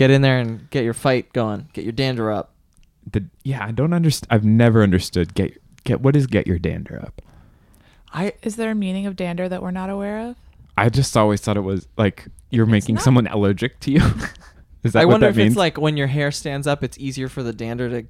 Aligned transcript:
Get 0.00 0.10
in 0.10 0.22
there 0.22 0.38
and 0.38 0.70
get 0.70 0.82
your 0.82 0.94
fight 0.94 1.30
going. 1.34 1.68
Get 1.74 1.84
your 1.84 1.92
dander 1.92 2.30
up. 2.30 2.54
The, 3.12 3.26
yeah, 3.44 3.62
I 3.62 3.70
don't 3.70 3.92
understand. 3.92 4.28
I've 4.30 4.46
never 4.46 4.82
understood 4.82 5.34
get 5.34 5.58
get 5.84 6.00
what 6.00 6.16
is 6.16 6.26
get 6.26 6.46
your 6.46 6.58
dander 6.58 6.98
up. 7.02 7.20
I 8.10 8.32
Is 8.42 8.56
there 8.56 8.70
a 8.70 8.74
meaning 8.74 9.04
of 9.04 9.14
dander 9.14 9.46
that 9.50 9.60
we're 9.60 9.70
not 9.72 9.90
aware 9.90 10.20
of? 10.20 10.36
I 10.78 10.88
just 10.88 11.14
always 11.18 11.42
thought 11.42 11.58
it 11.58 11.60
was 11.60 11.86
like 11.98 12.28
you're 12.48 12.64
It's 12.64 12.70
making 12.70 12.94
not. 12.94 13.04
someone 13.04 13.26
allergic 13.26 13.78
to 13.80 13.90
you. 13.90 14.00
is 14.84 14.94
that 14.94 15.00
I 15.02 15.04
what 15.04 15.12
wonder 15.16 15.26
that 15.26 15.30
if 15.32 15.36
means? 15.36 15.48
it's 15.52 15.58
like 15.58 15.76
when 15.76 15.98
your 15.98 16.06
hair 16.06 16.30
stands 16.30 16.66
up, 16.66 16.82
it's 16.82 16.96
easier 16.96 17.28
for 17.28 17.42
the 17.42 17.52
dander 17.52 17.90
to. 17.90 18.06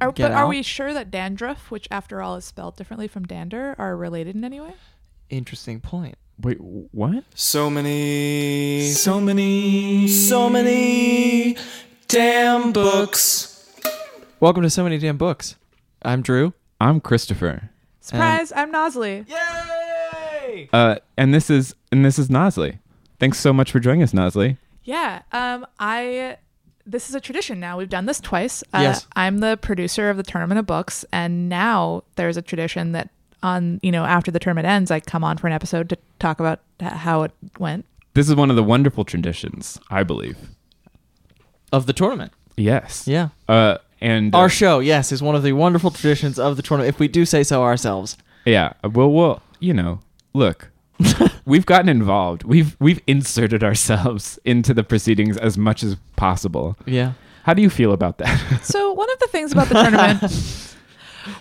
Are, 0.00 0.10
Get 0.10 0.30
but 0.30 0.32
are 0.32 0.44
out. 0.44 0.48
we 0.48 0.62
sure 0.62 0.94
that 0.94 1.10
dandruff, 1.10 1.70
which 1.70 1.86
after 1.90 2.22
all 2.22 2.34
is 2.36 2.46
spelled 2.46 2.76
differently 2.78 3.08
from 3.08 3.24
dander, 3.26 3.74
are 3.76 3.94
related 3.94 4.36
in 4.36 4.42
any 4.42 4.58
way? 4.58 4.72
Interesting 5.28 5.80
point. 5.80 6.16
Wait, 6.42 6.58
what? 6.60 7.22
So 7.34 7.70
many, 7.70 8.88
so 8.88 9.20
many, 9.20 10.08
so 10.08 10.50
many 10.50 11.56
damn 12.08 12.72
books. 12.72 13.70
Welcome 14.40 14.62
to 14.64 14.70
so 14.70 14.82
many 14.82 14.98
damn 14.98 15.16
books. 15.16 15.54
I'm 16.02 16.20
Drew. 16.20 16.52
I'm 16.80 17.00
Christopher. 17.00 17.70
Surprise! 18.00 18.52
I'm 18.56 18.72
Nozlee. 18.72 19.24
Yay! 19.28 20.68
Uh, 20.72 20.96
and 21.16 21.32
this 21.32 21.48
is 21.48 21.76
and 21.92 22.04
this 22.04 22.18
is 22.18 22.28
Nozlee. 22.28 22.80
Thanks 23.20 23.38
so 23.38 23.52
much 23.52 23.70
for 23.70 23.78
joining 23.78 24.02
us, 24.02 24.12
Nozlee. 24.12 24.56
Yeah. 24.82 25.22
Um. 25.30 25.64
I. 25.78 26.38
This 26.84 27.08
is 27.08 27.14
a 27.14 27.20
tradition 27.20 27.60
now. 27.60 27.78
We've 27.78 27.88
done 27.88 28.06
this 28.06 28.18
twice. 28.18 28.64
Uh, 28.74 28.78
Yes. 28.82 29.06
I'm 29.14 29.38
the 29.38 29.56
producer 29.62 30.10
of 30.10 30.16
the 30.16 30.24
tournament 30.24 30.58
of 30.58 30.66
books, 30.66 31.04
and 31.12 31.48
now 31.48 32.02
there's 32.16 32.36
a 32.36 32.42
tradition 32.42 32.90
that 32.92 33.10
on 33.42 33.80
you 33.82 33.90
know 33.92 34.04
after 34.04 34.30
the 34.30 34.38
tournament 34.38 34.66
ends, 34.66 34.90
I 34.90 35.00
come 35.00 35.24
on 35.24 35.36
for 35.38 35.46
an 35.46 35.52
episode 35.52 35.88
to 35.90 35.98
talk 36.18 36.40
about 36.40 36.60
how 36.80 37.22
it 37.22 37.32
went. 37.58 37.84
This 38.14 38.28
is 38.28 38.34
one 38.34 38.50
of 38.50 38.56
the 38.56 38.62
wonderful 38.62 39.04
traditions, 39.04 39.78
I 39.90 40.02
believe. 40.02 40.36
Of 41.72 41.86
the 41.86 41.92
tournament. 41.94 42.32
Yes. 42.56 43.08
Yeah. 43.08 43.28
Uh, 43.48 43.78
and 44.00 44.34
uh, 44.34 44.38
Our 44.38 44.48
show, 44.50 44.80
yes, 44.80 45.10
is 45.12 45.22
one 45.22 45.34
of 45.34 45.42
the 45.42 45.52
wonderful 45.52 45.90
traditions 45.90 46.38
of 46.38 46.56
the 46.56 46.62
tournament, 46.62 46.94
if 46.94 47.00
we 47.00 47.08
do 47.08 47.24
say 47.24 47.42
so 47.42 47.62
ourselves. 47.62 48.18
yeah. 48.44 48.74
Well, 48.84 49.10
well, 49.10 49.42
you 49.60 49.72
know, 49.72 50.00
look, 50.34 50.68
we've 51.46 51.64
gotten 51.64 51.88
involved. 51.88 52.42
We've 52.44 52.76
we've 52.80 53.00
inserted 53.06 53.64
ourselves 53.64 54.38
into 54.44 54.74
the 54.74 54.84
proceedings 54.84 55.36
as 55.38 55.56
much 55.56 55.82
as 55.82 55.96
possible. 56.16 56.76
Yeah. 56.84 57.12
How 57.44 57.54
do 57.54 57.62
you 57.62 57.70
feel 57.70 57.92
about 57.92 58.18
that? 58.18 58.64
So 58.64 58.92
one 58.92 59.10
of 59.10 59.18
the 59.20 59.28
things 59.28 59.52
about 59.52 59.68
the 59.68 59.74
tournament, 59.82 60.20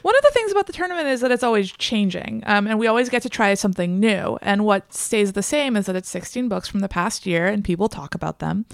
one 0.01 0.15
of 0.15 0.21
the 0.23 0.31
things 0.33 0.51
about 0.51 0.67
the 0.67 0.73
tournament 0.73 1.07
is 1.07 1.21
that 1.21 1.31
it's 1.31 1.43
always 1.43 1.71
changing, 1.71 2.43
um, 2.45 2.67
and 2.67 2.77
we 2.79 2.87
always 2.87 3.09
get 3.09 3.21
to 3.23 3.29
try 3.29 3.53
something 3.53 3.99
new. 3.99 4.37
And 4.41 4.65
what 4.65 4.93
stays 4.93 5.33
the 5.33 5.43
same 5.43 5.75
is 5.77 5.85
that 5.87 5.95
it's 5.95 6.09
16 6.09 6.47
books 6.49 6.67
from 6.67 6.79
the 6.81 6.89
past 6.89 7.25
year, 7.25 7.47
and 7.47 7.63
people 7.63 7.89
talk 7.89 8.15
about 8.15 8.39
them. 8.39 8.65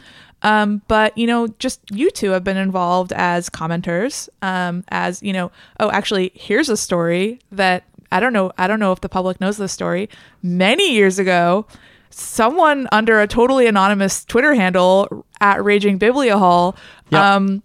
Um, 0.43 0.81
but 0.87 1.17
you 1.17 1.25
know, 1.27 1.47
just 1.59 1.81
you 1.91 2.11
two 2.11 2.31
have 2.31 2.43
been 2.43 2.57
involved 2.57 3.11
as 3.13 3.49
commenters, 3.49 4.29
um, 4.41 4.83
as 4.89 5.21
you 5.23 5.33
know. 5.33 5.51
Oh, 5.79 5.89
actually, 5.91 6.31
here's 6.35 6.69
a 6.69 6.77
story 6.77 7.39
that 7.51 7.83
I 8.11 8.19
don't 8.19 8.33
know. 8.33 8.51
I 8.57 8.67
don't 8.67 8.79
know 8.79 8.91
if 8.91 9.01
the 9.01 9.09
public 9.09 9.41
knows 9.41 9.57
this 9.57 9.71
story. 9.71 10.09
Many 10.43 10.93
years 10.93 11.17
ago, 11.19 11.65
someone 12.09 12.87
under 12.91 13.19
a 13.19 13.27
totally 13.27 13.67
anonymous 13.67 14.23
Twitter 14.25 14.53
handle 14.53 15.25
at 15.41 15.63
Raging 15.63 15.97
Bibliohol 15.99 16.75
Yep. 17.09 17.21
um, 17.21 17.63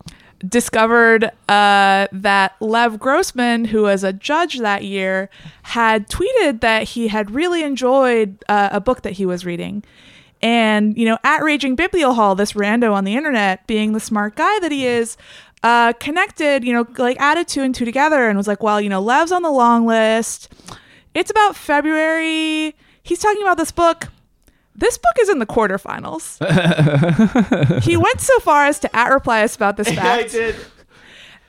discovered 0.48 1.24
uh, 1.48 2.08
that 2.12 2.56
Lev 2.60 2.98
Grossman, 2.98 3.66
who 3.66 3.82
was 3.82 4.04
a 4.04 4.12
judge 4.12 4.58
that 4.58 4.84
year, 4.84 5.30
had 5.62 6.08
tweeted 6.08 6.60
that 6.60 6.84
he 6.90 7.08
had 7.08 7.30
really 7.30 7.62
enjoyed 7.62 8.42
uh, 8.48 8.70
a 8.72 8.80
book 8.80 9.02
that 9.02 9.14
he 9.14 9.26
was 9.26 9.44
reading. 9.44 9.84
And, 10.40 10.96
you 10.98 11.04
know, 11.04 11.18
at 11.22 11.42
Raging 11.42 11.76
Bibliohol, 11.76 12.36
this 12.36 12.52
rando 12.52 12.92
on 12.92 13.04
the 13.04 13.14
internet, 13.14 13.66
being 13.66 13.92
the 13.92 14.00
smart 14.00 14.34
guy 14.34 14.58
that 14.58 14.72
he 14.72 14.86
is, 14.86 15.16
uh, 15.62 15.92
connected, 15.94 16.64
you 16.64 16.72
know, 16.72 16.86
like 16.98 17.16
added 17.20 17.46
two 17.46 17.62
and 17.62 17.74
two 17.74 17.84
together 17.84 18.28
and 18.28 18.36
was 18.36 18.48
like, 18.48 18.62
well, 18.62 18.80
you 18.80 18.88
know, 18.88 19.00
Lev's 19.00 19.30
on 19.30 19.42
the 19.42 19.50
long 19.50 19.86
list. 19.86 20.52
It's 21.14 21.30
about 21.30 21.54
February. 21.54 22.74
He's 23.02 23.20
talking 23.20 23.42
about 23.42 23.58
this 23.58 23.70
book. 23.70 24.08
This 24.74 24.96
book 24.98 25.12
is 25.20 25.28
in 25.28 25.38
the 25.38 25.46
quarterfinals. 25.46 26.38
he 27.82 27.96
went 27.96 28.20
so 28.20 28.38
far 28.40 28.64
as 28.66 28.78
to 28.80 28.96
at 28.96 29.08
reply 29.12 29.42
us 29.42 29.54
about 29.56 29.76
this 29.76 29.88
fact. 29.94 30.32
did. 30.32 30.56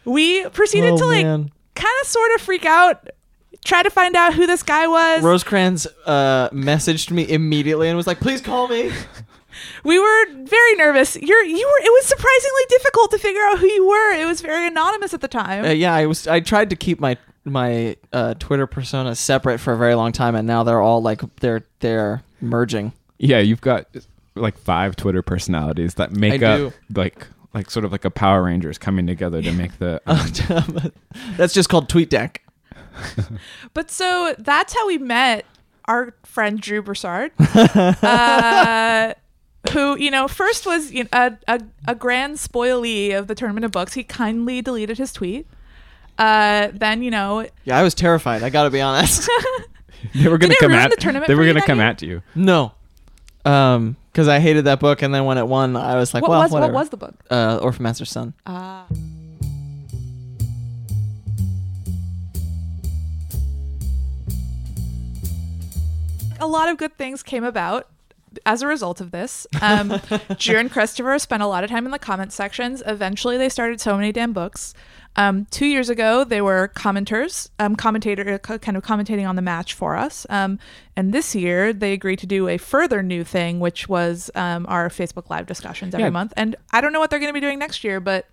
We 0.05 0.47
proceeded 0.49 0.91
Oh, 0.93 0.97
to 0.97 1.05
like 1.05 1.25
man. 1.25 1.51
kind 1.75 1.95
of 2.01 2.07
sort 2.07 2.31
of 2.35 2.41
freak 2.41 2.65
out, 2.65 3.09
try 3.63 3.81
to 3.83 3.89
find 3.89 4.15
out 4.17 4.33
who 4.33 4.45
this 4.45 4.61
guy 4.63 4.87
was. 4.87 5.23
Rosecrans 5.23 5.87
uh, 6.05 6.49
messaged 6.49 7.11
me 7.11 7.27
immediately 7.29 7.87
and 7.87 7.95
was 7.95 8.07
like, 8.07 8.19
please 8.19 8.41
call 8.41 8.67
me. 8.67 8.91
we 9.85 9.97
were 9.99 10.25
very 10.43 10.75
nervous. 10.75 11.15
You're 11.15 11.43
you 11.45 11.65
were 11.65 11.85
it 11.85 11.91
was 11.91 12.05
surprisingly 12.05 12.63
difficult 12.69 13.11
to 13.11 13.17
figure 13.19 13.41
out 13.43 13.59
who 13.59 13.67
you 13.67 13.87
were. 13.87 14.11
It 14.13 14.25
was 14.25 14.41
very 14.41 14.67
anonymous 14.67 15.13
at 15.13 15.21
the 15.21 15.29
time. 15.29 15.63
Uh, 15.63 15.69
yeah, 15.69 15.93
I 15.93 16.05
was. 16.07 16.27
I 16.27 16.41
tried 16.41 16.69
to 16.71 16.75
keep 16.75 16.99
my 16.99 17.15
my 17.45 17.95
uh, 18.11 18.33
Twitter 18.33 18.67
persona 18.67 19.15
separate 19.15 19.59
for 19.59 19.71
a 19.71 19.77
very 19.77 19.95
long 19.95 20.11
time, 20.11 20.35
and 20.35 20.45
now 20.45 20.63
they're 20.63 20.81
all 20.81 21.01
like 21.01 21.21
they're 21.39 21.65
they're 21.79 22.23
merging. 22.41 22.91
Yeah, 23.23 23.39
you've 23.39 23.61
got 23.61 23.87
like 24.35 24.57
five 24.57 24.95
Twitter 24.95 25.21
personalities 25.21 25.93
that 25.95 26.11
make 26.11 26.41
I 26.43 26.45
up 26.45 26.57
do. 26.57 26.73
like 26.95 27.27
like 27.53 27.69
sort 27.69 27.85
of 27.85 27.91
like 27.91 28.03
a 28.05 28.09
Power 28.09 28.43
Rangers 28.43 28.77
coming 28.77 29.05
together 29.07 29.41
to 29.41 29.51
make 29.51 29.77
the. 29.79 30.01
um, 30.07 30.91
That's 31.37 31.53
just 31.53 31.69
called 31.69 31.87
TweetDeck. 31.89 32.37
But 33.73 33.89
so 33.89 34.35
that's 34.37 34.73
how 34.75 34.85
we 34.87 34.99
met 34.99 35.45
our 35.85 36.13
friend 36.23 36.61
Drew 36.61 36.81
Broussard, 36.83 37.31
uh, 38.03 39.13
who 39.71 39.97
you 39.97 40.11
know 40.11 40.27
first 40.27 40.65
was 40.65 40.91
you 40.91 41.03
know, 41.05 41.09
a, 41.13 41.37
a 41.47 41.61
a 41.87 41.95
grand 41.95 42.35
spoilee 42.37 43.17
of 43.17 43.27
the 43.27 43.35
tournament 43.35 43.65
of 43.65 43.71
books. 43.71 43.93
He 43.93 44.03
kindly 44.03 44.61
deleted 44.61 44.97
his 44.97 45.11
tweet. 45.13 45.47
Uh, 46.17 46.69
then 46.73 47.01
you 47.01 47.09
know 47.09 47.47
Yeah, 47.63 47.79
I 47.79 47.83
was 47.83 47.93
terrified. 47.95 48.43
I 48.43 48.49
got 48.51 48.63
to 48.65 48.69
be 48.69 48.81
honest. 48.81 49.27
they 50.13 50.27
were 50.29 50.37
gonna 50.37 50.53
it 50.53 50.59
come 50.59 50.71
at 50.73 50.91
the 50.91 50.97
tournament 50.97 51.27
They 51.27 51.35
were 51.35 51.45
gonna 51.45 51.61
come 51.65 51.79
year? 51.79 51.87
at 51.87 52.01
you. 52.03 52.21
no, 52.35 52.73
um, 53.45 53.95
because 54.11 54.27
I 54.27 54.39
hated 54.39 54.65
that 54.65 54.79
book, 54.79 55.01
and 55.01 55.13
then 55.13 55.25
when 55.25 55.37
it 55.37 55.47
won, 55.47 55.75
I 55.75 55.95
was 55.95 56.13
like, 56.13 56.21
what 56.21 56.31
well, 56.31 56.41
was 56.41 56.51
whatever. 56.51 56.73
what 56.73 56.79
was 56.81 56.89
the 56.89 56.97
book? 56.97 57.15
uh, 57.29 57.59
Orphan 57.61 57.83
Master's 57.83 58.11
Son? 58.11 58.33
Ah. 58.45 58.85
a 66.43 66.47
lot 66.47 66.67
of 66.67 66.77
good 66.77 66.97
things 66.97 67.23
came 67.23 67.45
about 67.45 67.87
as 68.45 68.61
a 68.61 68.67
result 68.67 68.99
of 68.99 69.11
this. 69.11 69.47
Um, 69.61 70.01
Drew 70.37 70.57
and 70.57 70.71
Christopher 70.71 71.17
spent 71.19 71.41
a 71.41 71.47
lot 71.47 71.63
of 71.63 71.69
time 71.69 71.85
in 71.85 71.91
the 71.91 71.99
comment 71.99 72.33
sections. 72.33 72.83
Eventually, 72.85 73.37
they 73.37 73.49
started 73.49 73.79
so 73.79 73.95
many 73.95 74.11
damn 74.11 74.33
books. 74.33 74.73
Um, 75.15 75.45
two 75.51 75.67
years 75.67 75.89
ago, 75.89 76.23
they 76.23 76.41
were 76.41 76.71
commenters, 76.75 77.49
um, 77.59 77.75
commentator, 77.75 78.39
uh, 78.49 78.57
kind 78.57 78.75
of 78.75 78.83
commentating 78.83 79.27
on 79.29 79.35
the 79.35 79.41
match 79.43 79.73
for 79.75 79.95
us. 79.95 80.25
Um, 80.29 80.57
and 80.95 81.13
this 81.13 81.35
year, 81.35 81.71
they 81.71 81.93
agreed 81.93 82.19
to 82.19 82.25
do 82.27 82.47
a 82.47 82.57
further 82.57 83.03
new 83.03 83.23
thing, 83.23 83.59
which 83.59 83.87
was 83.87 84.31
um, 84.33 84.65
our 84.67 84.89
Facebook 84.89 85.29
Live 85.29 85.45
discussions 85.45 85.93
every 85.93 86.05
Yeah. 86.05 86.09
month. 86.09 86.33
And 86.35 86.55
I 86.71 86.81
don't 86.81 86.93
know 86.93 86.99
what 86.99 87.09
they're 87.11 87.19
going 87.19 87.29
to 87.29 87.33
be 87.33 87.39
doing 87.41 87.59
next 87.59 87.83
year, 87.83 87.99
but 87.99 88.25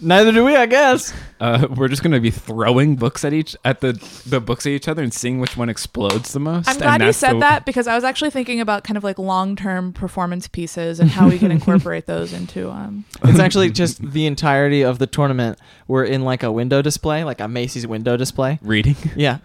Neither 0.00 0.32
do 0.32 0.44
we, 0.44 0.56
I 0.56 0.66
guess. 0.66 1.12
Uh, 1.40 1.66
we're 1.76 1.88
just 1.88 2.02
gonna 2.02 2.20
be 2.20 2.30
throwing 2.30 2.96
books 2.96 3.24
at 3.24 3.32
each 3.32 3.56
at 3.64 3.80
the 3.80 3.92
the 4.26 4.40
books 4.40 4.66
at 4.66 4.72
each 4.72 4.88
other 4.88 5.02
and 5.02 5.12
seeing 5.12 5.40
which 5.40 5.56
one 5.56 5.68
explodes 5.68 6.32
the 6.32 6.40
most. 6.40 6.68
I'm 6.68 6.78
glad 6.78 7.02
you 7.02 7.12
said 7.12 7.34
the- 7.34 7.40
that 7.40 7.64
because 7.66 7.86
I 7.86 7.94
was 7.94 8.04
actually 8.04 8.30
thinking 8.30 8.60
about 8.60 8.84
kind 8.84 8.96
of 8.96 9.04
like 9.04 9.18
long 9.18 9.56
term 9.56 9.92
performance 9.92 10.48
pieces 10.48 11.00
and 11.00 11.10
how 11.10 11.28
we 11.28 11.38
can 11.38 11.50
incorporate 11.58 12.06
those 12.06 12.32
into 12.32 12.70
um 12.70 13.04
It's 13.24 13.38
actually 13.38 13.70
just 13.70 14.00
the 14.12 14.26
entirety 14.26 14.82
of 14.82 14.98
the 14.98 15.06
tournament. 15.06 15.58
We're 15.88 16.04
in 16.04 16.22
like 16.22 16.42
a 16.42 16.50
window 16.52 16.80
display, 16.82 17.24
like 17.24 17.40
a 17.40 17.48
Macy's 17.48 17.86
window 17.86 18.16
display. 18.16 18.58
Reading. 18.62 18.96
Yeah, 19.16 19.38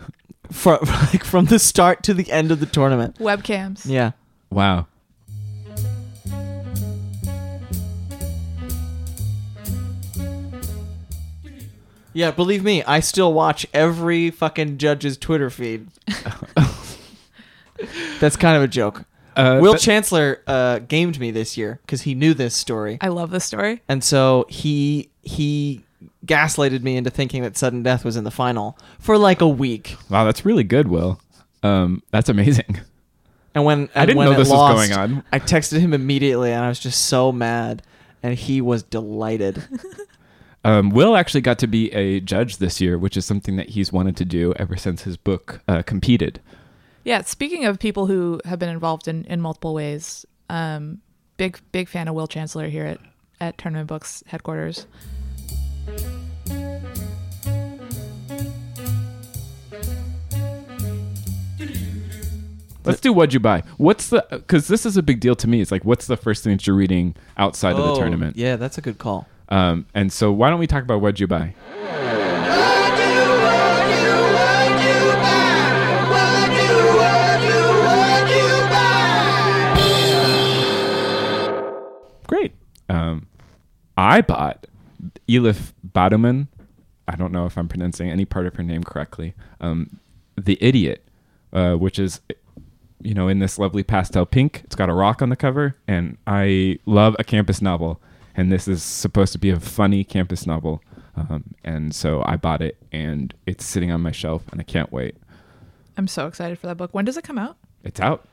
from 0.51 0.79
like 0.85 1.23
from 1.23 1.45
the 1.45 1.59
start 1.59 2.03
to 2.03 2.13
the 2.13 2.31
end 2.31 2.51
of 2.51 2.59
the 2.59 2.65
tournament. 2.65 3.17
webcams. 3.19 3.81
Yeah. 3.85 4.11
Wow. 4.51 4.87
Yeah, 12.13 12.31
believe 12.31 12.63
me, 12.63 12.83
I 12.83 12.99
still 13.01 13.33
watch 13.33 13.65
every 13.73 14.31
fucking 14.31 14.77
judge's 14.79 15.17
Twitter 15.17 15.49
feed. 15.49 15.87
That's 18.19 18.35
kind 18.35 18.57
of 18.57 18.63
a 18.63 18.67
joke. 18.67 19.05
Uh, 19.35 19.59
Will 19.61 19.73
but- 19.73 19.81
Chancellor 19.81 20.41
uh, 20.47 20.79
gamed 20.79 21.19
me 21.19 21.31
this 21.31 21.55
year 21.57 21.79
because 21.85 22.01
he 22.01 22.13
knew 22.15 22.33
this 22.33 22.55
story, 22.55 22.97
I 22.99 23.07
love 23.09 23.29
this 23.31 23.45
story. 23.45 23.81
and 23.87 24.03
so 24.03 24.45
he 24.49 25.09
he 25.21 25.83
gaslighted 26.25 26.81
me 26.81 26.97
into 26.97 27.09
thinking 27.09 27.43
that 27.43 27.57
sudden 27.57 27.83
death 27.83 28.03
was 28.03 28.17
in 28.17 28.23
the 28.23 28.31
final 28.31 28.77
for 28.99 29.17
like 29.17 29.39
a 29.41 29.47
week. 29.47 29.95
wow, 30.09 30.25
that's 30.25 30.43
really 30.45 30.63
good, 30.63 30.87
Will. 30.87 31.21
Um, 31.63 32.03
that's 32.11 32.29
amazing. 32.29 32.79
And 33.55 33.65
when 33.65 33.89
I 33.95 34.01
and 34.01 34.07
didn't 34.07 34.17
when 34.17 34.25
know 34.27 34.33
it 34.33 34.37
this 34.37 34.49
was 34.49 34.57
lost, 34.57 34.89
going 34.89 34.99
on. 34.99 35.23
I 35.31 35.39
texted 35.39 35.79
him 35.79 35.93
immediately, 35.93 36.51
and 36.51 36.63
I 36.63 36.67
was 36.69 36.79
just 36.79 37.05
so 37.07 37.31
mad, 37.31 37.81
and 38.21 38.33
he 38.35 38.61
was 38.61 38.83
delighted. 38.83 39.63
Um, 40.65 40.89
Will 40.89 41.15
actually 41.15 41.41
got 41.41 41.57
to 41.59 41.67
be 41.67 41.91
a 41.93 42.19
judge 42.19 42.57
this 42.57 42.81
year, 42.81 42.97
which 42.97 43.15
is 43.15 43.25
something 43.25 43.55
that 43.55 43.69
he's 43.69 43.93
wanted 43.93 44.17
to 44.17 44.25
do 44.25 44.53
ever 44.57 44.75
since 44.75 45.03
his 45.03 45.15
book 45.15 45.61
uh, 45.67 45.83
competed. 45.83 46.41
Yeah, 47.05 47.21
speaking 47.21 47.65
of 47.65 47.79
people 47.79 48.07
who 48.07 48.41
have 48.45 48.59
been 48.59 48.69
involved 48.69 49.07
in, 49.07 49.23
in 49.25 49.39
multiple 49.39 49.73
ways, 49.73 50.25
um, 50.49 50.99
big 51.37 51.59
big 51.71 51.87
fan 51.87 52.07
of 52.07 52.15
Will 52.15 52.27
Chancellor 52.27 52.67
here 52.67 52.85
at, 52.85 52.99
at 53.39 53.57
Tournament 53.57 53.87
Books 53.87 54.21
headquarters. 54.27 54.85
Let's 62.85 63.01
do 63.01 63.13
what 63.13 63.33
you 63.33 63.39
buy. 63.39 63.63
What's 63.77 64.09
the 64.09 64.25
because 64.31 64.67
this 64.67 64.85
is 64.85 64.97
a 64.97 65.03
big 65.03 65.19
deal 65.19 65.35
to 65.35 65.47
me. 65.47 65.61
It's 65.61 65.71
like 65.71 65.85
what's 65.85 66.07
the 66.07 66.17
first 66.17 66.43
thing 66.43 66.53
that 66.53 66.65
you're 66.65 66.75
reading 66.75 67.15
outside 67.37 67.75
of 67.75 67.85
the 67.85 67.95
tournament? 67.95 68.35
Oh, 68.37 68.41
Yeah, 68.41 68.55
that's 68.55 68.77
a 68.77 68.81
good 68.81 68.97
call. 68.97 69.27
Um, 69.49 69.85
and 69.93 70.11
so 70.13 70.31
why 70.31 70.49
don't 70.49 70.59
we 70.59 70.67
talk 70.67 70.83
about 70.83 71.01
what 71.01 71.19
you 71.19 71.27
buy? 71.27 71.55
Great. 82.27 82.53
Um, 82.89 83.27
I 83.97 84.21
bought 84.21 84.67
Elif 85.27 85.73
Batuman. 85.87 86.47
I 87.07 87.15
don't 87.15 87.31
know 87.31 87.47
if 87.47 87.57
I'm 87.57 87.67
pronouncing 87.67 88.09
any 88.09 88.25
part 88.25 88.45
of 88.45 88.55
her 88.55 88.63
name 88.63 88.83
correctly. 88.83 89.33
Um, 89.59 89.99
the 90.37 90.59
Idiot, 90.61 91.07
uh, 91.51 91.73
which 91.73 91.97
is, 91.97 92.21
you 93.01 93.15
know, 93.15 93.27
in 93.27 93.39
this 93.39 93.57
lovely 93.57 93.81
pastel 93.81 94.27
pink. 94.27 94.61
It's 94.65 94.75
got 94.75 94.89
a 94.89 94.93
rock 94.93 95.23
on 95.23 95.29
the 95.29 95.35
cover, 95.35 95.75
and 95.87 96.17
I 96.27 96.77
love 96.85 97.15
a 97.17 97.23
campus 97.23 97.63
novel. 97.63 97.99
And 98.35 98.51
this 98.51 98.67
is 98.67 98.83
supposed 98.83 99.33
to 99.33 99.39
be 99.39 99.49
a 99.49 99.59
funny 99.59 100.03
campus 100.03 100.45
novel. 100.45 100.81
Um, 101.15 101.55
and 101.63 101.93
so 101.93 102.23
I 102.25 102.37
bought 102.37 102.61
it, 102.61 102.77
and 102.91 103.33
it's 103.45 103.65
sitting 103.65 103.91
on 103.91 104.01
my 104.01 104.11
shelf, 104.11 104.43
and 104.51 104.61
I 104.61 104.63
can't 104.63 104.91
wait. 104.91 105.15
I'm 105.97 106.07
so 106.07 106.27
excited 106.27 106.57
for 106.57 106.67
that 106.67 106.77
book. 106.77 106.93
When 106.93 107.03
does 107.03 107.17
it 107.17 107.23
come 107.25 107.37
out? 107.37 107.57
It's 107.83 107.99
out. 107.99 108.25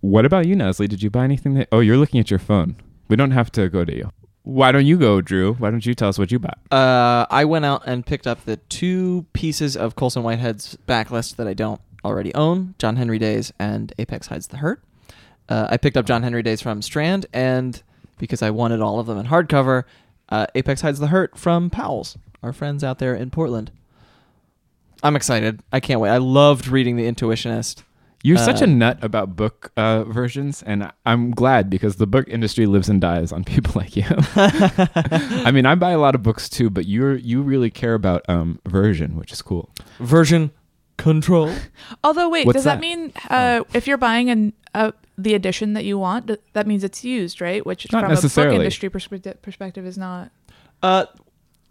What 0.00 0.26
about 0.26 0.46
you, 0.46 0.54
Nozlee? 0.54 0.88
Did 0.88 1.02
you 1.02 1.10
buy 1.10 1.24
anything 1.24 1.54
that? 1.54 1.68
Oh, 1.72 1.80
you're 1.80 1.96
looking 1.96 2.20
at 2.20 2.30
your 2.30 2.38
phone. 2.38 2.76
We 3.08 3.16
don't 3.16 3.30
have 3.30 3.50
to 3.52 3.68
go 3.68 3.84
to 3.84 3.96
you. 3.96 4.10
Why 4.42 4.70
don't 4.70 4.86
you 4.86 4.98
go, 4.98 5.20
Drew? 5.20 5.54
Why 5.54 5.70
don't 5.70 5.84
you 5.84 5.94
tell 5.94 6.08
us 6.08 6.18
what 6.18 6.30
you 6.30 6.38
bought? 6.38 6.58
Uh, 6.70 7.26
I 7.30 7.44
went 7.44 7.64
out 7.64 7.82
and 7.86 8.04
picked 8.06 8.26
up 8.26 8.44
the 8.44 8.58
two 8.58 9.26
pieces 9.32 9.76
of 9.76 9.96
Colson 9.96 10.22
Whitehead's 10.22 10.76
backlist 10.86 11.36
that 11.36 11.48
I 11.48 11.54
don't 11.54 11.80
already 12.04 12.34
own: 12.34 12.74
John 12.78 12.96
Henry 12.96 13.18
Days 13.18 13.52
and 13.58 13.92
Apex 13.98 14.28
Hides 14.28 14.48
the 14.48 14.58
Hurt. 14.58 14.82
Uh, 15.48 15.68
I 15.70 15.78
picked 15.78 15.96
up 15.96 16.06
John 16.06 16.22
Henry 16.22 16.42
Days 16.42 16.60
from 16.60 16.82
Strand, 16.82 17.26
and 17.32 17.82
because 18.18 18.42
I 18.42 18.50
wanted 18.50 18.80
all 18.80 18.98
of 19.00 19.06
them 19.06 19.18
in 19.18 19.26
hardcover, 19.26 19.84
uh, 20.28 20.46
Apex 20.54 20.80
Hides 20.80 20.98
the 20.98 21.08
Hurt 21.08 21.36
from 21.38 21.70
Powell's, 21.70 22.16
our 22.42 22.52
friends 22.52 22.82
out 22.84 22.98
there 22.98 23.14
in 23.14 23.30
Portland. 23.30 23.70
I'm 25.02 25.16
excited. 25.16 25.60
I 25.72 25.80
can't 25.80 26.00
wait. 26.00 26.10
I 26.10 26.16
loved 26.18 26.68
reading 26.68 26.96
The 26.96 27.04
Intuitionist. 27.10 27.82
You're 28.24 28.38
such 28.38 28.60
a 28.60 28.64
Uh, 28.64 28.68
nut 28.68 28.98
about 29.02 29.36
book 29.36 29.70
uh, 29.76 30.02
versions, 30.04 30.62
and 30.62 30.90
I'm 31.04 31.30
glad 31.30 31.70
because 31.70 31.96
the 31.96 32.08
book 32.08 32.26
industry 32.28 32.66
lives 32.66 32.88
and 32.88 33.00
dies 33.00 33.30
on 33.30 33.44
people 33.52 33.72
like 33.76 33.94
you. 33.94 34.04
I 34.08 35.50
mean, 35.52 35.64
I 35.66 35.74
buy 35.76 35.92
a 35.92 35.98
lot 35.98 36.14
of 36.14 36.22
books 36.24 36.48
too, 36.48 36.68
but 36.70 36.86
you're 36.86 37.14
you 37.16 37.42
really 37.42 37.70
care 37.70 37.94
about 37.94 38.28
um, 38.28 38.58
version, 38.66 39.16
which 39.16 39.32
is 39.32 39.42
cool. 39.42 39.70
Version 40.00 40.50
control. 40.96 41.52
Although, 42.04 42.28
wait, 42.28 42.46
What's 42.46 42.56
does 42.56 42.64
that, 42.64 42.76
that? 42.76 42.80
mean 42.80 43.12
uh, 43.30 43.64
if 43.74 43.86
you're 43.86 43.98
buying 43.98 44.30
an 44.30 44.52
uh, 44.74 44.92
the 45.18 45.34
edition 45.34 45.72
that 45.74 45.84
you 45.84 45.98
want, 45.98 46.26
th- 46.26 46.40
that 46.52 46.66
means 46.66 46.84
it's 46.84 47.04
used, 47.04 47.40
right? 47.40 47.64
Which 47.64 47.90
Not 47.92 48.00
from 48.04 48.10
necessarily. 48.10 48.56
a 48.56 48.58
book 48.58 48.62
industry 48.64 48.90
perspective, 48.90 49.40
perspective 49.42 49.86
is 49.86 49.96
not. 49.98 50.30
Uh, 50.82 51.06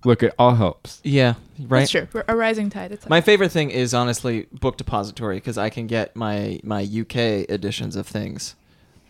Look, 0.04 0.22
it 0.22 0.34
all 0.38 0.54
helps. 0.56 1.02
yeah, 1.04 1.34
right. 1.68 1.90
That's 1.90 1.92
true. 1.92 2.08
A 2.28 2.36
rising 2.36 2.70
tide. 2.70 2.92
It's 2.92 3.10
My 3.10 3.22
favorite 3.22 3.52
thing 3.52 3.72
is 3.72 3.94
honestly 3.94 4.46
Book 4.52 4.78
Depository 4.78 5.38
because 5.38 5.58
I 5.58 5.70
can 5.72 5.88
get 5.88 6.16
my 6.16 6.60
my 6.64 6.82
UK 6.84 7.50
editions 7.50 7.96
of 7.96 8.06
things. 8.06 8.56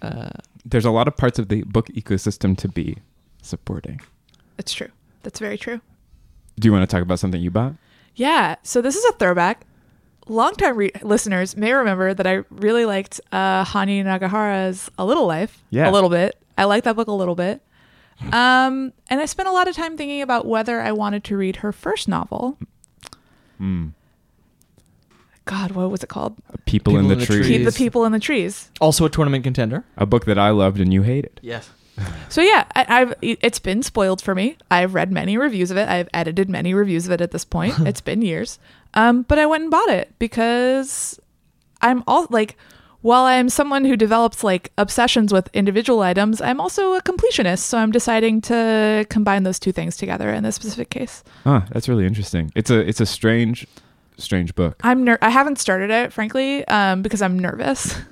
Uh, 0.01 0.29
There's 0.63 0.85
a 0.85 0.91
lot 0.91 1.07
of 1.09 1.17
parts 1.17 1.37
of 1.39 1.49
the 1.49 1.63
book 1.63 1.87
ecosystem 1.87 2.55
to 2.59 2.67
be 2.69 2.97
supporting. 3.41 3.99
it's 4.57 4.73
true. 4.73 4.89
That's 5.23 5.39
very 5.39 5.57
true. 5.57 5.81
Do 6.59 6.67
you 6.67 6.71
want 6.71 6.87
to 6.89 6.93
talk 6.93 7.01
about 7.03 7.19
something 7.19 7.41
you 7.41 7.51
bought? 7.51 7.73
Yeah. 8.15 8.55
So 8.63 8.81
this 8.81 8.95
is 8.95 9.03
a 9.05 9.11
throwback. 9.13 9.65
Longtime 10.27 10.77
re- 10.77 10.91
listeners 11.03 11.55
may 11.55 11.71
remember 11.73 12.13
that 12.13 12.25
I 12.25 12.43
really 12.49 12.85
liked 12.85 13.21
uh, 13.31 13.63
Hanya 13.63 14.03
Yanagihara's 14.03 14.89
A 14.97 15.05
Little 15.05 15.25
Life. 15.25 15.63
Yeah. 15.69 15.89
A 15.89 15.91
little 15.91 16.09
bit. 16.09 16.37
I 16.57 16.63
like 16.65 16.83
that 16.85 16.95
book 16.95 17.07
a 17.07 17.13
little 17.13 17.35
bit. 17.35 17.61
Um, 18.31 18.93
and 19.09 19.19
I 19.19 19.25
spent 19.25 19.49
a 19.49 19.51
lot 19.51 19.67
of 19.67 19.75
time 19.75 19.97
thinking 19.97 20.21
about 20.21 20.45
whether 20.45 20.81
I 20.81 20.91
wanted 20.93 21.23
to 21.25 21.37
read 21.37 21.57
her 21.57 21.71
first 21.71 22.07
novel. 22.07 22.57
Hmm. 23.57 23.89
God, 25.43 25.71
what 25.71 25.91
was 25.91 26.03
it 26.03 26.07
called? 26.07 26.37
People, 26.65 26.97
in 26.97 27.07
the, 27.07 27.23
trees. 27.23 27.45
Keep 27.45 27.65
the 27.65 27.71
People 27.71 28.03
in 28.05 28.11
the 28.11 28.19
Trees. 28.19 28.71
also 28.81 29.05
a 29.05 29.09
tournament 29.09 29.43
contender. 29.43 29.83
A 29.95 30.05
book 30.05 30.25
that 30.25 30.39
I 30.39 30.49
loved 30.49 30.79
and 30.79 30.91
you 30.91 31.03
hated. 31.03 31.39
Yes. 31.43 31.69
So 32.29 32.41
yeah, 32.41 32.65
I, 32.75 32.85
I've 32.89 33.13
it's 33.21 33.59
been 33.59 33.81
spoiled 33.81 34.21
for 34.21 34.35
me. 34.35 34.57
I've 34.69 34.93
read 34.93 35.11
many 35.11 35.37
reviews 35.37 35.71
of 35.71 35.77
it. 35.77 35.87
I've 35.87 36.09
edited 36.13 36.49
many 36.49 36.73
reviews 36.73 37.05
of 37.05 37.13
it 37.13 37.21
at 37.21 37.31
this 37.31 37.45
point. 37.45 37.79
it's 37.79 38.01
been 38.01 38.21
years, 38.21 38.59
um, 38.95 39.23
but 39.23 39.37
I 39.39 39.45
went 39.45 39.63
and 39.63 39.71
bought 39.71 39.89
it 39.89 40.13
because 40.19 41.19
I'm 41.81 42.03
all 42.07 42.27
like, 42.29 42.57
while 43.01 43.23
I 43.23 43.35
am 43.35 43.49
someone 43.49 43.85
who 43.85 43.95
develops 43.95 44.43
like 44.43 44.71
obsessions 44.77 45.31
with 45.31 45.49
individual 45.53 46.01
items, 46.01 46.41
I'm 46.41 46.59
also 46.59 46.93
a 46.93 47.01
completionist. 47.01 47.59
So 47.59 47.77
I'm 47.77 47.91
deciding 47.91 48.41
to 48.41 49.05
combine 49.09 49.43
those 49.43 49.59
two 49.59 49.71
things 49.71 49.95
together 49.95 50.33
in 50.33 50.43
this 50.43 50.55
specific 50.55 50.89
case. 50.89 51.23
Huh, 51.43 51.61
that's 51.69 51.87
really 51.87 52.05
interesting. 52.07 52.51
It's 52.55 52.71
a 52.71 52.79
it's 52.79 52.99
a 53.01 53.05
strange, 53.05 53.67
strange 54.17 54.55
book. 54.55 54.79
I'm 54.83 55.03
ner- 55.03 55.19
I 55.21 55.29
haven't 55.29 55.59
started 55.59 55.91
it 55.91 56.11
frankly 56.11 56.67
um, 56.67 57.01
because 57.03 57.21
I'm 57.21 57.37
nervous. 57.37 57.95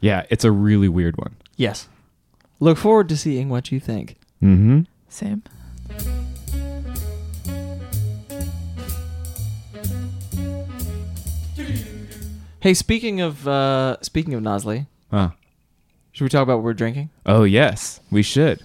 Yeah, 0.00 0.26
it's 0.28 0.44
a 0.44 0.52
really 0.52 0.88
weird 0.88 1.16
one. 1.16 1.36
Yes. 1.56 1.88
Look 2.60 2.78
forward 2.78 3.08
to 3.08 3.16
seeing 3.16 3.48
what 3.48 3.72
you 3.72 3.80
think. 3.80 4.16
Mm-hmm. 4.42 4.82
Same. 5.08 5.42
Hey, 12.66 12.74
speaking 12.74 13.20
of 13.20 13.46
uh, 13.46 13.96
speaking 14.02 14.34
of 14.34 14.42
Nozlee, 14.42 14.88
Huh. 15.12 15.30
should 16.10 16.24
we 16.24 16.28
talk 16.28 16.42
about 16.42 16.56
what 16.56 16.64
we're 16.64 16.74
drinking? 16.74 17.10
Oh 17.24 17.44
yes, 17.44 18.00
we 18.10 18.24
should. 18.24 18.60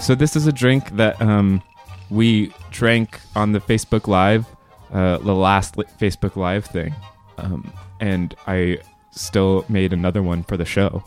So 0.00 0.14
this 0.14 0.34
is 0.34 0.46
a 0.46 0.52
drink 0.52 0.96
that 0.96 1.20
um, 1.20 1.62
we 2.08 2.54
drank 2.70 3.20
on 3.36 3.52
the 3.52 3.60
Facebook 3.60 4.08
Live, 4.08 4.46
uh, 4.90 5.18
the 5.18 5.34
last 5.34 5.76
li- 5.76 5.84
Facebook 6.00 6.36
Live 6.36 6.64
thing, 6.64 6.94
um, 7.36 7.70
and 8.00 8.34
I 8.46 8.78
still 9.12 9.64
made 9.68 9.92
another 9.92 10.22
one 10.22 10.42
for 10.42 10.56
the 10.56 10.64
show. 10.64 11.04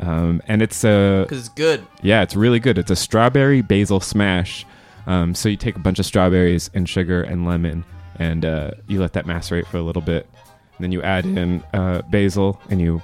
Um, 0.00 0.42
and 0.48 0.60
it's 0.62 0.82
a 0.84 1.22
Because 1.24 1.38
it's 1.46 1.48
good. 1.48 1.86
yeah, 2.02 2.22
it's 2.22 2.34
really 2.34 2.58
good. 2.58 2.76
It's 2.78 2.90
a 2.90 2.96
strawberry 2.96 3.62
basil 3.62 4.00
smash. 4.00 4.66
Um, 5.06 5.34
so 5.34 5.48
you 5.48 5.56
take 5.56 5.76
a 5.76 5.80
bunch 5.80 5.98
of 5.98 6.06
strawberries 6.06 6.70
and 6.74 6.88
sugar 6.88 7.22
and 7.22 7.46
lemon, 7.46 7.84
and 8.18 8.44
uh, 8.44 8.72
you 8.88 9.00
let 9.00 9.12
that 9.14 9.26
macerate 9.26 9.66
for 9.66 9.76
a 9.76 9.82
little 9.82 10.02
bit. 10.02 10.28
And 10.76 10.84
then 10.84 10.92
you 10.92 11.02
add 11.02 11.24
in 11.26 11.62
uh, 11.74 12.02
basil, 12.02 12.60
and 12.70 12.80
you 12.80 13.00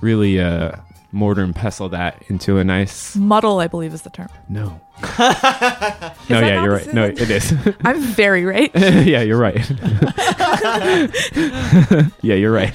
really 0.00 0.40
uh, 0.40 0.72
mortar 1.12 1.42
and 1.42 1.54
pestle 1.54 1.88
that 1.90 2.22
into 2.28 2.58
a 2.58 2.64
nice. 2.64 3.16
Muddle, 3.16 3.58
I 3.60 3.66
believe, 3.68 3.94
is 3.94 4.02
the 4.02 4.10
term. 4.10 4.28
No. 4.48 4.80
no, 5.18 6.40
yeah, 6.40 6.62
you're 6.62 6.72
right. 6.72 6.92
No, 6.92 7.04
it 7.04 7.30
is. 7.30 7.52
I'm 7.84 8.00
very 8.00 8.44
right. 8.44 8.70
yeah, 8.76 9.22
you're 9.22 9.38
right. 9.38 9.58
yeah, 12.22 12.34
you're 12.34 12.52
right. 12.52 12.74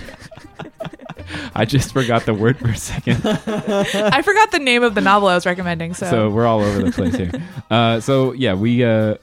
I 1.54 1.66
just 1.66 1.92
forgot 1.94 2.26
the 2.26 2.34
word 2.34 2.58
for 2.60 2.70
a 2.70 2.76
second. 2.78 3.22
I 3.26 4.22
forgot 4.22 4.52
the 4.52 4.60
name 4.60 4.84
of 4.84 4.96
the 4.96 5.02
novel 5.02 5.28
I 5.28 5.36
was 5.36 5.46
recommending. 5.46 5.94
So, 5.94 6.10
so 6.10 6.30
we're 6.30 6.46
all 6.46 6.62
over 6.62 6.82
the 6.84 6.92
place 6.92 7.16
here. 7.16 7.32
Uh, 7.72 8.02
so 8.02 8.34
yeah, 8.34 8.54
we 8.54 8.84
uh, 8.84 9.16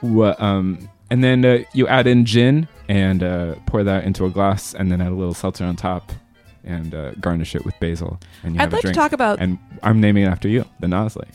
wha- 0.00 0.34
um, 0.38 0.88
and 1.10 1.22
then 1.22 1.44
uh, 1.44 1.58
you 1.74 1.86
add 1.86 2.06
in 2.06 2.24
gin 2.24 2.66
and 2.88 3.22
uh, 3.22 3.54
pour 3.66 3.84
that 3.84 4.04
into 4.04 4.24
a 4.24 4.30
glass, 4.30 4.72
and 4.74 4.90
then 4.90 5.02
add 5.02 5.12
a 5.12 5.14
little 5.14 5.34
seltzer 5.34 5.64
on 5.66 5.76
top, 5.76 6.10
and 6.64 6.94
uh, 6.94 7.10
garnish 7.20 7.54
it 7.54 7.62
with 7.66 7.78
basil. 7.78 8.18
And 8.42 8.54
you 8.54 8.60
I'd 8.60 8.64
have 8.64 8.72
a 8.72 8.76
like 8.76 8.80
to 8.82 8.86
drink. 8.88 8.96
talk 8.96 9.12
about. 9.12 9.38
And 9.38 9.58
I'm 9.82 10.00
naming 10.00 10.24
it 10.24 10.28
after 10.28 10.48
you, 10.48 10.64
the 10.80 10.86
Nozlee, 10.86 11.28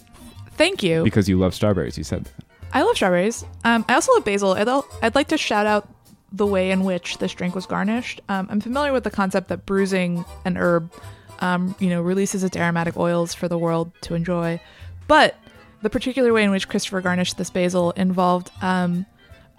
thank 0.53 0.81
you. 0.81 1.03
because 1.03 1.29
you 1.29 1.37
love 1.37 1.53
strawberries. 1.53 1.97
You 1.99 2.03
said 2.03 2.25
that. 2.25 2.33
I 2.73 2.81
love 2.81 2.95
strawberries. 2.95 3.45
Um, 3.63 3.85
I 3.87 3.93
also 3.93 4.11
love 4.13 4.25
basil. 4.25 4.51
I'd, 4.53 4.67
I'd 5.03 5.13
like 5.15 5.27
to 5.29 5.37
shout 5.37 5.67
out 5.67 5.87
the 6.35 6.45
way 6.45 6.71
in 6.71 6.83
which 6.83 7.17
this 7.19 7.33
drink 7.33 7.55
was 7.55 7.65
garnished. 7.65 8.21
Um, 8.29 8.47
I'm 8.49 8.59
familiar 8.59 8.91
with 8.91 9.03
the 9.03 9.11
concept 9.11 9.47
that 9.49 9.65
bruising 9.65 10.25
an 10.43 10.57
herb, 10.57 10.91
um, 11.39 11.75
you 11.79 11.89
know, 11.89 12.01
releases 12.01 12.43
its 12.43 12.57
aromatic 12.57 12.97
oils 12.97 13.33
for 13.33 13.47
the 13.47 13.57
world 13.57 13.91
to 14.01 14.15
enjoy, 14.15 14.59
but 15.07 15.35
the 15.81 15.89
particular 15.89 16.33
way 16.33 16.43
in 16.43 16.51
which 16.51 16.67
Christopher 16.67 17.01
garnished 17.01 17.37
this 17.37 17.49
basil 17.49 17.91
involved, 17.91 18.51
um, 18.61 19.05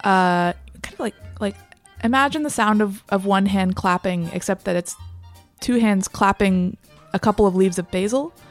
uh, 0.04 0.52
kind 0.82 0.94
of 0.94 1.00
like 1.00 1.14
like 1.40 1.56
imagine 2.04 2.42
the 2.42 2.50
sound 2.50 2.82
of 2.82 3.02
of 3.08 3.24
one 3.24 3.46
hand 3.46 3.76
clapping, 3.76 4.28
except 4.32 4.64
that 4.64 4.76
it's 4.76 4.96
two 5.60 5.76
hands 5.76 6.08
clapping 6.08 6.76
a 7.14 7.18
couple 7.18 7.46
of 7.46 7.54
leaves 7.54 7.78
of 7.78 7.90
basil, 7.90 8.32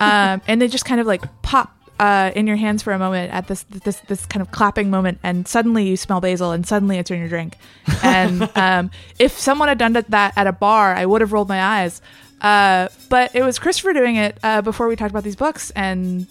um, 0.00 0.40
and 0.48 0.60
they 0.60 0.66
just 0.66 0.84
kind 0.84 1.00
of 1.00 1.06
like 1.06 1.22
pop 1.42 1.76
uh, 2.00 2.32
in 2.34 2.46
your 2.46 2.56
hands 2.56 2.82
for 2.82 2.92
a 2.94 2.98
moment 2.98 3.30
at 3.32 3.46
this 3.46 3.62
this 3.84 4.00
this 4.08 4.24
kind 4.26 4.40
of 4.40 4.50
clapping 4.50 4.90
moment, 4.90 5.18
and 5.22 5.46
suddenly 5.46 5.86
you 5.86 5.96
smell 5.96 6.20
basil, 6.20 6.50
and 6.50 6.66
suddenly 6.66 6.98
it's 6.98 7.10
in 7.10 7.20
your 7.20 7.28
drink. 7.28 7.56
And 8.02 8.48
um, 8.56 8.90
if 9.18 9.38
someone 9.38 9.68
had 9.68 9.76
done 9.76 9.92
that 9.92 10.32
at 10.34 10.46
a 10.46 10.52
bar, 10.52 10.94
I 10.94 11.04
would 11.04 11.20
have 11.20 11.32
rolled 11.32 11.50
my 11.50 11.62
eyes. 11.62 12.00
Uh, 12.40 12.88
but 13.10 13.34
it 13.36 13.42
was 13.42 13.58
Christopher 13.58 13.92
doing 13.92 14.16
it 14.16 14.38
uh, 14.42 14.62
before 14.62 14.88
we 14.88 14.96
talked 14.96 15.10
about 15.10 15.24
these 15.24 15.36
books, 15.36 15.70
and 15.72 16.26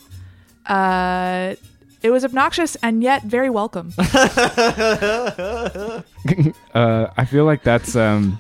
uh, 0.66 1.54
it 2.02 2.10
was 2.10 2.26
obnoxious 2.26 2.76
and 2.82 3.04
yet 3.04 3.22
very 3.24 3.52
welcome. 3.52 3.94
uh, 4.00 6.02
I 6.74 7.26
feel 7.26 7.46
like 7.46 7.62
that's 7.64 7.96
um, 7.96 8.40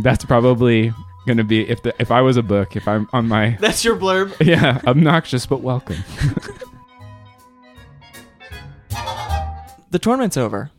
that's 0.00 0.24
probably 0.24 0.92
gonna 1.26 1.44
be 1.44 1.68
if 1.68 1.82
the 1.82 1.92
if 2.00 2.10
I 2.10 2.22
was 2.22 2.36
a 2.38 2.42
book, 2.42 2.74
if 2.76 2.88
I'm 2.88 3.08
on 3.12 3.28
my 3.28 3.56
That's 3.60 3.84
your 3.84 3.96
blurb. 3.96 4.34
yeah 4.44 4.80
obnoxious 4.86 5.44
but 5.46 5.60
welcome. 5.60 5.98
The 9.92 9.98
tournament's 9.98 10.36
over. 10.36 10.70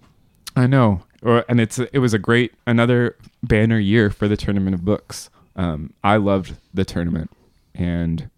I 0.56 0.68
know, 0.68 1.04
or 1.22 1.46
and 1.48 1.62
it's 1.62 1.78
it 1.80 2.00
was 2.00 2.14
a 2.14 2.20
great 2.20 2.54
another 2.68 3.16
banner 3.44 3.80
year 3.80 4.10
for 4.10 4.28
the 4.28 4.36
tournament 4.36 4.74
of 4.74 4.84
books. 4.84 5.30
Um, 5.56 5.94
I 6.04 6.18
loved 6.18 6.56
the 6.74 6.84
tournament, 6.84 7.30
and 7.76 8.30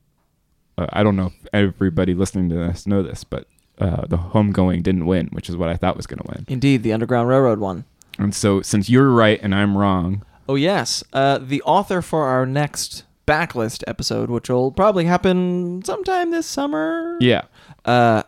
uh, 0.77 0.87
I 0.91 1.01
don't 1.03 1.15
know 1.15 1.27
if 1.27 1.47
everybody 1.53 2.13
listening 2.13 2.49
to 2.49 2.55
this 2.55 2.85
know 2.85 3.01
this, 3.03 3.23
but 3.23 3.47
uh, 3.79 4.05
the 4.07 4.17
homegoing 4.17 4.83
didn't 4.83 5.05
win, 5.05 5.27
which 5.31 5.49
is 5.49 5.55
what 5.57 5.69
I 5.69 5.75
thought 5.75 5.95
was 5.97 6.07
going 6.07 6.19
to 6.19 6.27
win. 6.29 6.45
Indeed, 6.49 6.83
the 6.83 6.93
Underground 6.93 7.27
Railroad 7.29 7.59
one. 7.59 7.85
And 8.17 8.35
so, 8.35 8.61
since 8.61 8.89
you're 8.89 9.09
right 9.11 9.39
and 9.41 9.53
I'm 9.55 9.77
wrong, 9.77 10.23
Oh 10.47 10.55
yes, 10.55 11.03
uh, 11.13 11.37
the 11.39 11.61
author 11.63 12.01
for 12.01 12.25
our 12.25 12.45
next 12.45 13.03
backlist 13.25 13.83
episode, 13.87 14.29
which 14.29 14.49
will 14.49 14.71
probably 14.71 15.05
happen 15.05 15.83
sometime 15.83 16.31
this 16.31 16.45
summer. 16.45 17.17
yeah, 17.21 17.43
Uh, 17.85 18.23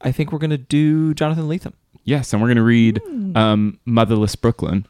I 0.00 0.12
think 0.12 0.32
we're 0.32 0.38
gonna 0.38 0.58
do 0.58 1.14
Jonathan 1.14 1.44
Lethem. 1.48 1.72
yes, 2.04 2.32
and 2.32 2.40
we're 2.40 2.48
going 2.48 2.56
to 2.56 2.62
read 2.62 3.00
um, 3.36 3.78
Motherless 3.84 4.34
Brooklyn, 4.34 4.86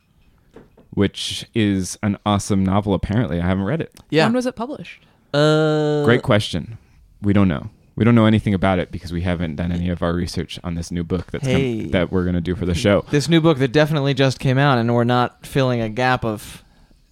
which 0.91 1.45
is 1.55 1.99
an 2.03 2.19
awesome 2.27 2.65
novel. 2.65 2.95
Apparently, 2.95 3.41
I 3.41 3.47
haven't 3.47 3.65
read 3.65 3.81
it. 3.81 3.93
Yeah. 4.11 4.25
When 4.27 4.35
was 4.35 4.47
it 4.47 4.57
published? 4.57 5.03
uh, 5.35 6.05
Great 6.05 6.23
question. 6.23 6.79
We 7.23 7.33
don't 7.33 7.49
know. 7.49 7.71
We 7.97 8.05
don't 8.05 8.15
know 8.15 8.25
anything 8.27 8.55
about 8.55 8.79
it 8.79 8.91
because 8.91 9.13
we 9.13 9.21
haven't 9.23 9.57
done 9.57 9.73
any 9.73 9.91
of 9.91 10.03
our 10.03 10.15
research 10.15 10.59
on 10.65 10.75
this 10.75 10.91
new 10.91 11.05
book 11.05 11.31
that's 11.31 11.45
come- 11.45 11.53
Hey. 11.57 11.87
that 11.89 12.11
we're 12.11 12.23
going 12.25 12.35
to 12.35 12.41
do 12.41 12.55
for 12.57 12.65
the 12.65 12.75
show. 12.75 13.05
This 13.11 13.29
new 13.29 13.41
book 13.41 13.59
that 13.59 13.73
definitely 13.73 14.15
just 14.15 14.39
came 14.39 14.57
out, 14.59 14.79
and 14.79 14.95
we're 14.95 15.05
not 15.05 15.45
filling 15.45 15.81
a 15.83 15.89
gap 15.91 16.25
of 16.25 16.65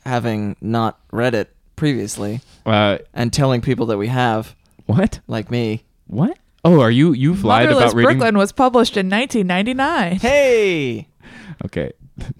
having 0.07 0.57
not 0.62 0.99
read 1.12 1.35
it 1.35 1.55
previously 1.76 2.40
Uh, 2.64 2.99
and 3.12 3.33
telling 3.33 3.61
people 3.61 3.87
that 3.87 3.99
we 3.99 4.07
have, 4.09 4.55
what? 4.87 5.21
like 5.26 5.50
me. 5.50 5.83
What? 6.07 6.38
Oh, 6.64 6.80
are 6.80 6.90
you 6.90 7.12
you've 7.12 7.44
lied 7.44 7.68
Motherless 7.68 7.92
about 7.92 7.96
reading? 7.96 8.18
Brooklyn 8.18 8.38
was 8.38 8.52
published 8.52 8.96
in 8.96 9.08
1999. 9.08 10.16
Hey. 10.18 11.08
Okay, 11.64 11.92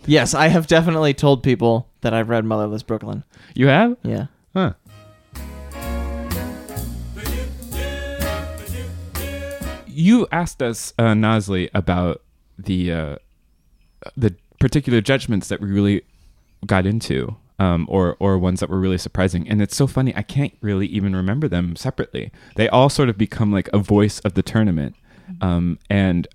Yes, 0.07 0.35
I 0.35 0.49
have 0.49 0.67
definitely 0.67 1.15
told 1.15 1.43
people 1.43 1.89
that 2.01 2.13
I've 2.15 2.29
read 2.29 2.45
Motherless 2.45 2.83
Brooklyn. 2.83 3.25
you 3.55 3.67
have? 3.67 3.97
Yeah. 4.03 4.27
Huh? 4.55 4.75
You 9.87 10.29
asked 10.31 10.63
us, 10.63 10.95
uh, 10.99 11.13
Nozlee, 11.15 11.71
about 11.75 12.23
the 12.57 12.93
uh, 12.93 13.17
the 14.17 14.35
particular 14.61 15.01
judgments 15.01 15.49
that 15.49 15.61
we 15.61 15.69
really 15.69 16.03
got 16.67 16.87
into, 16.87 17.37
um, 17.59 17.87
or 17.89 18.17
or 18.21 18.39
ones 18.39 18.61
that 18.61 18.71
were 18.71 18.79
really 18.79 18.99
surprising. 18.99 19.49
And 19.49 19.61
it's 19.61 19.77
so 19.77 19.87
funny. 19.87 20.15
I 20.17 20.23
can't 20.23 20.55
really 20.61 20.87
even 20.87 21.15
remember 21.17 21.49
them 21.49 21.77
separately. 21.77 22.31
They 22.57 22.69
all 22.69 22.89
sort 22.89 23.09
of 23.09 23.19
become 23.19 23.53
like 23.53 23.69
a 23.73 23.79
voice 23.79 24.21
of 24.21 24.35
the 24.35 24.43
tournament. 24.43 24.95
Um, 25.43 25.79
and 25.91 26.27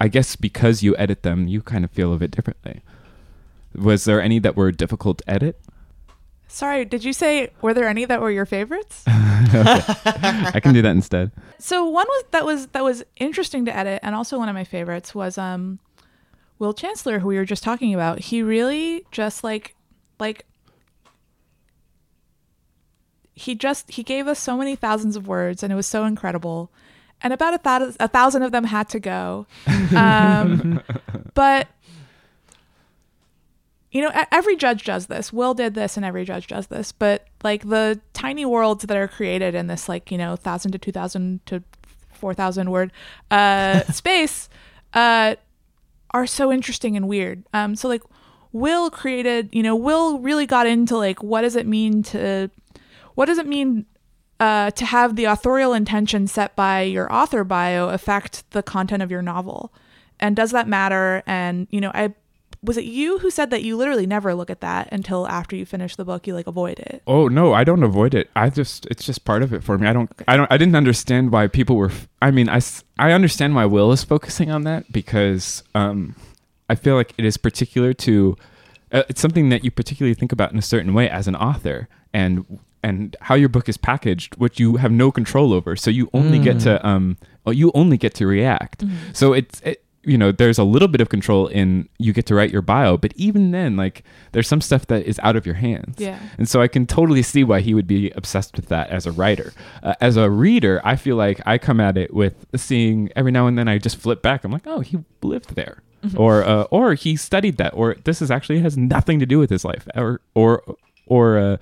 I 0.00 0.08
guess 0.08 0.36
because 0.36 0.82
you 0.82 0.96
edit 0.96 1.22
them, 1.22 1.48
you 1.48 1.62
kind 1.62 1.84
of 1.84 1.90
feel 1.90 2.12
of 2.12 2.22
it 2.22 2.30
differently. 2.30 2.82
Was 3.74 4.04
there 4.04 4.20
any 4.20 4.38
that 4.40 4.56
were 4.56 4.70
difficult 4.72 5.18
to 5.18 5.30
edit? 5.30 5.60
Sorry, 6.48 6.84
did 6.84 7.04
you 7.04 7.12
say 7.12 7.50
were 7.60 7.74
there 7.74 7.88
any 7.88 8.04
that 8.06 8.20
were 8.20 8.30
your 8.30 8.46
favorites? 8.46 9.04
I 9.06 10.60
can 10.62 10.72
do 10.72 10.82
that 10.82 10.90
instead. 10.90 11.30
so 11.58 11.84
one 11.84 12.06
was 12.06 12.24
that 12.30 12.44
was 12.44 12.66
that 12.68 12.82
was 12.82 13.04
interesting 13.16 13.64
to 13.66 13.76
edit, 13.76 14.00
and 14.02 14.14
also 14.14 14.38
one 14.38 14.48
of 14.48 14.54
my 14.54 14.64
favorites 14.64 15.14
was 15.14 15.36
um, 15.36 15.78
Will 16.58 16.72
Chancellor, 16.72 17.18
who 17.18 17.28
we 17.28 17.36
were 17.36 17.44
just 17.44 17.62
talking 17.62 17.92
about. 17.92 18.18
He 18.18 18.42
really 18.42 19.04
just 19.10 19.44
like 19.44 19.74
like 20.18 20.46
he 23.38 23.54
just 23.54 23.90
he 23.90 24.02
gave 24.02 24.26
us 24.26 24.38
so 24.38 24.56
many 24.56 24.74
thousands 24.74 25.16
of 25.16 25.28
words, 25.28 25.62
and 25.62 25.72
it 25.72 25.76
was 25.76 25.86
so 25.86 26.04
incredible. 26.04 26.70
And 27.22 27.32
about 27.32 27.54
a 27.54 27.58
thousand 27.58 27.96
a 28.00 28.08
thousand 28.08 28.42
of 28.42 28.52
them 28.52 28.64
had 28.64 28.88
to 28.90 29.00
go, 29.00 29.46
um, 29.96 30.82
but 31.34 31.68
you 33.90 34.02
know, 34.02 34.10
every 34.30 34.56
judge 34.56 34.84
does 34.84 35.06
this. 35.06 35.32
Will 35.32 35.54
did 35.54 35.74
this, 35.74 35.96
and 35.96 36.04
every 36.04 36.24
judge 36.24 36.46
does 36.48 36.66
this. 36.66 36.92
But 36.92 37.26
like 37.42 37.68
the 37.68 38.00
tiny 38.12 38.44
worlds 38.44 38.84
that 38.84 38.96
are 38.96 39.08
created 39.08 39.54
in 39.54 39.66
this, 39.66 39.88
like 39.88 40.10
you 40.10 40.18
know, 40.18 40.36
thousand 40.36 40.72
to 40.72 40.78
two 40.78 40.92
thousand 40.92 41.44
to 41.46 41.62
four 42.12 42.34
thousand 42.34 42.70
word 42.70 42.92
uh, 43.30 43.82
space, 43.92 44.48
uh, 44.94 45.36
are 46.10 46.26
so 46.26 46.52
interesting 46.52 46.96
and 46.96 47.08
weird. 47.08 47.44
Um, 47.54 47.76
so 47.76 47.88
like, 47.88 48.02
Will 48.52 48.90
created, 48.90 49.48
you 49.52 49.62
know, 49.62 49.76
Will 49.76 50.18
really 50.18 50.46
got 50.46 50.66
into 50.66 50.96
like 50.96 51.22
what 51.22 51.42
does 51.42 51.56
it 51.56 51.66
mean 51.66 52.02
to, 52.04 52.50
what 53.18 53.24
does 53.24 53.38
it 53.38 53.48
mean 53.48 53.84
uh, 54.38 54.70
to 54.70 54.86
have 54.86 55.16
the 55.16 55.24
authorial 55.24 55.72
intention 55.72 56.28
set 56.28 56.54
by 56.54 56.82
your 56.82 57.12
author 57.12 57.42
bio 57.42 57.88
affect 57.88 58.48
the 58.52 58.62
content 58.62 59.02
of 59.02 59.10
your 59.10 59.22
novel, 59.22 59.72
and 60.20 60.36
does 60.36 60.52
that 60.52 60.68
matter? 60.68 61.24
And 61.26 61.66
you 61.72 61.80
know, 61.80 61.90
I 61.92 62.14
was 62.62 62.76
it 62.76 62.84
you 62.84 63.18
who 63.18 63.28
said 63.28 63.50
that 63.50 63.64
you 63.64 63.76
literally 63.76 64.06
never 64.06 64.36
look 64.36 64.50
at 64.50 64.60
that 64.60 64.88
until 64.92 65.26
after 65.26 65.56
you 65.56 65.66
finish 65.66 65.96
the 65.96 66.04
book 66.04 66.28
you 66.28 66.34
like 66.34 66.46
avoid 66.46 66.78
it 66.78 67.02
Oh 67.08 67.26
no, 67.26 67.52
I 67.54 67.64
don't 67.64 67.82
avoid 67.82 68.14
it. 68.14 68.30
I 68.36 68.50
just 68.50 68.86
it's 68.86 69.04
just 69.04 69.24
part 69.24 69.42
of 69.42 69.52
it 69.52 69.64
for 69.64 69.76
me. 69.78 69.88
I 69.88 69.92
don't 69.92 70.08
I 70.28 70.36
don't 70.36 70.52
I 70.52 70.56
didn't 70.56 70.76
understand 70.76 71.32
why 71.32 71.48
people 71.48 71.74
were 71.74 71.90
i 72.22 72.30
mean, 72.30 72.48
i 72.48 72.60
i 73.00 73.10
understand 73.10 73.56
why 73.56 73.64
Will 73.64 73.90
is 73.90 74.04
focusing 74.04 74.48
on 74.48 74.62
that 74.62 74.92
because 74.92 75.64
um 75.74 76.14
I 76.68 76.76
feel 76.76 76.94
like 76.94 77.14
it 77.18 77.24
is 77.24 77.36
particular 77.36 77.92
to 77.94 78.36
uh, 78.92 79.02
it's 79.08 79.20
something 79.20 79.48
that 79.48 79.64
you 79.64 79.72
particularly 79.72 80.14
think 80.14 80.30
about 80.30 80.52
in 80.52 80.58
a 80.58 80.62
certain 80.62 80.94
way 80.94 81.10
as 81.10 81.26
an 81.26 81.34
author 81.34 81.88
and 82.12 82.60
and 82.82 83.16
how 83.22 83.34
your 83.34 83.48
book 83.48 83.68
is 83.68 83.76
packaged 83.76 84.36
which 84.36 84.58
you 84.60 84.76
have 84.76 84.92
no 84.92 85.10
control 85.10 85.52
over. 85.52 85.76
So 85.76 85.90
you 85.90 86.08
only 86.12 86.38
get 86.38 86.60
to 86.60 86.86
um 86.86 87.16
you 87.46 87.70
only 87.74 87.96
get 87.96 88.14
to 88.14 88.26
react. 88.26 88.84
So 89.12 89.32
it's 89.32 89.60
it, 89.62 89.82
you 90.04 90.16
know 90.16 90.30
there's 90.32 90.58
a 90.58 90.64
little 90.64 90.88
bit 90.88 91.00
of 91.00 91.08
control 91.08 91.48
in 91.48 91.88
you 91.98 92.12
get 92.12 92.24
to 92.26 92.34
write 92.34 92.50
your 92.50 92.62
bio 92.62 92.96
but 92.96 93.12
even 93.16 93.50
then 93.50 93.76
like 93.76 94.04
there's 94.32 94.46
some 94.48 94.60
stuff 94.60 94.86
that 94.86 95.02
is 95.04 95.18
out 95.22 95.34
of 95.36 95.44
your 95.44 95.56
hands 95.56 95.96
Yeah. 95.98 96.18
and 96.38 96.48
so 96.48 96.62
I 96.62 96.68
can 96.68 96.86
totally 96.86 97.22
see 97.22 97.42
why 97.44 97.60
he 97.60 97.74
would 97.74 97.86
be 97.86 98.10
obsessed 98.12 98.56
with 98.56 98.68
that 98.68 98.88
as 98.90 99.06
a 99.06 99.12
writer. 99.12 99.52
Uh, 99.82 99.94
as 100.00 100.16
a 100.16 100.30
reader, 100.30 100.80
I 100.84 100.96
feel 100.96 101.16
like 101.16 101.40
I 101.46 101.58
come 101.58 101.80
at 101.80 101.98
it 101.98 102.14
with 102.14 102.46
seeing 102.56 103.10
every 103.16 103.32
now 103.32 103.48
and 103.48 103.58
then 103.58 103.68
I 103.68 103.76
just 103.78 103.96
flip 103.96 104.22
back. 104.22 104.44
I'm 104.44 104.52
like, 104.52 104.66
oh, 104.66 104.80
he 104.80 104.98
lived 105.22 105.56
there. 105.56 105.82
or 106.16 106.44
uh, 106.44 106.62
or 106.70 106.94
he 106.94 107.16
studied 107.16 107.56
that, 107.56 107.74
or 107.74 107.96
this 108.04 108.22
is 108.22 108.30
actually 108.30 108.60
has 108.60 108.76
nothing 108.78 109.18
to 109.18 109.26
do 109.26 109.38
with 109.40 109.50
his 109.50 109.64
life, 109.64 109.86
or 109.96 110.20
or 110.34 110.62
or 111.06 111.38
uh, 111.38 111.56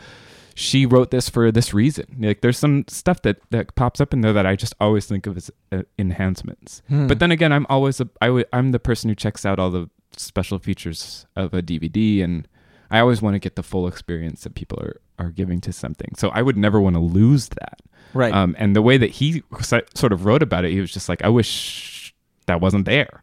she 0.59 0.87
wrote 0.87 1.11
this 1.11 1.29
for 1.29 1.53
this 1.53 1.75
reason. 1.75 2.17
Like 2.19 2.41
there's 2.41 2.59
some 2.59 2.87
stuff 2.89 3.21
that 3.23 3.37
that 3.51 3.75
pops 3.77 4.01
up 4.01 4.15
in 4.15 4.23
there 4.23 4.33
that 4.33 4.47
I 4.47 4.57
just 4.57 4.75
always 4.81 5.05
think 5.05 5.27
of 5.27 5.37
as 5.37 5.51
uh, 5.71 5.83
enhancements. 5.99 6.81
Hmm. 6.89 7.07
But 7.07 7.19
then 7.19 7.31
again, 7.31 7.53
I'm 7.53 7.67
always 7.69 8.01
a, 8.01 8.09
I 8.23 8.29
w- 8.29 8.47
I'm 8.55 8.73
the 8.73 8.79
person 8.79 9.11
who 9.11 9.15
checks 9.15 9.45
out 9.45 9.59
all 9.59 9.71
the 9.71 9.91
special 10.17 10.59
features 10.59 11.27
of 11.37 11.53
a 11.53 11.61
DVD, 11.61 12.25
and 12.25 12.49
I 12.91 13.01
always 13.01 13.21
want 13.21 13.35
to 13.35 13.39
get 13.39 13.55
the 13.55 13.63
full 13.63 13.87
experience 13.87 14.45
that 14.45 14.55
people 14.55 14.81
are 14.81 15.01
are 15.19 15.31
giving 15.31 15.61
to 15.61 15.73
something. 15.75 16.15
So 16.17 16.31
I 16.31 16.41
would 16.41 16.57
never 16.57 16.81
want 16.81 16.97
to 16.97 17.01
lose 17.01 17.49
that. 17.49 17.83
right. 18.15 18.33
Um, 18.33 18.57
and 18.59 18.75
the 18.75 18.83
way 18.83 18.97
that 18.97 19.11
he 19.11 19.43
sort 19.61 20.13
of 20.13 20.25
wrote 20.25 20.43
about 20.43 20.65
it, 20.65 20.73
he 20.73 20.81
was 20.81 20.91
just 20.91 21.07
like, 21.09 21.23
I 21.23 21.29
wish 21.29 22.15
that 22.47 22.63
wasn't 22.63 22.87
there, 22.87 23.23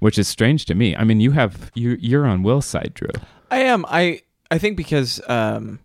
which 0.00 0.18
is 0.18 0.26
strange 0.26 0.64
to 0.66 0.74
me. 0.74 0.96
I 0.96 1.04
mean, 1.04 1.20
you 1.20 1.30
have 1.32 1.70
you 1.74 1.96
you're 2.00 2.26
on 2.26 2.42
Will's 2.42 2.66
side, 2.66 2.94
Drew. 2.94 3.10
I 3.48 3.60
am. 3.60 3.86
I 3.88 4.22
I 4.50 4.58
think 4.58 4.76
because 4.76 5.20
um, 5.28 5.78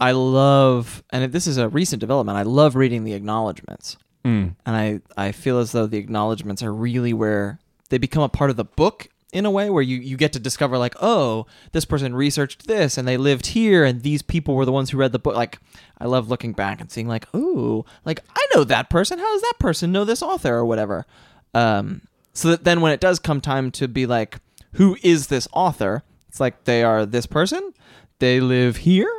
I 0.00 0.12
love, 0.12 1.02
and 1.10 1.32
this 1.32 1.46
is 1.46 1.56
a 1.56 1.68
recent 1.68 2.00
development. 2.00 2.36
I 2.38 2.42
love 2.42 2.74
reading 2.76 3.04
the 3.04 3.12
acknowledgments, 3.14 3.96
Mm. 4.24 4.56
and 4.66 4.76
I 4.76 5.00
I 5.16 5.32
feel 5.32 5.58
as 5.58 5.72
though 5.72 5.86
the 5.86 5.98
acknowledgments 5.98 6.62
are 6.62 6.72
really 6.72 7.12
where 7.12 7.58
they 7.90 7.98
become 7.98 8.22
a 8.22 8.28
part 8.28 8.50
of 8.50 8.56
the 8.56 8.64
book 8.64 9.08
in 9.34 9.44
a 9.44 9.50
way 9.50 9.68
where 9.68 9.82
you 9.82 9.98
you 9.98 10.16
get 10.16 10.32
to 10.32 10.38
discover 10.38 10.78
like 10.78 10.94
oh 11.02 11.44
this 11.72 11.84
person 11.84 12.14
researched 12.14 12.66
this 12.66 12.96
and 12.96 13.06
they 13.06 13.16
lived 13.18 13.46
here 13.46 13.84
and 13.84 14.02
these 14.02 14.22
people 14.22 14.54
were 14.54 14.64
the 14.64 14.72
ones 14.72 14.90
who 14.90 14.96
read 14.96 15.12
the 15.12 15.18
book. 15.18 15.34
Like 15.36 15.58
I 15.98 16.06
love 16.06 16.28
looking 16.28 16.52
back 16.54 16.80
and 16.80 16.90
seeing 16.90 17.06
like 17.08 17.26
oh 17.34 17.84
like 18.06 18.20
I 18.34 18.46
know 18.54 18.64
that 18.64 18.88
person. 18.88 19.18
How 19.18 19.32
does 19.32 19.42
that 19.42 19.58
person 19.58 19.92
know 19.92 20.04
this 20.04 20.22
author 20.22 20.54
or 20.54 20.64
whatever? 20.64 21.04
Um 21.52 22.00
so 22.32 22.48
that 22.50 22.64
then 22.64 22.80
when 22.80 22.92
it 22.92 23.00
does 23.00 23.18
come 23.18 23.40
time 23.42 23.70
to 23.72 23.88
be 23.88 24.06
like 24.06 24.38
who 24.74 24.96
is 25.02 25.26
this 25.26 25.46
author? 25.52 26.02
It's 26.28 26.40
like 26.40 26.64
they 26.64 26.82
are 26.82 27.04
this 27.04 27.26
person. 27.26 27.74
They 28.20 28.40
live 28.40 28.78
here 28.78 29.10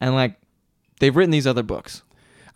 and 0.00 0.14
like 0.14 0.36
they've 1.00 1.14
written 1.14 1.30
these 1.30 1.46
other 1.46 1.62
books. 1.62 2.02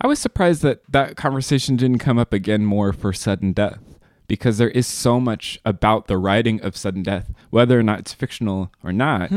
I 0.00 0.06
was 0.06 0.18
surprised 0.18 0.62
that 0.62 0.82
that 0.90 1.16
conversation 1.16 1.76
didn't 1.76 1.98
come 1.98 2.18
up 2.18 2.32
again 2.32 2.64
more 2.64 2.92
for 2.92 3.12
sudden 3.12 3.52
death 3.52 3.78
because 4.26 4.58
there 4.58 4.70
is 4.70 4.86
so 4.86 5.20
much 5.20 5.60
about 5.64 6.06
the 6.06 6.18
writing 6.18 6.60
of 6.62 6.76
sudden 6.76 7.02
death, 7.02 7.32
whether 7.50 7.78
or 7.78 7.82
not 7.82 8.00
it's 8.00 8.12
fictional 8.12 8.72
or 8.82 8.92
not, 8.92 9.30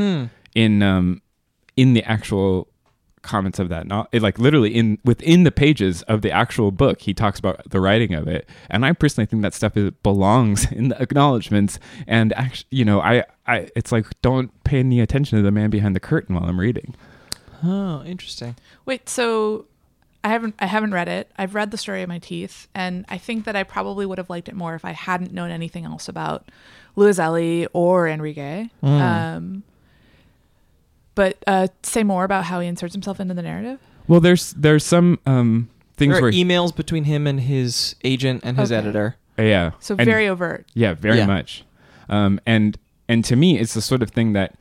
in 0.54 0.82
um 0.82 1.22
in 1.76 1.92
the 1.92 2.02
actual 2.04 2.68
comments 3.22 3.58
of 3.58 3.68
that. 3.68 3.86
Not 3.86 4.12
like 4.14 4.38
literally 4.38 4.74
in 4.74 4.98
within 5.04 5.44
the 5.44 5.52
pages 5.52 6.02
of 6.02 6.22
the 6.22 6.30
actual 6.30 6.70
book 6.70 7.02
he 7.02 7.12
talks 7.14 7.38
about 7.38 7.68
the 7.70 7.80
writing 7.80 8.14
of 8.14 8.26
it. 8.26 8.48
And 8.70 8.84
i 8.86 8.92
personally 8.92 9.26
think 9.26 9.42
that 9.42 9.54
stuff 9.54 9.76
is, 9.76 9.90
belongs 10.02 10.70
in 10.72 10.88
the 10.88 11.00
acknowledgments. 11.00 11.78
And 12.06 12.32
actually 12.32 12.68
you 12.70 12.84
know 12.84 13.00
i 13.00 13.24
i 13.46 13.68
it's 13.76 13.92
like 13.92 14.06
don't 14.22 14.52
pay 14.64 14.78
any 14.80 15.00
attention 15.00 15.38
to 15.38 15.42
the 15.42 15.50
man 15.50 15.70
behind 15.70 15.94
the 15.94 16.00
curtain 16.00 16.34
while 16.34 16.44
i'm 16.44 16.58
reading 16.60 16.94
oh 17.64 18.02
interesting 18.04 18.54
Wait, 18.84 19.08
so 19.08 19.66
I 20.24 20.28
haven't 20.30 20.54
I 20.58 20.66
haven't 20.66 20.92
read 20.92 21.08
it. 21.08 21.30
I've 21.38 21.54
read 21.54 21.70
the 21.70 21.78
story 21.78 22.02
of 22.02 22.08
my 22.08 22.18
teeth, 22.18 22.66
and 22.74 23.04
I 23.08 23.18
think 23.18 23.44
that 23.44 23.54
I 23.54 23.62
probably 23.62 24.04
would 24.04 24.18
have 24.18 24.28
liked 24.28 24.48
it 24.48 24.54
more 24.56 24.74
if 24.74 24.84
I 24.84 24.90
hadn't 24.92 25.32
known 25.32 25.50
anything 25.50 25.84
else 25.84 26.08
about 26.08 26.50
Luiselli 26.96 27.66
or 27.72 28.08
Enrigue. 28.08 28.70
Um, 28.82 29.62
but 31.14 31.42
uh, 31.46 31.68
say 31.82 32.02
more 32.04 32.24
about 32.24 32.44
how 32.44 32.60
he 32.60 32.66
inserts 32.68 32.94
himself 32.94 33.20
into 33.20 33.34
the 33.34 33.42
narrative. 33.42 33.78
well 34.08 34.20
there's 34.20 34.52
there's 34.54 34.84
some 34.84 35.18
um 35.26 35.68
things 35.96 36.12
there 36.14 36.18
are 36.20 36.22
where 36.22 36.32
emails 36.32 36.74
between 36.74 37.04
him 37.04 37.26
and 37.26 37.40
his 37.40 37.94
agent 38.04 38.40
and 38.44 38.58
his 38.58 38.70
Okay. 38.72 38.78
editor 38.78 39.16
yeah 39.38 39.70
So 39.80 39.94
And- 39.98 40.04
very 40.06 40.28
overt. 40.28 40.66
Yeah, 40.74 40.94
very 40.94 41.18
Yeah. 41.18 41.26
much. 41.26 41.64
Um, 42.08 42.40
and 42.46 42.76
and 43.08 43.24
to 43.26 43.36
me, 43.36 43.58
it's 43.58 43.74
the 43.74 43.80
sort 43.82 44.02
of 44.02 44.10
thing 44.10 44.32
that 44.32 44.54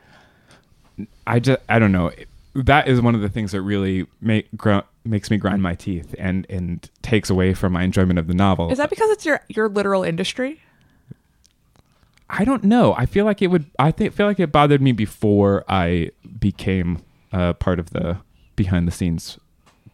I 1.25 1.39
just 1.39 1.59
I 1.67 1.79
don't 1.79 1.91
know. 1.91 2.11
That 2.65 2.87
is 2.87 2.99
one 3.01 3.13
of 3.15 3.21
the 3.21 3.29
things 3.29 3.51
that 3.51 3.61
really 3.61 4.07
make 4.19 4.47
gr- 4.57 4.79
makes 5.05 5.29
me 5.29 5.37
grind 5.37 5.61
my 5.61 5.75
teeth 5.75 6.15
and 6.17 6.45
and 6.49 6.89
takes 7.01 7.29
away 7.29 7.53
from 7.53 7.73
my 7.73 7.83
enjoyment 7.83 8.17
of 8.19 8.27
the 8.27 8.33
novel. 8.33 8.71
Is 8.71 8.77
that 8.79 8.89
because 8.89 9.09
it's 9.11 9.25
your 9.25 9.41
your 9.47 9.69
literal 9.69 10.03
industry? 10.03 10.61
I 12.29 12.43
don't 12.43 12.63
know. 12.63 12.93
I 12.95 13.05
feel 13.05 13.23
like 13.25 13.41
it 13.41 13.47
would. 13.47 13.65
I 13.79 13.91
think 13.91 14.13
feel 14.13 14.25
like 14.25 14.39
it 14.39 14.51
bothered 14.51 14.81
me 14.81 14.91
before 14.91 15.63
I 15.69 16.11
became 16.39 17.03
uh, 17.31 17.53
part 17.53 17.79
of 17.79 17.91
the 17.91 18.17
behind 18.55 18.87
the 18.87 18.91
scenes 18.91 19.39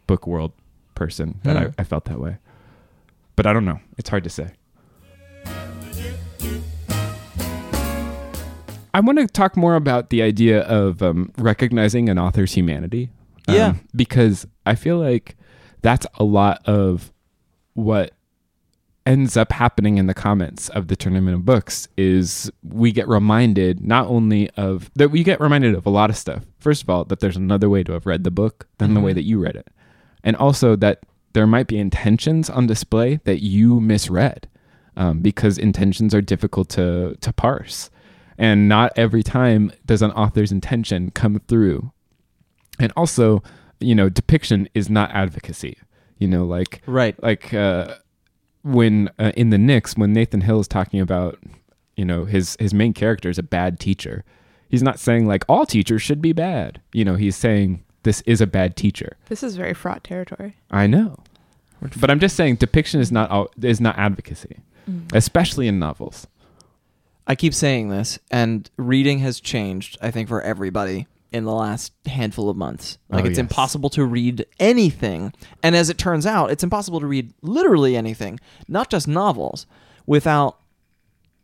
book 0.08 0.26
world 0.26 0.52
person. 0.96 1.40
That 1.44 1.58
Hmm. 1.58 1.64
I, 1.78 1.82
I 1.82 1.84
felt 1.84 2.06
that 2.06 2.20
way. 2.20 2.38
But 3.36 3.46
I 3.46 3.54
don't 3.54 3.66
know. 3.66 3.80
It's 3.98 4.10
hard 4.10 4.24
to 4.24 4.30
say. 4.30 4.52
I 8.94 9.00
want 9.00 9.18
to 9.20 9.28
talk 9.28 9.58
more 9.58 9.76
about 9.76 10.10
the 10.10 10.22
idea 10.22 10.62
of 10.62 11.02
um, 11.02 11.32
recognizing 11.38 12.10
an 12.10 12.20
author's 12.20 12.54
humanity. 12.54 13.10
Um, 13.48 13.56
Yeah. 13.56 13.74
Because 13.96 14.46
I 14.66 14.76
feel 14.76 14.98
like 15.00 15.36
that's 15.82 16.06
a 16.16 16.24
lot 16.24 16.62
of 16.66 17.12
what 17.74 18.12
ends 19.06 19.36
up 19.36 19.52
happening 19.52 19.98
in 19.98 20.08
the 20.08 20.14
comments 20.14 20.70
of 20.70 20.88
the 20.88 20.96
tournament 20.96 21.36
of 21.36 21.44
books 21.44 21.90
is 21.98 22.50
we 22.64 22.92
get 22.92 23.06
reminded 23.08 23.86
not 23.86 24.08
only 24.08 24.50
of 24.52 24.90
that 24.96 25.10
we 25.10 25.24
get 25.24 25.42
reminded 25.42 25.76
of 25.76 25.86
a 25.86 25.90
lot 25.90 26.10
of 26.10 26.16
stuff. 26.16 26.46
First 26.60 26.84
of 26.84 26.90
all, 26.90 27.04
that 27.06 27.20
there's 27.20 27.36
another 27.36 27.70
way 27.70 27.84
to 27.84 27.92
have 27.92 28.06
read 28.06 28.24
the 28.24 28.32
book 28.32 28.68
than 28.78 28.94
the 28.94 29.02
way 29.02 29.12
that 29.12 29.24
you 29.24 29.40
read 29.40 29.58
it. 29.58 29.68
And 30.24 30.38
also 30.38 30.78
that 30.78 31.02
there 31.34 31.48
might 31.48 31.68
be 31.68 31.78
intentions 31.78 32.50
on 32.50 32.68
display 32.68 33.20
that 33.26 33.44
you 33.44 33.82
misread 33.82 34.48
um, 34.96 35.20
because 35.20 35.58
intentions 35.58 36.16
are 36.16 36.22
difficult 36.22 36.70
to, 36.70 37.18
to 37.20 37.34
parse. 37.34 37.90
And 38.38 38.68
not 38.68 38.92
every 38.96 39.24
time 39.24 39.72
does 39.86 40.02
an 40.02 40.12
author's 40.12 40.52
intention 40.52 41.12
come 41.12 41.40
through. 41.48 41.92
And 42.80 42.92
also, 42.96 43.44
you 43.80 43.94
know, 43.96 44.10
depiction 44.10 44.68
is 44.74 44.90
not 44.90 45.12
advocacy. 45.12 45.78
You 46.18 46.28
know, 46.28 46.46
like 46.46 46.82
right 46.86 47.22
like 47.22 47.54
uh, 47.54 47.96
when 48.64 49.10
uh, 49.20 49.32
in 49.36 49.50
the 49.50 49.58
Nix, 49.58 49.98
when 49.98 50.14
Nathan 50.14 50.42
Hill 50.42 50.60
is 50.62 50.68
talking 50.68 51.02
about, 51.02 51.38
you 51.98 52.06
know, 52.06 52.26
his 52.26 52.56
his 52.60 52.74
main 52.74 52.94
character 52.94 53.30
is 53.30 53.38
a 53.38 53.44
bad 53.44 53.80
teacher. 53.80 54.24
He's 54.70 54.84
not 54.84 55.00
saying 55.00 55.28
like 55.28 55.44
all 55.50 55.66
teachers 55.66 56.02
should 56.02 56.22
be 56.22 56.32
bad. 56.34 56.82
You 56.94 57.04
know, 57.04 57.16
he's 57.16 57.36
saying 57.36 57.84
this 58.04 58.22
is 58.22 58.42
a 58.42 58.48
bad 58.48 58.76
teacher. 58.76 59.18
This 59.28 59.44
is 59.44 59.56
very 59.56 59.74
fraught 59.74 60.04
territory. 60.04 60.56
I 60.72 60.88
know, 60.88 61.20
but 62.00 62.10
I'm 62.10 62.20
just 62.20 62.36
saying 62.36 62.56
depiction 62.56 63.02
is 63.02 63.12
not 63.12 63.30
all, 63.30 63.50
is 63.62 63.82
not 63.82 63.98
advocacy, 63.98 64.62
especially 65.14 65.68
in 65.68 65.78
novels. 65.78 66.26
I 67.28 67.36
keep 67.36 67.54
saying 67.54 67.90
this, 67.90 68.20
and 68.30 68.70
reading 68.78 69.20
has 69.20 69.40
changed, 69.40 69.98
I 70.02 70.12
think, 70.12 70.28
for 70.28 70.42
everybody 70.42 71.08
in 71.32 71.46
the 71.46 71.54
last 71.54 71.94
handful 72.06 72.50
of 72.50 72.56
months. 72.58 72.98
Like, 73.10 73.24
Oh, 73.24 73.28
it's 73.28 73.38
yes. 73.38 73.44
impossible 73.44 73.90
to 73.92 74.06
read 74.06 74.46
anything. 74.60 75.34
And 75.64 75.76
as 75.76 75.90
it 75.90 75.98
turns 75.98 76.26
out, 76.26 76.52
it's 76.52 76.64
impossible 76.64 77.00
to 77.00 77.08
read 77.08 77.34
literally 77.42 77.96
anything, 77.96 78.40
not 78.68 78.90
just 78.90 79.08
novels, 79.08 79.66
without 80.06 80.60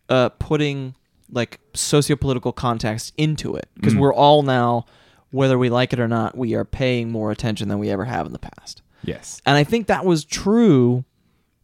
uh, 0.10 0.30
putting 0.30 0.96
like 1.32 1.60
sociopolitical 1.74 2.54
context 2.56 3.14
into 3.18 3.56
it. 3.56 3.68
Because 3.76 3.94
Mm. 3.94 4.00
we're 4.00 4.14
all 4.14 4.44
now, 4.44 4.86
whether 5.32 5.58
we 5.58 5.70
like 5.70 5.94
it 5.94 6.00
or 6.00 6.08
not, 6.08 6.38
we 6.38 6.56
are 6.56 6.66
paying 6.66 7.12
more 7.12 7.32
attention 7.32 7.68
than 7.70 7.80
we 7.80 7.90
ever 7.90 8.06
have 8.06 8.26
in 8.26 8.34
the 8.34 8.40
past. 8.40 8.82
Yes. 9.04 9.42
And 9.46 9.56
I 9.56 9.64
think 9.64 9.88
that 9.88 10.06
was 10.06 10.26
true 10.26 11.06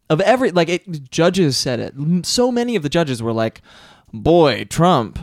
of 0.09 0.21
every 0.21 0.51
like 0.51 0.69
it, 0.69 1.09
judges 1.11 1.57
said 1.57 1.79
it. 1.79 2.25
So 2.25 2.51
many 2.51 2.75
of 2.75 2.83
the 2.83 2.89
judges 2.89 3.21
were 3.21 3.33
like, 3.33 3.61
"Boy, 4.13 4.65
Trump." 4.65 5.19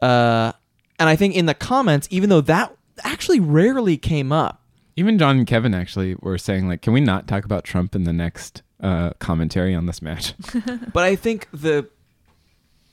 Uh, 0.00 0.52
and 0.98 1.08
I 1.08 1.16
think 1.16 1.34
in 1.34 1.46
the 1.46 1.54
comments, 1.54 2.08
even 2.10 2.30
though 2.30 2.40
that 2.42 2.74
actually 3.04 3.40
rarely 3.40 3.96
came 3.96 4.32
up, 4.32 4.62
Even 4.96 5.18
John 5.18 5.38
and 5.38 5.46
Kevin 5.46 5.74
actually 5.74 6.16
were 6.20 6.38
saying 6.38 6.68
like, 6.68 6.80
can 6.82 6.92
we 6.92 7.00
not 7.00 7.26
talk 7.28 7.44
about 7.44 7.64
Trump 7.64 7.94
in 7.94 8.04
the 8.04 8.12
next 8.12 8.62
uh, 8.80 9.10
commentary 9.18 9.74
on 9.74 9.86
this 9.86 10.00
match? 10.00 10.34
but 10.92 11.04
I 11.04 11.16
think 11.16 11.48
the 11.52 11.88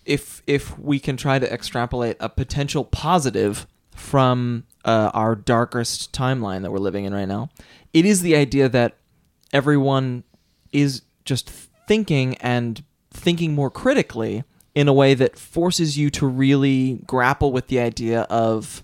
if 0.06 0.42
if 0.46 0.78
we 0.78 1.00
can 1.00 1.16
try 1.16 1.40
to 1.40 1.52
extrapolate 1.52 2.18
a 2.20 2.28
potential 2.28 2.84
positive 2.84 3.68
from 3.92 4.66
uh, 4.84 5.12
our 5.14 5.36
darkest 5.36 6.12
timeline 6.12 6.62
that 6.64 6.72
we're 6.72 6.80
living 6.80 7.06
in 7.06 7.14
right 7.14 7.28
now, 7.28 7.50
it 7.94 8.06
is 8.06 8.22
the 8.22 8.36
idea 8.36 8.68
that 8.68 8.98
everyone 9.54 10.24
is 10.74 11.04
just 11.24 11.50
thinking 11.88 12.36
and 12.38 12.84
thinking 13.12 13.54
more 13.54 13.70
critically 13.70 14.44
in 14.76 14.88
a 14.88 14.94
way 14.94 15.14
that 15.14 15.38
forces 15.38 15.98
you 15.98 16.10
to 16.10 16.26
really 16.28 17.00
grapple 17.06 17.52
with 17.52 17.68
the 17.68 17.80
idea 17.80 18.22
of 18.24 18.84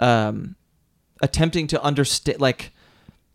um, 0.00 0.56
attempting 1.22 1.66
to 1.68 1.82
understand, 1.82 2.40
like 2.40 2.72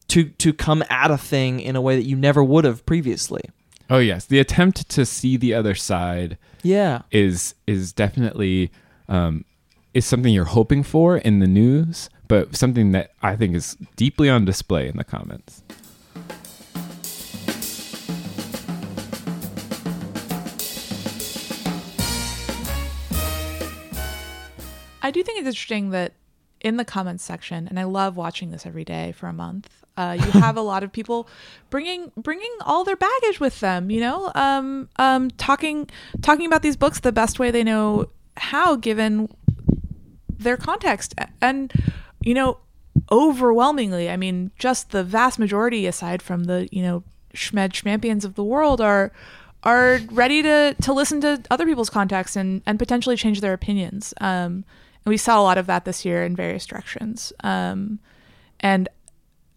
to 0.10 0.26
to 0.26 0.54
come 0.54 0.84
at 0.90 1.12
a 1.12 1.18
thing 1.18 1.60
in 1.60 1.76
a 1.76 1.82
way 1.82 1.96
that 1.96 2.04
you 2.06 2.16
never 2.16 2.44
would 2.44 2.66
have 2.66 2.86
previously. 2.86 3.42
oh 3.90 3.98
yes, 4.00 4.26
the 4.26 4.40
attempt 4.40 4.90
to 4.90 5.06
see 5.06 5.38
the 5.38 5.54
other 5.54 5.76
side 5.76 6.38
Yeah. 6.64 7.02
is 7.12 7.56
is 7.68 7.94
definitely 7.94 8.72
um, 9.10 9.46
is 9.94 10.06
something 10.06 10.34
you're 10.34 10.46
hoping 10.46 10.84
for 10.84 11.18
in 11.18 11.40
the 11.40 11.48
news, 11.48 12.10
but 12.28 12.56
something 12.56 12.92
that 12.92 13.12
I 13.22 13.36
think 13.36 13.56
is 13.56 13.76
deeply 13.96 14.30
on 14.30 14.46
display 14.46 14.88
in 14.88 14.98
the 14.98 15.04
comments. 15.04 15.64
I 25.12 25.14
do 25.14 25.24
think 25.24 25.40
it's 25.40 25.48
interesting 25.48 25.90
that 25.90 26.14
in 26.62 26.78
the 26.78 26.86
comments 26.86 27.22
section, 27.22 27.68
and 27.68 27.78
I 27.78 27.84
love 27.84 28.16
watching 28.16 28.52
this 28.52 28.66
every 28.66 28.86
day 28.86 29.12
for 29.12 29.28
a 29.28 29.34
month. 29.34 29.70
Uh, 29.98 30.18
you 30.18 30.32
have 30.40 30.56
a 30.56 30.62
lot 30.72 30.84
of 30.84 30.94
people 30.94 31.28
bringing 31.70 32.14
bringing 32.16 32.50
all 32.62 32.86
their 32.86 32.96
baggage 32.96 33.42
with 33.42 33.60
them. 33.60 33.92
You 33.92 34.00
know, 34.00 34.32
um, 34.36 34.88
um, 34.96 35.30
talking 35.32 35.90
talking 36.22 36.46
about 36.46 36.62
these 36.62 36.78
books 36.78 37.02
the 37.02 37.12
best 37.12 37.40
way 37.40 37.52
they 37.52 37.62
know 37.62 38.08
how, 38.38 38.78
given 38.78 39.28
their 40.30 40.56
context, 40.56 41.14
and 41.42 41.74
you 42.22 42.34
know, 42.34 42.60
overwhelmingly, 43.12 44.10
I 44.10 44.16
mean, 44.16 44.52
just 44.58 44.92
the 44.92 45.04
vast 45.04 45.40
majority, 45.40 45.88
aside 45.88 46.22
from 46.22 46.46
the 46.46 46.70
you 46.72 46.84
know 46.84 47.04
schmed 47.34 47.74
schmampions 47.74 48.24
of 48.24 48.36
the 48.36 48.46
world, 48.46 48.80
are 48.80 49.12
are 49.64 50.00
ready 50.10 50.42
to 50.42 50.74
to 50.82 50.94
listen 50.94 51.20
to 51.20 51.42
other 51.52 51.66
people's 51.66 51.90
context 51.90 52.38
and 52.38 52.62
and 52.66 52.80
potentially 52.80 53.18
change 53.18 53.42
their 53.42 53.52
opinions. 53.52 54.14
Um, 54.22 54.64
and 55.06 55.10
we 55.12 55.18
saw 55.18 55.40
a 55.40 55.44
lot 55.44 55.58
of 55.58 55.68
that 55.68 55.86
this 55.86 56.06
year 56.06 56.24
in 56.24 56.36
various 56.36 56.66
directions. 56.66 57.34
Um, 57.44 58.00
and 58.60 58.88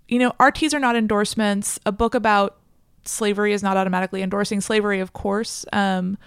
you 0.08 0.18
know, 0.18 0.32
RTs 0.32 0.74
are 0.74 0.80
not 0.80 0.96
endorsements. 0.96 1.80
A 1.86 1.92
book 1.92 2.14
about 2.14 2.58
slavery 3.04 3.52
is 3.52 3.62
not 3.62 3.76
automatically 3.76 4.22
endorsing 4.22 4.60
slavery, 4.60 5.00
of 5.00 5.12
course. 5.12 5.64
Um, 5.72 6.18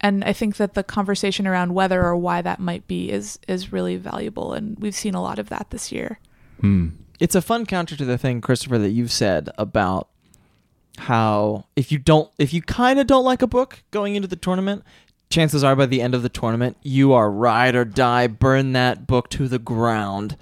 and 0.00 0.24
I 0.24 0.32
think 0.32 0.56
that 0.56 0.74
the 0.74 0.82
conversation 0.82 1.46
around 1.46 1.74
whether 1.74 2.02
or 2.02 2.16
why 2.16 2.42
that 2.42 2.58
might 2.58 2.86
be 2.86 3.10
is 3.10 3.38
is 3.46 3.72
really 3.72 3.96
valuable, 3.96 4.54
and 4.54 4.78
we've 4.78 4.94
seen 4.94 5.14
a 5.14 5.22
lot 5.22 5.38
of 5.38 5.50
that 5.50 5.68
this 5.70 5.92
year. 5.92 6.18
Hmm. 6.60 6.88
It's 7.18 7.34
a 7.34 7.42
fun 7.42 7.66
counter 7.66 7.96
to 7.96 8.04
the 8.06 8.16
thing, 8.16 8.40
Christopher, 8.40 8.78
that 8.78 8.90
you've 8.90 9.12
said 9.12 9.50
about 9.58 10.08
how 10.96 11.66
if 11.76 11.92
you 11.92 11.98
don't, 11.98 12.30
if 12.38 12.54
you 12.54 12.62
kind 12.62 12.98
of 12.98 13.06
don't 13.06 13.24
like 13.24 13.42
a 13.42 13.46
book 13.46 13.82
going 13.90 14.14
into 14.14 14.26
the 14.26 14.36
tournament, 14.36 14.84
chances 15.30 15.64
are 15.64 15.76
by 15.76 15.86
the 15.86 16.02
end 16.02 16.14
of 16.14 16.22
the 16.22 16.28
tournament 16.28 16.76
you 16.82 17.12
are 17.12 17.30
ride 17.30 17.74
or 17.74 17.84
die, 17.84 18.26
burn 18.26 18.72
that 18.72 19.06
book 19.06 19.30
to 19.30 19.48
the 19.48 19.58
ground. 19.58 20.36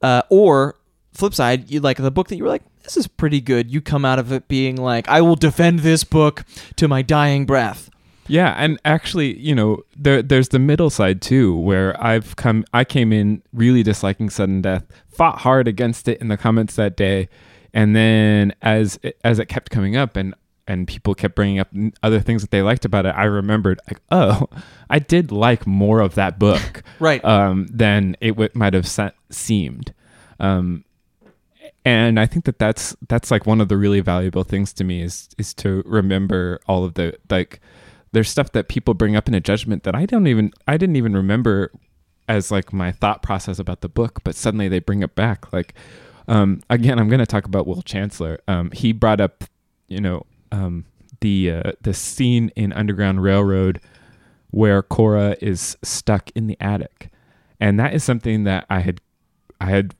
Uh, 0.00 0.22
or 0.30 0.76
flip 1.12 1.34
side, 1.34 1.70
you 1.70 1.80
like 1.80 1.98
the 1.98 2.10
book 2.10 2.28
that 2.28 2.36
you 2.36 2.44
were 2.44 2.48
like, 2.48 2.62
this 2.84 2.96
is 2.96 3.08
pretty 3.08 3.40
good. 3.40 3.70
You 3.70 3.80
come 3.80 4.04
out 4.04 4.18
of 4.18 4.32
it 4.32 4.48
being 4.48 4.76
like, 4.76 5.08
I 5.08 5.20
will 5.20 5.36
defend 5.36 5.80
this 5.80 6.04
book 6.04 6.44
to 6.76 6.88
my 6.88 7.02
dying 7.02 7.44
breath. 7.44 7.90
Yeah, 8.28 8.54
and 8.58 8.78
actually, 8.84 9.38
you 9.38 9.54
know, 9.54 9.82
there 9.96 10.22
there's 10.22 10.50
the 10.50 10.58
middle 10.58 10.90
side 10.90 11.22
too, 11.22 11.56
where 11.56 12.00
I've 12.02 12.36
come 12.36 12.64
I 12.74 12.84
came 12.84 13.12
in 13.12 13.42
really 13.54 13.82
disliking 13.82 14.28
sudden 14.28 14.60
death, 14.60 14.86
fought 15.08 15.38
hard 15.38 15.66
against 15.66 16.08
it 16.08 16.20
in 16.20 16.28
the 16.28 16.36
comments 16.36 16.76
that 16.76 16.94
day, 16.94 17.30
and 17.72 17.96
then 17.96 18.54
as 18.60 18.98
as 19.24 19.38
it 19.38 19.46
kept 19.46 19.70
coming 19.70 19.96
up 19.96 20.14
and 20.14 20.34
and 20.68 20.86
people 20.86 21.14
kept 21.14 21.34
bringing 21.34 21.58
up 21.58 21.68
other 22.02 22.20
things 22.20 22.42
that 22.42 22.50
they 22.52 22.62
liked 22.62 22.84
about 22.84 23.06
it, 23.06 23.14
I 23.16 23.24
remembered 23.24 23.80
like, 23.88 24.00
oh, 24.12 24.46
I 24.90 25.00
did 25.00 25.32
like 25.32 25.66
more 25.66 26.00
of 26.00 26.14
that 26.14 26.38
book, 26.38 26.82
Right. 27.00 27.24
um, 27.24 27.66
than 27.70 28.16
it 28.20 28.30
w- 28.32 28.50
might 28.54 28.74
have 28.74 28.86
se- 28.86 29.12
seemed. 29.30 29.92
Um, 30.38 30.84
and 31.84 32.20
I 32.20 32.26
think 32.26 32.44
that 32.44 32.58
that's 32.58 32.94
that's 33.08 33.30
like 33.30 33.46
one 33.46 33.60
of 33.60 33.68
the 33.68 33.76
really 33.76 34.00
valuable 34.00 34.44
things 34.44 34.72
to 34.74 34.84
me 34.84 35.02
is 35.02 35.28
is 35.38 35.54
to 35.54 35.82
remember 35.86 36.60
all 36.66 36.84
of 36.84 36.94
the 36.94 37.16
like 37.30 37.60
there's 38.12 38.28
stuff 38.28 38.52
that 38.52 38.68
people 38.68 38.94
bring 38.94 39.16
up 39.16 39.26
in 39.28 39.34
a 39.34 39.40
judgment 39.40 39.84
that 39.84 39.94
I 39.94 40.04
don't 40.06 40.26
even 40.26 40.52
I 40.66 40.76
didn't 40.76 40.96
even 40.96 41.14
remember 41.14 41.72
as 42.28 42.50
like 42.50 42.72
my 42.74 42.92
thought 42.92 43.22
process 43.22 43.58
about 43.58 43.80
the 43.80 43.88
book, 43.88 44.20
but 44.22 44.34
suddenly 44.34 44.68
they 44.68 44.80
bring 44.80 45.02
it 45.02 45.14
back. 45.14 45.50
Like 45.52 45.74
um, 46.26 46.60
again, 46.68 46.98
I'm 46.98 47.08
going 47.08 47.20
to 47.20 47.26
talk 47.26 47.46
about 47.46 47.66
Will 47.66 47.80
Chancellor. 47.80 48.38
Um, 48.46 48.70
he 48.72 48.92
brought 48.92 49.18
up, 49.20 49.44
you 49.88 49.98
know, 50.00 50.26
um, 50.52 50.84
the 51.20 51.50
uh, 51.50 51.72
the 51.80 51.94
scene 51.94 52.50
in 52.56 52.72
Underground 52.72 53.22
Railroad 53.22 53.80
where 54.50 54.82
Cora 54.82 55.36
is 55.40 55.76
stuck 55.82 56.30
in 56.34 56.46
the 56.46 56.56
attic, 56.60 57.10
and 57.60 57.78
that 57.78 57.94
is 57.94 58.02
something 58.04 58.44
that 58.44 58.66
I 58.70 58.80
had 58.80 59.00
I 59.60 59.66
had 59.66 59.94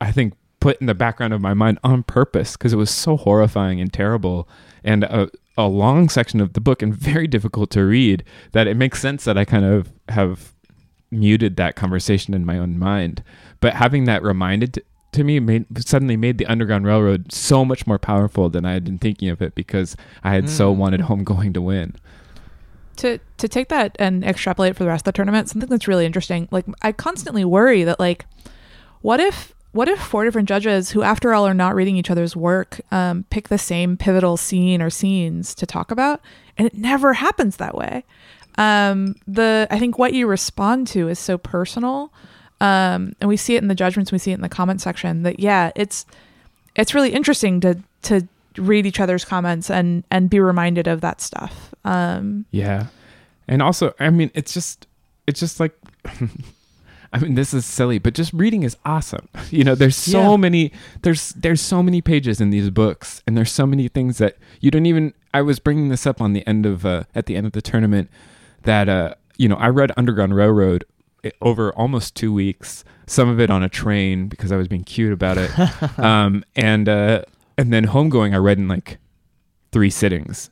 I 0.00 0.12
think 0.12 0.34
put 0.60 0.80
in 0.80 0.86
the 0.86 0.94
background 0.94 1.32
of 1.32 1.40
my 1.40 1.54
mind 1.54 1.78
on 1.82 2.02
purpose 2.02 2.56
because 2.56 2.72
it 2.72 2.76
was 2.76 2.90
so 2.90 3.16
horrifying 3.16 3.80
and 3.80 3.92
terrible 3.92 4.46
and 4.84 5.04
a, 5.04 5.30
a 5.56 5.66
long 5.66 6.08
section 6.08 6.40
of 6.40 6.52
the 6.52 6.60
book 6.60 6.82
and 6.82 6.94
very 6.94 7.26
difficult 7.26 7.70
to 7.70 7.82
read 7.82 8.22
that 8.52 8.66
it 8.66 8.76
makes 8.76 9.00
sense 9.00 9.24
that 9.24 9.38
I 9.38 9.44
kind 9.44 9.64
of 9.64 9.90
have 10.10 10.52
muted 11.10 11.56
that 11.56 11.76
conversation 11.76 12.34
in 12.34 12.44
my 12.44 12.58
own 12.58 12.78
mind. 12.78 13.24
But 13.60 13.74
having 13.74 14.04
that 14.04 14.22
reminded 14.22 14.82
to, 15.12 15.24
me 15.24 15.40
made 15.40 15.66
suddenly 15.86 16.16
made 16.16 16.38
the 16.38 16.46
Underground 16.46 16.86
Railroad 16.86 17.32
so 17.32 17.64
much 17.64 17.86
more 17.86 17.98
powerful 17.98 18.48
than 18.48 18.64
I 18.64 18.72
had 18.74 18.84
been 18.84 18.98
thinking 18.98 19.28
of 19.28 19.42
it 19.42 19.54
because 19.54 19.96
I 20.22 20.30
had 20.34 20.48
so 20.48 20.72
Mm. 20.74 20.76
wanted 20.78 21.00
Homegoing 21.02 21.54
to 21.54 21.60
win. 21.62 21.94
to 22.96 23.18
to 23.38 23.48
take 23.48 23.68
that 23.68 23.96
and 23.98 24.22
extrapolate 24.24 24.76
for 24.76 24.84
the 24.84 24.88
rest 24.90 25.02
of 25.02 25.12
the 25.12 25.12
tournament 25.16 25.48
something 25.48 25.70
that's 25.70 25.88
really 25.88 26.04
interesting 26.04 26.46
like 26.50 26.66
i 26.82 26.92
constantly 26.92 27.44
worry 27.46 27.82
that 27.82 27.98
like 27.98 28.26
what 29.00 29.18
if 29.20 29.54
what 29.72 29.88
if 29.88 29.98
four 29.98 30.22
different 30.24 30.46
judges 30.48 30.90
who 30.90 31.00
after 31.02 31.32
all 31.32 31.46
are 31.46 31.54
not 31.54 31.74
reading 31.74 31.96
each 31.96 32.10
other's 32.10 32.36
work 32.36 32.78
um, 32.92 33.24
pick 33.30 33.48
the 33.48 33.56
same 33.56 33.96
pivotal 33.96 34.36
scene 34.36 34.82
or 34.82 34.90
scenes 34.90 35.54
to 35.54 35.64
talk 35.64 35.90
about 35.90 36.20
and 36.58 36.66
it 36.66 36.74
never 36.74 37.14
happens 37.14 37.56
that 37.56 37.74
way 37.74 38.04
um, 38.58 39.14
the 39.26 39.66
i 39.70 39.78
think 39.78 39.96
what 39.96 40.12
you 40.12 40.26
respond 40.26 40.86
to 40.86 41.08
is 41.08 41.18
so 41.18 41.38
personal 41.38 42.12
um, 42.60 43.12
and 43.20 43.28
we 43.28 43.36
see 43.36 43.56
it 43.56 43.62
in 43.62 43.68
the 43.68 43.74
judgments 43.74 44.12
we 44.12 44.18
see 44.18 44.30
it 44.32 44.34
in 44.34 44.40
the 44.42 44.48
comment 44.48 44.80
section 44.80 45.22
that 45.22 45.40
yeah 45.40 45.70
it's 45.76 46.04
it's 46.76 46.94
really 46.94 47.10
interesting 47.10 47.60
to 47.60 47.78
to 48.02 48.26
read 48.58 48.84
each 48.86 49.00
other's 49.00 49.24
comments 49.24 49.70
and 49.70 50.04
and 50.10 50.28
be 50.30 50.40
reminded 50.40 50.86
of 50.86 51.00
that 51.00 51.20
stuff 51.20 51.74
um, 51.84 52.44
Yeah. 52.50 52.86
And 53.48 53.62
also, 53.62 53.94
I 53.98 54.10
mean, 54.10 54.30
it's 54.34 54.52
just 54.54 54.86
it's 55.26 55.40
just 55.40 55.58
like 55.58 55.72
I 57.12 57.18
mean, 57.18 57.34
this 57.34 57.52
is 57.52 57.66
silly, 57.66 57.98
but 57.98 58.14
just 58.14 58.32
reading 58.32 58.62
is 58.62 58.76
awesome. 58.84 59.28
You 59.50 59.64
know, 59.64 59.74
there's 59.74 59.96
so 59.96 60.32
Yeah. 60.32 60.36
many 60.36 60.72
there's 61.02 61.30
there's 61.30 61.60
so 61.60 61.82
many 61.82 62.00
pages 62.00 62.40
in 62.40 62.50
these 62.50 62.70
books 62.70 63.22
and 63.26 63.36
there's 63.36 63.50
so 63.50 63.66
many 63.66 63.88
things 63.88 64.18
that 64.18 64.36
you 64.60 64.70
don't 64.70 64.86
even 64.86 65.14
I 65.34 65.42
was 65.42 65.58
bringing 65.58 65.88
this 65.88 66.06
up 66.06 66.20
on 66.20 66.32
the 66.32 66.46
end 66.46 66.66
of 66.66 66.84
uh, 66.86 67.04
at 67.14 67.26
the 67.26 67.34
end 67.36 67.46
of 67.46 67.52
the 67.52 67.62
tournament 67.62 68.10
that 68.62 68.88
uh 68.88 69.14
you 69.38 69.48
know, 69.48 69.56
I 69.56 69.68
read 69.68 69.90
Underground 69.96 70.36
Railroad 70.36 70.84
over 71.42 71.72
almost 71.74 72.14
2 72.16 72.32
weeks, 72.32 72.84
some 73.06 73.28
of 73.28 73.38
it 73.40 73.50
on 73.50 73.62
a 73.62 73.68
train 73.68 74.28
because 74.28 74.52
I 74.52 74.56
was 74.56 74.68
being 74.68 74.84
cute 74.84 75.12
about 75.12 75.36
it. 75.38 75.50
um 75.98 76.44
and 76.56 76.88
uh 76.88 77.22
and 77.58 77.72
then 77.72 77.86
Homegoing 77.86 78.32
I 78.34 78.38
read 78.38 78.58
in 78.58 78.68
like 78.68 78.98
three 79.72 79.90
sittings 79.90 80.50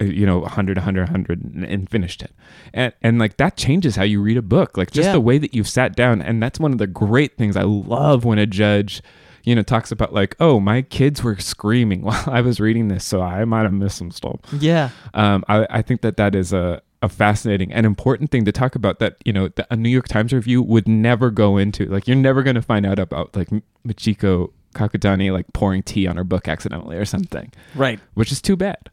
you 0.00 0.24
know 0.24 0.38
100 0.38 0.78
100 0.78 1.00
100 1.02 1.44
and, 1.44 1.64
and 1.64 1.90
finished 1.90 2.22
it 2.22 2.30
and 2.72 2.94
and 3.02 3.18
like 3.18 3.36
that 3.36 3.58
changes 3.58 3.94
how 3.96 4.02
you 4.04 4.22
read 4.22 4.38
a 4.38 4.42
book 4.42 4.78
like 4.78 4.90
just 4.90 5.06
Yeah. 5.06 5.12
the 5.12 5.20
way 5.20 5.36
that 5.36 5.54
you've 5.54 5.68
sat 5.68 5.94
down 5.94 6.22
and 6.22 6.42
that's 6.42 6.58
one 6.58 6.72
of 6.72 6.78
the 6.78 6.86
great 6.86 7.36
things 7.36 7.56
i 7.58 7.62
love 7.62 8.24
when 8.24 8.38
a 8.38 8.46
judge 8.46 9.02
you 9.44 9.54
know 9.54 9.62
talks 9.62 9.92
about 9.92 10.14
like 10.14 10.34
oh 10.40 10.58
my 10.60 10.80
kids 10.80 11.22
were 11.22 11.36
screaming 11.38 12.00
while 12.08 12.24
i 12.26 12.40
was 12.40 12.58
reading 12.58 12.88
this 12.88 13.04
so 13.04 13.20
i 13.20 13.44
might 13.44 13.64
have 13.64 13.72
missed 13.74 13.98
some 13.98 14.10
stuff 14.10 14.40
Yeah. 14.58 14.88
um, 15.12 15.44
I, 15.46 15.66
I 15.68 15.82
think 15.82 16.00
that 16.00 16.16
that 16.16 16.34
is 16.34 16.54
a, 16.54 16.80
a 17.06 17.08
fascinating 17.08 17.72
and 17.72 17.86
important 17.86 18.30
thing 18.30 18.44
to 18.44 18.52
talk 18.52 18.74
about 18.74 18.98
that 18.98 19.16
you 19.24 19.32
know 19.32 19.48
the, 19.48 19.66
a 19.70 19.76
new 19.76 19.88
york 19.88 20.08
times 20.08 20.32
review 20.32 20.60
would 20.60 20.86
never 20.86 21.30
go 21.30 21.56
into. 21.56 21.86
Like 21.86 22.06
you're 22.06 22.16
never 22.16 22.42
going 22.42 22.56
to 22.56 22.62
find 22.62 22.84
out 22.84 22.98
about 22.98 23.34
like 23.34 23.48
michiko 23.86 24.52
kakutani 24.74 25.32
like 25.32 25.46
pouring 25.54 25.82
tea 25.82 26.06
on 26.06 26.16
her 26.16 26.24
book 26.24 26.48
accidentally 26.48 26.96
or 26.96 27.04
something. 27.04 27.52
Right. 27.74 28.00
which 28.14 28.30
is 28.30 28.42
too 28.42 28.56
bad. 28.56 28.90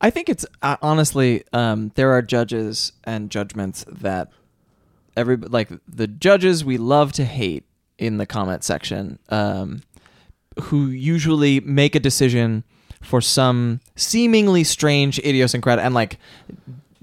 I 0.00 0.10
think 0.10 0.28
it's 0.28 0.44
uh, 0.60 0.76
honestly 0.82 1.44
um, 1.52 1.92
there 1.94 2.12
are 2.12 2.20
judges 2.20 2.92
and 3.04 3.30
judgments 3.30 3.84
that 3.88 4.30
every 5.16 5.36
like 5.36 5.70
the 5.88 6.06
judges 6.06 6.64
we 6.64 6.76
love 6.76 7.12
to 7.12 7.24
hate 7.24 7.64
in 7.96 8.18
the 8.18 8.26
comment 8.26 8.64
section 8.64 9.18
um, 9.28 9.82
who 10.64 10.88
usually 10.88 11.60
make 11.60 11.94
a 11.94 12.00
decision 12.00 12.64
for 13.00 13.20
some 13.20 13.80
seemingly 13.96 14.64
strange 14.64 15.18
idiosyncratic 15.20 15.84
and 15.84 15.94
like 15.94 16.18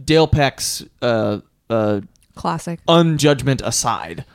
Dale 0.04 0.28
Peck's 0.28 0.84
uh, 1.02 1.40
uh, 1.70 2.02
classic 2.36 2.80
unjudgment 2.88 3.62
aside. 3.62 4.26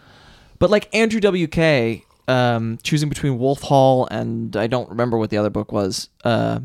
But 0.59 0.71
like 0.71 0.95
Andrew 0.95 1.21
WK 1.21 2.05
um, 2.29 2.79
choosing 2.83 3.09
between 3.09 3.39
Wolf 3.39 3.63
Hall 3.63 4.07
and 4.11 4.57
I 4.57 4.67
don't 4.67 4.89
remember 4.89 5.19
what 5.19 5.31
the 5.31 5.37
other 5.37 5.51
book 5.51 5.73
was 5.73 6.09
uh, 6.25 6.61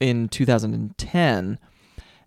in 0.00 0.28
2010, 0.28 1.58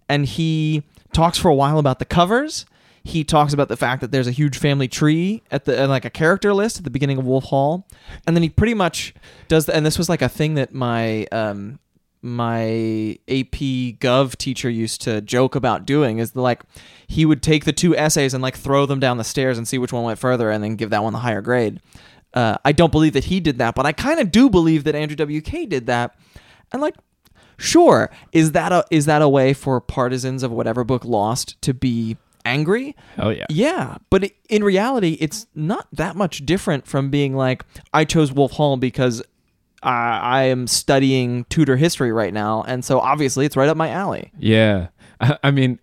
and 0.08 0.26
he 0.26 0.84
talks 1.14 1.38
for 1.38 1.50
a 1.50 1.56
while 1.56 1.80
about 1.80 2.00
the 2.00 2.06
covers. 2.06 2.66
He 3.04 3.24
talks 3.24 3.54
about 3.54 3.70
the 3.70 3.78
fact 3.78 4.02
that 4.02 4.12
there's 4.12 4.28
a 4.28 4.32
huge 4.32 4.58
family 4.58 4.88
tree 4.88 5.42
at 5.50 5.66
the 5.66 5.80
and 5.80 5.90
like 5.90 6.06
a 6.06 6.10
character 6.10 6.54
list 6.54 6.78
at 6.78 6.84
the 6.84 6.90
beginning 6.90 7.18
of 7.18 7.26
Wolf 7.26 7.46
Hall, 7.46 7.88
and 8.28 8.36
then 8.36 8.44
he 8.44 8.50
pretty 8.50 8.74
much 8.74 9.14
does. 9.48 9.66
The, 9.66 9.76
and 9.76 9.86
this 9.86 9.98
was 9.98 10.10
like 10.10 10.22
a 10.22 10.30
thing 10.30 10.56
that 10.56 10.74
my 10.74 11.26
um, 11.32 11.80
my 12.22 13.18
AP 13.28 13.98
Gov 14.00 14.36
teacher 14.36 14.70
used 14.70 15.02
to 15.02 15.22
joke 15.22 15.56
about 15.56 15.86
doing 15.86 16.20
is 16.20 16.36
like 16.36 16.64
he 17.08 17.26
would 17.26 17.42
take 17.42 17.66
the 17.66 17.72
two 17.74 17.96
essays 17.96 18.34
and 18.34 18.42
like 18.42 18.58
throw 18.58 18.86
them 18.86 19.00
down 19.00 19.18
the 19.18 19.24
stairs 19.24 19.58
and 19.58 19.68
see 19.68 19.78
which 19.78 19.94
one 19.94 20.04
went 20.04 20.20
further 20.20 20.50
and 20.52 20.64
then 20.64 20.76
give 20.76 20.90
that 20.90 21.04
one 21.04 21.14
the 21.14 21.20
higher 21.20 21.42
grade. 21.42 21.80
Uh, 22.34 22.58
I 22.64 22.72
don't 22.74 22.92
believe 22.92 23.14
that 23.14 23.26
he 23.26 23.40
did 23.40 23.58
that, 23.58 23.74
but 23.74 23.86
I 23.86 23.92
kind 23.92 24.20
of 24.20 24.32
do 24.32 24.50
believe 24.50 24.84
that 24.84 24.96
Andrew 24.96 25.16
WK 25.16 25.68
did 25.68 25.88
that. 25.88 26.16
And 26.72 26.82
like, 26.82 26.96
sure, 27.58 28.12
is 28.32 28.52
that 28.52 28.72
a 28.72 28.86
is 28.92 29.06
that 29.06 29.22
a 29.22 29.30
way 29.30 29.54
for 29.54 29.80
partisans 29.82 30.44
of 30.44 30.52
whatever 30.52 30.84
book 30.84 31.06
lost 31.06 31.60
to 31.64 31.74
be 31.74 32.18
angry. 32.46 32.96
Oh 33.18 33.30
yeah. 33.30 33.46
Yeah, 33.50 33.98
but 34.10 34.26
i 34.26 34.32
in 34.50 34.64
reality, 34.64 35.18
it's 35.20 35.48
not 35.56 35.88
that 35.94 36.16
much 36.16 36.46
different 36.46 36.88
from 36.88 37.10
being 37.10 37.36
like, 37.36 37.64
I 37.94 38.06
chose 38.06 38.32
Wolf 38.32 38.54
Hall 38.54 38.78
because 38.78 39.22
I, 39.84 40.20
I 40.20 40.44
am 40.44 40.68
studying 40.68 41.46
Tudor 41.46 41.78
history 41.78 42.12
right 42.12 42.34
now, 42.34 42.64
and 42.68 42.84
so 42.84 43.00
obviously 43.00 43.46
it's 43.46 43.56
right 43.56 43.70
up 43.70 43.78
my 43.78 43.90
alley. 43.90 44.32
Yeah. 44.38 44.88
I, 45.20 45.38
I 45.44 45.52
mean, 45.52 45.80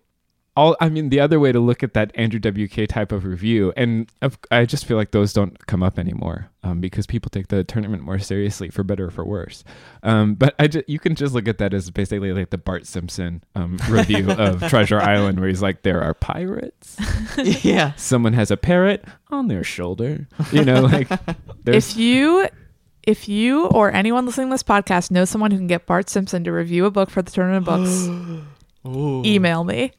all 0.57 0.75
I 0.81 0.89
mean, 0.89 1.09
the 1.09 1.19
other 1.19 1.39
way 1.39 1.51
to 1.51 1.59
look 1.59 1.83
at 1.83 1.93
that 1.93 2.11
Andrew 2.15 2.39
WK 2.39 2.89
type 2.89 3.11
of 3.11 3.25
review, 3.25 3.71
and 3.77 4.11
of, 4.23 4.39
I 4.49 4.65
just 4.65 4.85
feel 4.85 4.97
like 4.97 5.11
those 5.11 5.31
don't 5.31 5.67
come 5.67 5.83
up 5.83 5.99
anymore 5.99 6.49
um, 6.63 6.81
because 6.81 7.05
people 7.05 7.29
take 7.29 7.49
the 7.49 7.63
tournament 7.63 8.01
more 8.01 8.17
seriously, 8.17 8.69
for 8.69 8.83
better 8.83 9.05
or 9.05 9.11
for 9.11 9.23
worse. 9.23 9.63
Um, 10.01 10.33
but 10.33 10.55
I 10.57 10.67
ju- 10.67 10.83
you 10.87 10.97
can 10.97 11.13
just 11.13 11.35
look 11.35 11.47
at 11.47 11.59
that 11.59 11.75
as 11.75 11.91
basically 11.91 12.33
like 12.33 12.49
the 12.49 12.57
Bart 12.57 12.87
Simpson 12.87 13.43
um, 13.53 13.77
review 13.87 14.31
of 14.37 14.67
Treasure 14.67 14.99
Island, 14.99 15.39
where 15.39 15.47
he's 15.47 15.61
like, 15.61 15.83
there 15.83 16.01
are 16.01 16.15
pirates, 16.15 16.97
yeah. 17.63 17.93
someone 17.93 18.33
has 18.33 18.49
a 18.49 18.57
parrot 18.57 19.05
on 19.29 19.49
their 19.49 19.63
shoulder, 19.63 20.27
you 20.51 20.65
know, 20.65 20.81
like 20.81 21.07
there's 21.65 21.91
If 21.91 21.97
you 21.97 22.47
if 23.07 23.29
you 23.29 23.65
or 23.67 23.91
anyone 23.93 24.25
listening 24.25 24.47
to 24.47 24.53
this 24.53 24.63
podcast 24.63 25.09
knows 25.11 25.29
someone 25.29 25.49
who 25.51 25.57
can 25.57 25.67
get 25.67 25.85
Bart 25.85 26.09
Simpson 26.09 26.43
to 26.43 26.51
review 26.51 26.85
a 26.85 26.91
book 26.91 27.09
for 27.09 27.21
the 27.21 27.31
tournament 27.31 27.65
of 27.65 28.43
books, 28.85 28.85
email 29.25 29.63
me. 29.63 29.93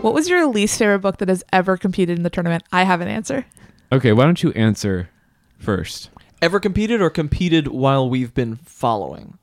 What 0.00 0.14
was 0.14 0.28
your 0.28 0.46
least 0.46 0.78
favorite 0.78 1.00
book 1.00 1.18
that 1.18 1.28
has 1.28 1.44
ever 1.52 1.76
competed 1.76 2.16
in 2.16 2.22
the 2.22 2.30
tournament? 2.30 2.62
I 2.72 2.84
have 2.84 3.00
an 3.00 3.08
answer. 3.08 3.46
okay. 3.92 4.12
Why 4.12 4.24
don't 4.24 4.42
you 4.42 4.52
answer 4.52 5.10
first? 5.58 6.10
Ever 6.40 6.60
competed 6.60 7.00
or 7.00 7.10
competed 7.10 7.68
while 7.68 8.08
we've 8.08 8.32
been 8.32 8.56
following? 8.56 9.38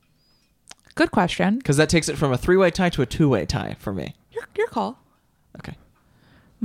Good 0.96 1.12
question. 1.12 1.58
Because 1.58 1.76
that 1.78 1.90
takes 1.90 2.08
it 2.08 2.18
from 2.18 2.32
a 2.32 2.38
three-way 2.38 2.72
tie 2.72 2.90
to 2.92 3.02
a 3.02 3.06
two-way 3.06 3.46
tie 3.46 3.76
for 3.80 3.94
me. 3.94 4.16
Your 4.32 4.46
your 4.56 4.68
call. 4.68 4.98
Okay. 5.60 5.76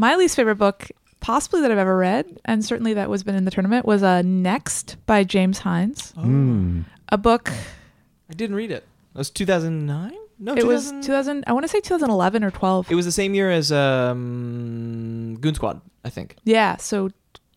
My 0.00 0.16
least 0.16 0.34
favorite 0.34 0.56
book, 0.56 0.90
possibly 1.20 1.60
that 1.60 1.70
I've 1.70 1.76
ever 1.76 1.94
read, 1.94 2.40
and 2.46 2.64
certainly 2.64 2.94
that 2.94 3.10
was 3.10 3.22
been 3.22 3.34
in 3.34 3.44
the 3.44 3.50
tournament, 3.50 3.84
was 3.84 4.02
uh, 4.02 4.22
Next 4.22 4.96
by 5.04 5.24
James 5.24 5.60
Hynes. 5.60 6.14
Hmm. 6.14 6.80
A 7.10 7.18
book. 7.18 7.50
I 8.30 8.32
didn't 8.32 8.56
read 8.56 8.70
it. 8.70 8.86
It 9.14 9.18
was 9.18 9.28
2009? 9.28 10.14
No, 10.38 10.54
it 10.54 10.66
was 10.66 10.86
2000 10.86 11.02
2000. 11.02 11.44
I 11.46 11.52
want 11.52 11.64
to 11.64 11.68
say 11.68 11.80
2011 11.80 12.42
or 12.42 12.50
12. 12.50 12.90
It 12.90 12.94
was 12.94 13.04
the 13.04 13.12
same 13.12 13.34
year 13.34 13.50
as 13.50 13.70
um, 13.72 15.36
Goon 15.38 15.54
Squad, 15.54 15.82
I 16.02 16.08
think. 16.08 16.36
yeah. 16.44 16.78
So 16.78 17.10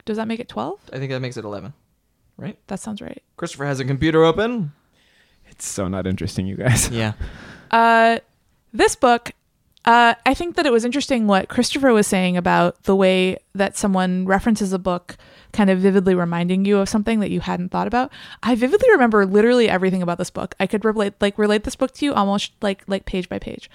does 0.03 0.17
that 0.17 0.27
make 0.27 0.41
it 0.41 0.49
12? 0.49 0.89
I 0.91 0.97
think 0.97 1.13
that 1.13 1.21
makes 1.21 1.37
it 1.37 1.45
11. 1.45 1.71
Right? 2.35 2.59
That 2.67 2.81
sounds 2.81 3.01
right. 3.01 3.23
Christopher 3.37 3.63
has 3.67 3.79
a 3.79 3.85
computer 3.85 4.21
open. 4.25 4.73
It's 5.47 5.65
so 5.65 5.87
not 5.87 6.05
interesting, 6.05 6.45
you 6.47 6.57
guys. 6.57 6.89
Yeah. 6.89 7.13
Uh, 7.71 8.19
this 8.73 8.97
book, 8.97 9.31
uh, 9.85 10.15
I 10.25 10.33
think 10.33 10.55
that 10.55 10.65
it 10.65 10.71
was 10.71 10.85
interesting 10.85 11.27
what 11.27 11.49
Christopher 11.49 11.91
was 11.91 12.07
saying 12.07 12.37
about 12.37 12.83
the 12.83 12.95
way 12.95 13.37
that 13.53 13.75
someone 13.75 14.25
references 14.25 14.71
a 14.71 14.79
book, 14.79 15.17
kind 15.51 15.69
of 15.69 15.79
vividly 15.79 16.15
reminding 16.15 16.63
you 16.63 16.77
of 16.77 16.87
something 16.87 17.19
that 17.19 17.31
you 17.31 17.41
hadn't 17.41 17.69
thought 17.69 17.87
about. 17.87 18.11
I 18.41 18.55
vividly 18.55 18.89
remember 18.91 19.25
literally 19.25 19.67
everything 19.67 20.01
about 20.01 20.17
this 20.17 20.29
book. 20.29 20.55
I 20.59 20.67
could 20.67 20.85
relate, 20.85 21.15
like, 21.19 21.37
relate 21.37 21.65
this 21.65 21.75
book 21.75 21.91
to 21.95 22.05
you 22.05 22.13
almost 22.13 22.53
like 22.61 22.83
like 22.87 23.05
page 23.05 23.27
by 23.27 23.39
page, 23.39 23.69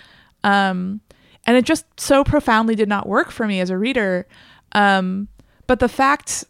um, 0.45 1.01
and 1.47 1.57
it 1.57 1.65
just 1.65 1.85
so 2.01 2.25
profoundly 2.25 2.75
did 2.75 2.89
not 2.89 3.09
work 3.09 3.31
for 3.31 3.47
me 3.47 3.61
as 3.61 3.71
a 3.71 3.79
reader. 3.79 4.27
Um, 4.73 5.29
but 5.67 5.79
the 5.79 5.89
fact 5.89 6.45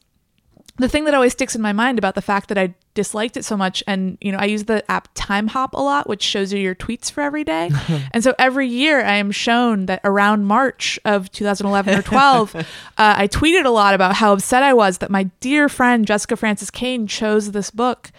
the 0.79 0.89
thing 0.89 1.05
that 1.05 1.15
always 1.15 1.33
sticks 1.33 1.55
in 1.55 1.61
my 1.61 1.73
mind 1.73 1.99
about 1.99 2.15
the 2.15 2.23
fact 2.23 2.49
that 2.49 2.59
I 2.59 2.75
disliked 2.95 3.37
it 3.37 3.45
so 3.45 3.57
much, 3.57 3.83
and 3.87 4.17
you 4.21 4.33
know, 4.33 4.39
I 4.39 4.45
use 4.45 4.65
the 4.65 4.89
app 4.91 5.09
Time 5.15 5.49
Hop 5.49 5.75
a 5.75 5.81
lot, 5.81 6.09
which 6.09 6.23
shows 6.23 6.53
you 6.53 6.59
your 6.59 6.75
tweets 6.75 7.11
for 7.11 7.21
every 7.21 7.45
day. 7.45 7.71
and 8.13 8.23
so 8.23 8.35
every 8.39 8.69
year 8.69 9.01
I 9.05 9.15
am 9.15 9.31
shown 9.31 9.87
that 9.87 10.01
around 10.05 10.47
March 10.47 10.99
of 11.05 11.31
2011 11.33 11.99
or 11.99 12.03
12, 12.03 12.55
uh, 12.57 12.63
I 12.97 13.29
tweeted 13.29 13.65
a 13.65 13.71
lot 13.71 13.95
about 13.95 14.15
how 14.15 14.33
upset 14.33 14.63
I 14.63 14.73
was 14.73 14.99
that 14.99 15.11
my 15.11 15.25
dear 15.41 15.69
friend 15.69 16.07
Jessica 16.07 16.37
Francis 16.37 16.71
Kane 16.71 17.07
chose 17.07 17.51
this 17.53 17.71
book 17.71 18.11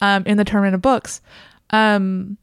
um, 0.00 0.24
in 0.26 0.36
the 0.36 0.44
tournament 0.44 0.74
of 0.74 0.82
books. 0.82 1.20
Um, 1.70 2.38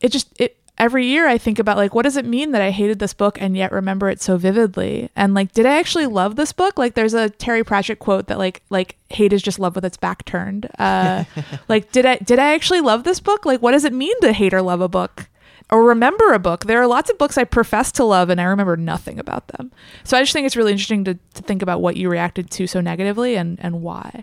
it 0.00 0.12
just 0.12 0.28
it 0.40 0.57
every 0.78 1.06
year 1.06 1.26
I 1.26 1.38
think 1.38 1.58
about 1.58 1.76
like 1.76 1.94
what 1.94 2.02
does 2.02 2.16
it 2.16 2.24
mean 2.24 2.52
that 2.52 2.62
I 2.62 2.70
hated 2.70 2.98
this 2.98 3.14
book 3.14 3.40
and 3.40 3.56
yet 3.56 3.72
remember 3.72 4.08
it 4.08 4.20
so 4.20 4.36
vividly? 4.36 5.10
And 5.16 5.34
like 5.34 5.52
did 5.52 5.66
I 5.66 5.78
actually 5.78 6.06
love 6.06 6.36
this 6.36 6.52
book? 6.52 6.78
Like 6.78 6.94
there's 6.94 7.14
a 7.14 7.30
Terry 7.30 7.64
Pratchett 7.64 7.98
quote 7.98 8.28
that 8.28 8.38
like 8.38 8.62
like 8.70 8.96
hate 9.10 9.32
is 9.32 9.42
just 9.42 9.58
love 9.58 9.74
with 9.74 9.84
its 9.84 9.96
back 9.96 10.24
turned. 10.24 10.68
Uh 10.78 11.24
like 11.68 11.92
did 11.92 12.06
I 12.06 12.16
did 12.16 12.38
I 12.38 12.54
actually 12.54 12.80
love 12.80 13.04
this 13.04 13.20
book? 13.20 13.44
Like 13.44 13.60
what 13.60 13.72
does 13.72 13.84
it 13.84 13.92
mean 13.92 14.18
to 14.20 14.32
hate 14.32 14.54
or 14.54 14.62
love 14.62 14.80
a 14.80 14.88
book 14.88 15.28
or 15.70 15.84
remember 15.84 16.32
a 16.32 16.38
book? 16.38 16.64
There 16.64 16.80
are 16.80 16.86
lots 16.86 17.10
of 17.10 17.18
books 17.18 17.36
I 17.36 17.44
profess 17.44 17.92
to 17.92 18.04
love 18.04 18.30
and 18.30 18.40
I 18.40 18.44
remember 18.44 18.76
nothing 18.76 19.18
about 19.18 19.48
them. 19.48 19.72
So 20.04 20.16
I 20.16 20.22
just 20.22 20.32
think 20.32 20.46
it's 20.46 20.56
really 20.56 20.72
interesting 20.72 21.04
to, 21.04 21.14
to 21.14 21.42
think 21.42 21.62
about 21.62 21.80
what 21.80 21.96
you 21.96 22.08
reacted 22.08 22.50
to 22.52 22.66
so 22.66 22.80
negatively 22.80 23.36
and 23.36 23.58
and 23.60 23.82
why 23.82 24.22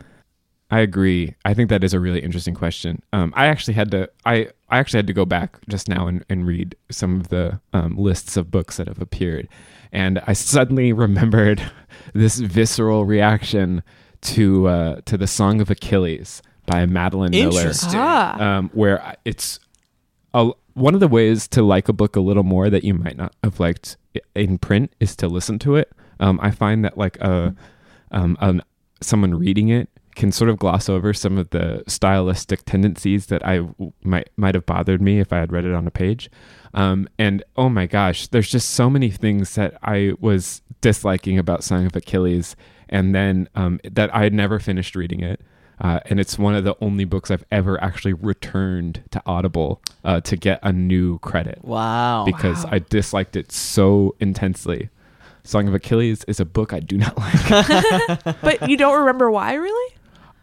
I 0.75 0.79
agree. 0.79 1.33
I 1.45 1.53
think 1.53 1.69
that 1.69 1.85
is 1.85 1.93
a 1.93 2.01
really 2.01 2.19
interesting 2.19 2.53
question. 2.53 3.01
Um, 3.13 3.31
I 3.33 3.45
actually 3.45 3.75
had 3.75 3.91
to 3.91 4.09
I, 4.25 4.49
I 4.67 4.77
actually 4.79 4.97
had 4.97 5.07
to 5.07 5.13
go 5.13 5.23
back 5.23 5.57
just 5.69 5.87
now 5.87 6.05
and, 6.07 6.25
and 6.27 6.45
read 6.45 6.75
some 6.91 7.15
of 7.21 7.29
the 7.29 7.61
um, 7.71 7.95
lists 7.95 8.35
of 8.35 8.51
books 8.51 8.75
that 8.75 8.89
have 8.89 9.01
appeared, 9.01 9.47
and 9.93 10.21
I 10.27 10.33
suddenly 10.33 10.91
remembered 11.05 11.61
this 12.13 12.39
visceral 12.39 13.05
reaction 13.05 13.83
to 14.23 14.67
uh, 14.67 15.01
to 15.05 15.17
the 15.17 15.27
Song 15.27 15.61
of 15.61 15.71
Achilles 15.71 16.41
by 16.65 16.85
Madeline 16.85 17.31
Miller, 17.31 17.61
Interesting. 17.61 17.91
ah 17.95 18.37
um, 18.37 18.69
where 18.73 19.15
it's 19.23 19.61
a, 20.33 20.51
one 20.73 20.93
of 20.93 20.99
the 20.99 21.07
ways 21.07 21.47
to 21.49 21.63
like 21.63 21.87
a 21.87 21.93
book 21.93 22.17
a 22.17 22.21
little 22.21 22.43
more 22.43 22.69
that 22.69 22.83
you 22.83 22.93
might 22.93 23.15
not 23.15 23.33
have 23.45 23.61
liked 23.61 23.95
in 24.35 24.57
print 24.57 24.91
is 24.99 25.15
to 25.15 25.29
listen 25.29 25.57
to 25.59 25.77
it. 25.77 25.93
Um, 26.19 26.37
I 26.43 26.51
find 26.51 26.83
that 26.83 26.97
like 26.97 27.15
a 27.21 27.55
um, 28.11 28.35
an, 28.41 28.61
someone 28.99 29.35
reading 29.35 29.69
it 29.69 29.87
can 30.15 30.31
sort 30.31 30.49
of 30.49 30.57
gloss 30.57 30.87
over 30.89 31.13
some 31.13 31.37
of 31.37 31.49
the 31.51 31.83
stylistic 31.87 32.63
tendencies 32.65 33.27
that 33.27 33.45
I 33.45 33.57
w- 33.57 33.91
might 34.03 34.29
might 34.37 34.55
have 34.55 34.65
bothered 34.65 35.01
me 35.01 35.19
if 35.19 35.31
I 35.33 35.37
had 35.37 35.51
read 35.51 35.65
it 35.65 35.73
on 35.73 35.85
a 35.87 35.91
page. 35.91 36.29
Um, 36.73 37.07
and 37.19 37.43
oh 37.55 37.69
my 37.69 37.85
gosh, 37.85 38.27
there's 38.27 38.49
just 38.49 38.71
so 38.71 38.89
many 38.89 39.09
things 39.09 39.55
that 39.55 39.77
I 39.83 40.13
was 40.19 40.61
disliking 40.81 41.37
about 41.39 41.63
Song 41.63 41.85
of 41.85 41.95
Achilles, 41.95 42.55
and 42.89 43.13
then 43.15 43.47
um, 43.55 43.79
that 43.89 44.13
I 44.15 44.23
had 44.23 44.33
never 44.33 44.59
finished 44.59 44.95
reading 44.95 45.21
it. 45.21 45.41
Uh, 45.81 45.99
and 46.05 46.21
it's 46.21 46.39
one 46.39 46.55
of 46.55 46.63
the 46.63 46.73
only 46.79 47.03
books 47.03 47.29
I've 47.29 47.43
ever 47.51 47.81
actually 47.83 48.13
returned 48.13 49.03
to 49.11 49.21
Audible 49.25 49.81
uh, 50.05 50.21
to 50.21 50.37
get 50.37 50.59
a 50.63 50.71
new 50.71 51.19
credit 51.19 51.59
Wow. 51.63 52.23
because 52.25 52.63
Wow. 52.63 52.69
I 52.73 52.79
disliked 52.79 53.35
it 53.35 53.51
so 53.51 54.15
intensely. 54.21 54.89
Song 55.43 55.67
of 55.67 55.73
Achilles 55.73 56.23
is 56.29 56.39
a 56.39 56.45
book 56.45 56.71
I 56.71 56.79
do 56.79 56.97
not 56.97 57.17
like. 57.17 58.23
but 58.41 58.69
you 58.69 58.77
don't 58.77 58.97
remember 58.99 59.29
why 59.29 59.53
really 59.55 59.95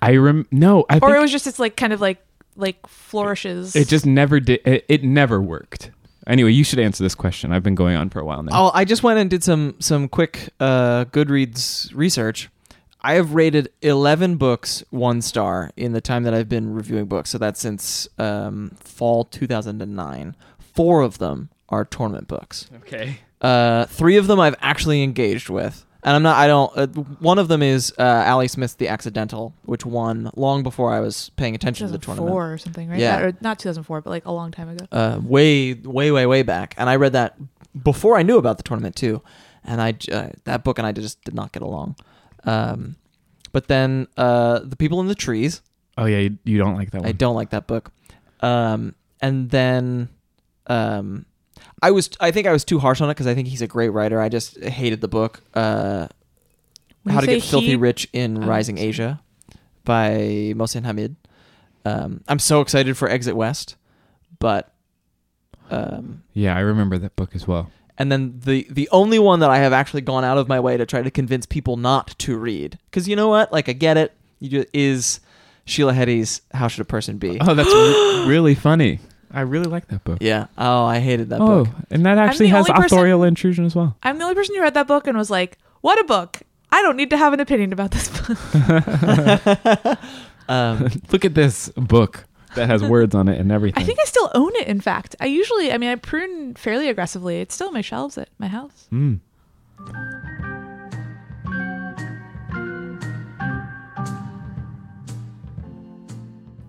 I 0.03 0.17
rem 0.17 0.47
no, 0.51 0.85
I 0.91 0.97
or 0.97 1.01
think 1.01 1.17
it 1.17 1.21
was 1.21 1.33
just 1.33 1.47
it's 1.47 1.59
like 1.59 1.77
kind 1.77 1.93
of 1.93 2.01
like 2.01 2.25
like 2.57 2.87
flourishes 2.87 3.75
it 3.75 3.89
just 3.89 4.05
never 4.05 4.41
did. 4.41 4.61
It, 4.67 4.85
it 4.89 5.03
never 5.03 5.41
worked. 5.41 5.91
Anyway, 6.27 6.53
you 6.53 6.63
should 6.63 6.79
answer 6.79 7.03
this 7.03 7.15
question. 7.15 7.53
I've 7.53 7.63
been 7.63 7.75
going 7.75 7.97
on 7.97 8.11
for 8.11 8.21
a 8.21 8.25
while 8.25 8.43
now. 8.43 8.51
Oh, 8.53 8.71
I 8.75 8.85
just 8.85 9.03
went 9.03 9.19
and 9.19 9.31
did 9.31 9.43
some 9.43 9.75
some 9.79 10.09
quick 10.09 10.51
uh, 10.61 11.07
Goodreads 11.07 11.91
research. 11.95 12.49
I 13.01 13.15
have 13.15 13.35
rated 13.35 13.73
eleven 13.81 14.37
books 14.37 14.85
one 14.91 15.23
star 15.23 15.71
in 15.77 15.93
the 15.93 16.01
time 16.01 16.23
that 16.23 16.35
I've 16.35 16.49
been 16.49 16.75
reviewing 16.75 17.07
books. 17.07 17.31
So 17.31 17.39
that's 17.39 17.61
since 17.61 18.09
um, 18.19 18.77
fall 18.79 19.25
two 19.25 19.47
thousand 19.47 19.83
and 19.83 19.97
nine. 19.97 20.37
Four 20.59 21.03
of 21.03 21.19
them 21.19 21.51
are 21.69 21.85
tournament 21.85 22.29
books. 22.29 22.71
Okay. 22.83 23.19
Uh, 23.41 23.87
three 23.87 24.17
of 24.17 24.29
them 24.29 24.39
I've 24.39 24.55
actually 24.61 25.03
engaged 25.03 25.49
with, 25.49 25.85
and 26.05 26.17
I'm 26.17 26.23
not. 26.23 26.37
I 26.37 26.47
don't. 26.47 26.73
Uh, 26.77 26.87
one 27.21 27.39
of 27.39 27.49
them 27.49 27.63
is 27.63 27.93
uh, 27.99 28.25
Ali 28.27 28.49
Smith's 28.49 28.75
The 28.75 28.89
Accidental, 28.89 29.55
which 29.65 29.85
won 29.87 30.31
long 30.37 30.63
before 30.63 30.93
I 30.93 31.01
was 31.01 31.31
paying 31.37 31.55
attention 31.55 31.87
to 31.87 31.93
the 31.93 31.99
2004 31.99 32.27
tournament. 32.27 32.55
or 32.55 32.59
something, 32.59 32.89
right? 32.91 32.99
Yeah. 33.01 33.17
That- 33.19 33.25
or 33.25 33.39
not 33.41 33.59
2004, 33.59 34.01
but 34.03 34.11
like 34.11 34.25
a 34.27 34.33
long 34.33 34.51
time 34.51 34.69
ago. 34.69 34.87
uh, 34.93 35.21
way, 35.23 35.75
way, 35.75 36.11
way, 36.11 36.27
way 36.27 36.43
back, 36.43 36.75
and 36.79 36.89
I 36.91 36.97
read 36.97 37.13
that 37.13 37.37
before 37.83 38.17
I 38.19 38.23
knew 38.23 38.39
about 38.39 38.57
the 38.59 38.63
tournament 38.65 38.97
too, 38.97 39.23
and 39.65 39.81
I 39.81 39.95
uh, 40.11 40.31
that 40.45 40.65
book 40.65 40.79
and 40.79 40.87
I 40.87 40.93
just 40.93 41.23
did 41.25 41.35
not 41.35 41.53
get 41.53 41.63
along. 41.63 41.97
Um, 42.45 42.97
but 43.53 43.69
then 43.69 44.09
uh, 44.17 44.61
the 44.65 44.77
people 44.77 45.01
in 45.01 45.07
the 45.09 45.15
trees, 45.15 45.63
Oh 45.99 46.07
yeah, 46.07 46.19
you, 46.19 46.39
you 46.45 46.59
don't 46.59 46.75
like 46.75 46.91
that 46.93 47.03
one. 47.03 47.09
I 47.09 47.13
don't 47.13 47.35
like 47.35 47.51
that 47.51 47.67
book. 47.67 47.93
Um, 48.41 48.95
and 49.21 49.51
then 49.51 50.09
um, 50.67 51.27
I 51.83 51.91
was 51.91 52.11
I 52.21 52.31
think 52.31 52.47
I 52.47 52.53
was 52.53 52.65
too 52.65 52.79
harsh 52.79 53.01
on 53.01 53.09
it 53.11 53.15
because 53.15 53.27
I 53.27 53.35
think 53.35 53.49
he's 53.49 53.63
a 53.63 53.67
great 53.67 53.89
writer. 53.91 54.21
I 54.21 54.29
just 54.29 54.63
hated 54.63 55.01
the 55.01 55.09
book. 55.09 55.43
Uh, 55.55 56.09
How 57.09 57.21
to 57.21 57.27
say 57.27 57.35
Get 57.35 57.43
Filthy 57.43 57.77
Rich 57.77 58.09
in 58.13 58.43
Oh, 58.45 58.47
Rising 58.47 58.77
sorry. 58.77 58.89
Asia 58.89 59.21
by 59.85 60.11
Mohsin 60.57 60.85
Hamid. 60.85 61.17
Um, 61.85 62.23
I'm 62.29 62.39
so 62.39 62.61
excited 62.61 62.97
for 62.97 63.09
Exit 63.09 63.35
West, 63.35 63.75
but 64.39 64.73
um, 65.71 66.23
Yeah, 66.33 66.57
I 66.57 66.61
remember 66.61 66.99
that 66.99 67.17
book 67.17 67.35
as 67.35 67.49
well. 67.49 67.71
and 67.99 68.11
then 68.13 68.39
the 68.45 68.67
the 68.71 68.89
only 68.93 69.19
one 69.19 69.41
that 69.41 69.51
I 69.51 69.59
have 69.59 69.73
actually 69.73 70.03
gone 70.03 70.25
out 70.25 70.39
of 70.39 70.49
my 70.49 70.61
way 70.61 70.77
to 70.77 70.87
try 70.87 71.03
to 71.03 71.11
convince 71.11 71.47
people 71.47 71.77
not 71.77 72.17
to 72.21 72.37
read 72.39 72.79
because 72.87 73.09
you 73.09 73.17
know 73.17 73.29
what, 73.29 73.53
like 73.53 73.69
I 73.69 73.73
get 73.73 73.97
it, 73.97 74.13
you 74.39 74.49
just, 74.49 74.69
is 74.73 75.21
Sheila 75.65 75.93
Heti's 75.93 76.43
How 76.53 76.69
Should 76.69 76.83
a 76.83 76.85
Person 76.85 77.19
Be? 77.19 77.39
Oh, 77.41 77.55
that's 77.55 77.73
re- 77.73 78.27
really 78.29 78.55
funny. 78.55 79.01
I 79.33 79.41
really 79.43 79.67
like 79.67 79.89
that 79.89 80.05
book. 80.05 80.19
Yeah. 80.21 80.47
Oh, 80.59 80.85
I 80.85 80.99
hated 81.01 81.31
that 81.31 81.39
book. 81.39 81.49
oh, 81.51 81.65
book. 81.65 81.75
and 81.91 82.05
that 82.07 82.19
actually 82.19 82.49
has 82.49 82.69
only 82.69 82.83
person- 82.83 82.99
authorial 82.99 83.25
intrusion 83.25 83.65
as 83.65 83.75
well. 83.75 83.97
I'm 84.03 84.19
the 84.19 84.25
only 84.25 84.35
person 84.35 84.55
who 84.55 84.61
read 84.63 84.75
that 84.75 84.87
book 84.87 85.07
and 85.07 85.17
was 85.17 85.31
like, 85.31 85.59
"What 85.81 85.99
a 85.99 86.05
book! 86.05 86.43
I 86.71 86.83
don't 86.83 86.97
need 86.97 87.11
to 87.11 87.17
have 87.17 87.33
an 87.33 87.41
opinion 87.41 87.73
about 87.73 87.91
this 87.93 88.09
book." 88.09 89.99
Um, 90.49 90.89
Look 91.13 91.25
at 91.25 91.35
this 91.35 91.69
book 91.71 92.25
that 92.55 92.69
has 92.69 92.83
words 92.83 93.15
on 93.15 93.29
it 93.29 93.41
and 93.41 93.51
everything. 93.51 93.83
I 93.83 93.87
think 93.87 93.99
I 94.01 94.05
still 94.05 94.31
own 94.35 94.55
it. 94.57 94.67
In 94.67 94.81
fact, 94.81 95.17
I 95.21 95.27
usually, 95.27 95.73
I 95.73 95.79
mean, 95.79 95.91
I 95.91 95.95
prune 95.97 96.55
fairly 96.55 96.89
aggressively. 96.89 97.41
It's 97.41 97.55
still 97.55 97.69
on 97.69 97.75
my 97.75 97.81
shelves 97.81 98.19
at 98.19 98.29
my 98.39 98.49
house. 98.49 98.89
Mm. 98.93 99.21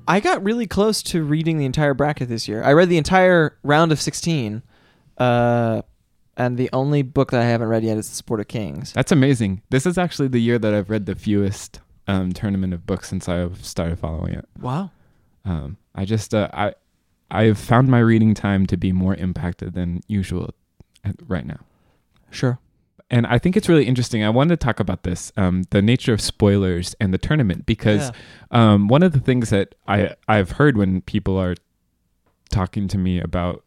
I 0.07 0.19
got 0.19 0.43
really 0.43 0.67
close 0.67 1.01
to 1.03 1.23
reading 1.23 1.57
the 1.57 1.65
entire 1.65 1.93
bracket 1.93 2.29
this 2.29 2.47
year. 2.47 2.63
I 2.63 2.73
read 2.73 2.89
the 2.89 2.97
entire 2.97 3.57
round 3.63 3.91
of 3.91 4.01
16, 4.01 4.61
uh, 5.17 5.81
and 6.35 6.57
the 6.57 6.69
only 6.73 7.03
book 7.03 7.31
that 7.31 7.41
I 7.41 7.45
haven't 7.45 7.67
read 7.67 7.83
yet 7.83 7.97
is 7.97 8.09
The 8.09 8.15
Sport 8.15 8.39
of 8.39 8.47
Kings. 8.47 8.91
That's 8.93 9.11
amazing. 9.11 9.61
This 9.69 9.85
is 9.85 9.97
actually 9.97 10.27
the 10.27 10.41
year 10.41 10.59
that 10.59 10.73
I've 10.73 10.89
read 10.89 11.05
the 11.05 11.15
fewest 11.15 11.79
um, 12.07 12.33
tournament 12.33 12.73
of 12.73 12.85
books 12.85 13.07
since 13.09 13.29
I've 13.29 13.63
started 13.63 13.99
following 13.99 14.33
it. 14.33 14.47
Wow. 14.59 14.91
Um, 15.45 15.77
I 15.95 16.05
just 16.05 16.33
uh, 16.33 16.49
I 16.53 16.73
I've 17.29 17.57
found 17.57 17.87
my 17.87 17.99
reading 17.99 18.33
time 18.33 18.65
to 18.67 18.77
be 18.77 18.91
more 18.91 19.15
impacted 19.15 19.73
than 19.73 20.01
usual 20.07 20.53
right 21.27 21.45
now. 21.45 21.59
Sure. 22.29 22.59
And 23.13 23.28
I 23.28 23.38
think 23.38 23.56
it's 23.56 23.69
really 23.69 23.86
interesting. 23.86 24.23
I 24.23 24.30
wanted 24.32 24.60
to 24.60 24.65
talk 24.65 24.80
about 24.80 25.04
this, 25.04 25.32
um, 25.38 25.65
the 25.69 25.84
nature 25.84 26.13
of 26.13 26.19
spoilers 26.19 26.95
and 26.99 27.13
the 27.13 27.19
tournament, 27.19 27.67
because 27.67 28.12
um, 28.49 28.88
one 28.88 29.04
of 29.04 29.12
the 29.12 29.19
things 29.19 29.52
that 29.52 29.76
I 29.88 30.15
I've 30.28 30.54
heard 30.54 30.78
when 30.78 31.02
people 31.02 31.38
are 31.38 31.54
talking 32.49 32.88
to 32.88 32.97
me 32.97 33.19
about 33.19 33.63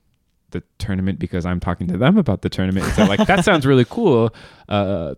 the 0.51 0.65
tournament 0.79 1.21
because 1.21 1.47
I'm 1.47 1.61
talking 1.61 1.87
to 1.87 1.97
them 1.97 2.19
about 2.19 2.43
the 2.43 2.49
tournament 2.49 2.87
is 2.87 2.97
that 2.97 3.09
like 3.09 3.25
that 3.29 3.45
sounds 3.45 3.65
really 3.65 3.85
cool. 3.89 4.35
Uh, 4.69 5.15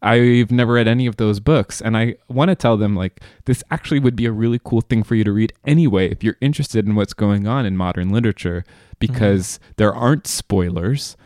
I've 0.00 0.52
never 0.52 0.74
read 0.74 0.86
any 0.86 1.06
of 1.06 1.16
those 1.16 1.40
books, 1.40 1.80
and 1.80 1.96
I 1.96 2.14
want 2.28 2.50
to 2.50 2.54
tell 2.54 2.76
them 2.76 2.94
like 2.94 3.20
this 3.46 3.64
actually 3.72 3.98
would 3.98 4.14
be 4.14 4.26
a 4.26 4.32
really 4.32 4.60
cool 4.62 4.82
thing 4.82 5.02
for 5.02 5.16
you 5.16 5.24
to 5.24 5.32
read 5.32 5.54
anyway 5.66 6.08
if 6.08 6.22
you're 6.22 6.38
interested 6.40 6.86
in 6.86 6.94
what's 6.94 7.14
going 7.14 7.48
on 7.48 7.66
in 7.66 7.76
modern 7.76 8.10
literature 8.10 8.64
because 9.00 9.58
there 9.76 9.92
aren't 9.92 10.28
spoilers 10.28 11.16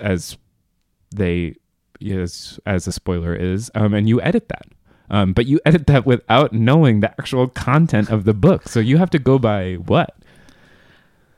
as 0.00 0.38
they 1.10 1.56
as 2.00 2.58
as 2.66 2.86
a 2.86 2.92
spoiler 2.92 3.34
is, 3.34 3.70
um, 3.74 3.94
and 3.94 4.08
you 4.08 4.20
edit 4.22 4.48
that. 4.48 4.66
Um, 5.10 5.32
but 5.32 5.46
you 5.46 5.60
edit 5.66 5.86
that 5.86 6.06
without 6.06 6.52
knowing 6.52 7.00
the 7.00 7.10
actual 7.10 7.48
content 7.48 8.10
of 8.10 8.24
the 8.24 8.34
book, 8.34 8.68
so 8.68 8.80
you 8.80 8.98
have 8.98 9.10
to 9.10 9.18
go 9.18 9.38
by 9.38 9.74
what? 9.74 10.16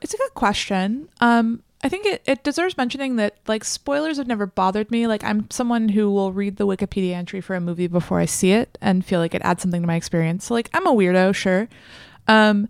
It's 0.01 0.13
a 0.13 0.17
good 0.17 0.33
question. 0.33 1.09
Um, 1.19 1.61
I 1.83 1.89
think 1.89 2.05
it, 2.05 2.21
it 2.25 2.43
deserves 2.43 2.77
mentioning 2.77 3.15
that 3.15 3.37
like 3.47 3.63
spoilers 3.63 4.17
have 4.17 4.27
never 4.27 4.45
bothered 4.45 4.91
me. 4.91 5.07
Like 5.07 5.23
I'm 5.23 5.49
someone 5.49 5.89
who 5.89 6.11
will 6.11 6.31
read 6.31 6.57
the 6.57 6.67
Wikipedia 6.67 7.13
entry 7.13 7.41
for 7.41 7.55
a 7.55 7.61
movie 7.61 7.87
before 7.87 8.19
I 8.19 8.25
see 8.25 8.51
it 8.51 8.77
and 8.81 9.03
feel 9.03 9.19
like 9.19 9.33
it 9.33 9.41
adds 9.43 9.61
something 9.61 9.81
to 9.81 9.87
my 9.87 9.95
experience. 9.95 10.45
So 10.45 10.53
like 10.53 10.69
I'm 10.73 10.85
a 10.85 10.93
weirdo, 10.93 11.33
sure. 11.33 11.67
Um, 12.27 12.67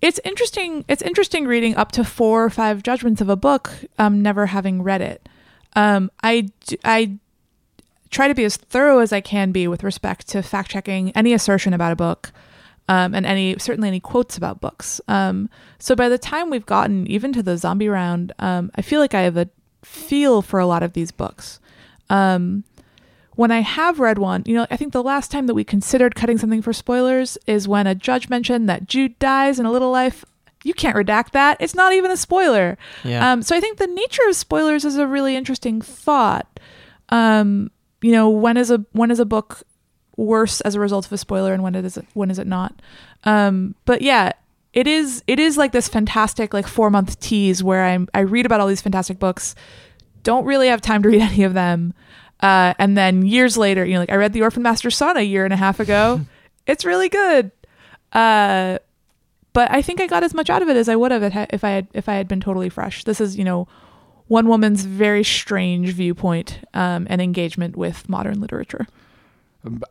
it's 0.00 0.20
interesting. 0.24 0.84
It's 0.88 1.02
interesting 1.02 1.46
reading 1.46 1.76
up 1.76 1.92
to 1.92 2.04
four 2.04 2.44
or 2.44 2.50
five 2.50 2.82
judgments 2.82 3.20
of 3.20 3.28
a 3.28 3.36
book, 3.36 3.70
um, 3.98 4.22
never 4.22 4.46
having 4.46 4.82
read 4.82 5.00
it. 5.00 5.28
Um, 5.76 6.10
I 6.22 6.48
I 6.84 7.18
try 8.14 8.28
to 8.28 8.34
be 8.34 8.44
as 8.44 8.56
thorough 8.56 9.00
as 9.00 9.12
I 9.12 9.20
can 9.20 9.52
be 9.52 9.66
with 9.66 9.82
respect 9.82 10.28
to 10.28 10.42
fact 10.42 10.70
checking 10.70 11.10
any 11.12 11.32
assertion 11.32 11.74
about 11.74 11.92
a 11.92 11.96
book 11.96 12.32
um, 12.88 13.14
and 13.14 13.26
any 13.26 13.58
certainly 13.58 13.88
any 13.88 14.00
quotes 14.00 14.36
about 14.36 14.60
books. 14.60 15.00
Um, 15.08 15.50
so 15.78 15.96
by 15.96 16.08
the 16.08 16.18
time 16.18 16.48
we've 16.48 16.66
gotten 16.66 17.06
even 17.08 17.32
to 17.32 17.42
the 17.42 17.56
zombie 17.56 17.88
round, 17.88 18.32
um, 18.38 18.70
I 18.76 18.82
feel 18.82 19.00
like 19.00 19.14
I 19.14 19.22
have 19.22 19.36
a 19.36 19.48
feel 19.82 20.42
for 20.42 20.60
a 20.60 20.66
lot 20.66 20.82
of 20.82 20.92
these 20.92 21.10
books. 21.10 21.60
Um, 22.08 22.64
when 23.34 23.50
I 23.50 23.60
have 23.60 23.98
read 23.98 24.18
one, 24.18 24.44
you 24.46 24.54
know, 24.54 24.66
I 24.70 24.76
think 24.76 24.92
the 24.92 25.02
last 25.02 25.32
time 25.32 25.48
that 25.48 25.54
we 25.54 25.64
considered 25.64 26.14
cutting 26.14 26.38
something 26.38 26.62
for 26.62 26.72
spoilers 26.72 27.36
is 27.48 27.66
when 27.66 27.88
a 27.88 27.94
judge 27.94 28.28
mentioned 28.28 28.68
that 28.68 28.86
Jude 28.86 29.18
dies 29.18 29.58
in 29.58 29.66
A 29.66 29.72
Little 29.72 29.90
Life. 29.90 30.24
You 30.62 30.72
can't 30.72 30.96
redact 30.96 31.32
that. 31.32 31.56
It's 31.58 31.74
not 31.74 31.92
even 31.92 32.12
a 32.12 32.16
spoiler. 32.16 32.78
Yeah. 33.02 33.32
Um, 33.32 33.42
so 33.42 33.56
I 33.56 33.60
think 33.60 33.78
the 33.78 33.88
nature 33.88 34.22
of 34.28 34.36
spoilers 34.36 34.84
is 34.84 34.96
a 34.96 35.06
really 35.06 35.34
interesting 35.34 35.80
thought. 35.80 36.60
Um, 37.08 37.70
you 38.04 38.12
know, 38.12 38.28
when 38.28 38.58
is 38.58 38.70
a 38.70 38.84
when 38.92 39.10
is 39.10 39.18
a 39.18 39.24
book 39.24 39.62
worse 40.18 40.60
as 40.60 40.74
a 40.74 40.80
result 40.80 41.06
of 41.06 41.12
a 41.12 41.16
spoiler, 41.16 41.54
and 41.54 41.62
when 41.62 41.74
it 41.74 41.86
is 41.86 41.98
when 42.12 42.30
is 42.30 42.38
it 42.38 42.46
not? 42.46 42.82
Um, 43.24 43.74
but 43.86 44.02
yeah, 44.02 44.32
it 44.74 44.86
is 44.86 45.24
it 45.26 45.38
is 45.38 45.56
like 45.56 45.72
this 45.72 45.88
fantastic 45.88 46.52
like 46.52 46.66
four 46.66 46.90
month 46.90 47.18
tease 47.18 47.64
where 47.64 47.82
I'm 47.82 48.06
I 48.12 48.20
read 48.20 48.44
about 48.44 48.60
all 48.60 48.66
these 48.66 48.82
fantastic 48.82 49.18
books, 49.18 49.54
don't 50.22 50.44
really 50.44 50.68
have 50.68 50.82
time 50.82 51.02
to 51.02 51.08
read 51.08 51.22
any 51.32 51.44
of 51.44 51.54
them, 51.54 51.94
uh, 52.40 52.74
and 52.78 52.94
then 52.94 53.24
years 53.24 53.56
later, 53.56 53.86
you 53.86 53.94
know, 53.94 54.00
like 54.00 54.12
I 54.12 54.16
read 54.16 54.34
The 54.34 54.42
Orphan 54.42 54.62
Master's 54.62 54.98
Son 54.98 55.16
a 55.16 55.22
year 55.22 55.44
and 55.44 55.54
a 55.54 55.56
half 55.56 55.80
ago. 55.80 56.20
it's 56.66 56.84
really 56.84 57.08
good. 57.08 57.52
Uh, 58.12 58.80
but 59.54 59.70
I 59.70 59.80
think 59.80 60.02
I 60.02 60.08
got 60.08 60.22
as 60.22 60.34
much 60.34 60.50
out 60.50 60.60
of 60.60 60.68
it 60.68 60.76
as 60.76 60.90
I 60.90 60.96
would 60.96 61.10
have 61.10 61.22
if 61.22 61.64
I 61.64 61.70
had 61.70 61.88
if 61.94 62.06
I 62.06 62.16
had 62.16 62.28
been 62.28 62.42
totally 62.42 62.68
fresh. 62.68 63.04
This 63.04 63.18
is 63.18 63.38
you 63.38 63.44
know 63.44 63.66
one 64.28 64.48
woman's 64.48 64.84
very 64.84 65.24
strange 65.24 65.92
viewpoint 65.92 66.60
um, 66.72 67.06
and 67.10 67.20
engagement 67.20 67.76
with 67.76 68.08
modern 68.08 68.40
literature. 68.40 68.86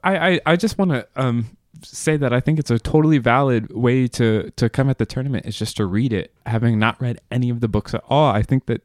I 0.03 0.29
I, 0.29 0.39
I 0.45 0.55
just 0.55 0.77
want 0.77 0.91
to 0.91 1.07
um, 1.15 1.57
say 1.81 2.17
that 2.17 2.33
I 2.33 2.39
think 2.39 2.59
it's 2.59 2.71
a 2.71 2.79
totally 2.79 3.17
valid 3.17 3.73
way 3.73 4.07
to 4.09 4.51
to 4.51 4.69
come 4.69 4.89
at 4.89 4.97
the 4.97 5.05
tournament 5.05 5.45
is 5.45 5.57
just 5.57 5.77
to 5.77 5.85
read 5.85 6.13
it, 6.13 6.33
having 6.45 6.79
not 6.79 6.99
read 7.01 7.19
any 7.31 7.49
of 7.49 7.59
the 7.59 7.67
books 7.67 7.93
at 7.93 8.03
all. 8.09 8.31
I 8.31 8.41
think 8.41 8.65
that 8.67 8.81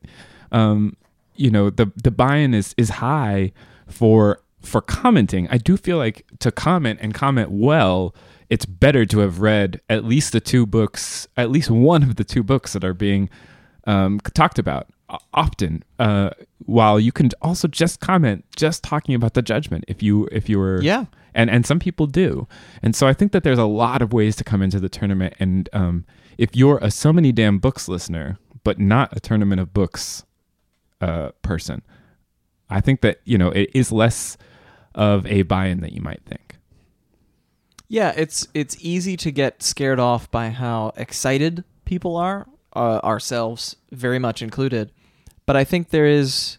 um, 0.52 0.96
you 1.36 1.50
know 1.50 1.70
the 1.70 1.90
the 1.96 2.10
buy-in 2.10 2.54
is 2.54 2.74
is 2.76 2.90
high 2.90 3.52
for 3.86 4.40
for 4.60 4.80
commenting. 4.80 5.48
I 5.50 5.58
do 5.58 5.76
feel 5.76 5.98
like 5.98 6.26
to 6.40 6.50
comment 6.50 6.98
and 7.02 7.14
comment 7.14 7.50
well, 7.50 8.14
it's 8.50 8.66
better 8.66 9.06
to 9.06 9.20
have 9.20 9.40
read 9.40 9.80
at 9.88 10.04
least 10.04 10.32
the 10.32 10.40
two 10.40 10.66
books, 10.66 11.28
at 11.36 11.50
least 11.50 11.70
one 11.70 12.02
of 12.02 12.16
the 12.16 12.24
two 12.24 12.42
books 12.42 12.72
that 12.72 12.84
are 12.84 12.94
being 12.94 13.30
um, 13.86 14.20
talked 14.34 14.58
about 14.58 14.88
often. 15.32 15.82
Uh, 15.98 16.30
while 16.66 17.00
you 17.00 17.12
can 17.12 17.30
also 17.40 17.66
just 17.68 18.00
comment, 18.00 18.44
just 18.56 18.82
talking 18.84 19.14
about 19.14 19.34
the 19.34 19.42
judgment, 19.42 19.84
if 19.88 20.02
you 20.02 20.28
if 20.32 20.48
you 20.48 20.58
were 20.58 20.82
Yeah. 20.82 21.06
and 21.34 21.48
and 21.50 21.64
some 21.64 21.78
people 21.78 22.06
do, 22.06 22.46
and 22.82 22.94
so 22.94 23.06
I 23.06 23.14
think 23.14 23.32
that 23.32 23.42
there's 23.44 23.58
a 23.58 23.64
lot 23.64 24.02
of 24.02 24.12
ways 24.12 24.36
to 24.36 24.44
come 24.44 24.60
into 24.62 24.78
the 24.80 24.88
tournament, 24.88 25.34
and 25.40 25.68
um, 25.72 26.04
if 26.36 26.54
you're 26.54 26.78
a 26.82 26.90
so 26.90 27.12
many 27.12 27.32
damn 27.32 27.58
books 27.58 27.88
listener, 27.88 28.38
but 28.64 28.78
not 28.78 29.16
a 29.16 29.20
tournament 29.20 29.60
of 29.60 29.72
books 29.72 30.24
uh, 31.00 31.30
person, 31.42 31.82
I 32.68 32.80
think 32.80 33.00
that 33.00 33.20
you 33.24 33.38
know 33.38 33.48
it 33.50 33.70
is 33.72 33.90
less 33.90 34.36
of 34.94 35.24
a 35.26 35.42
buy-in 35.42 35.80
that 35.80 35.92
you 35.92 36.02
might 36.02 36.20
think. 36.26 36.56
Yeah, 37.88 38.12
it's 38.16 38.46
it's 38.52 38.76
easy 38.80 39.16
to 39.16 39.30
get 39.30 39.62
scared 39.62 39.98
off 39.98 40.30
by 40.30 40.50
how 40.50 40.92
excited 40.96 41.64
people 41.86 42.16
are, 42.16 42.46
uh, 42.76 43.00
ourselves 43.02 43.76
very 43.90 44.18
much 44.18 44.42
included. 44.42 44.90
But 45.48 45.56
I 45.56 45.64
think 45.64 45.88
there 45.88 46.04
is 46.04 46.58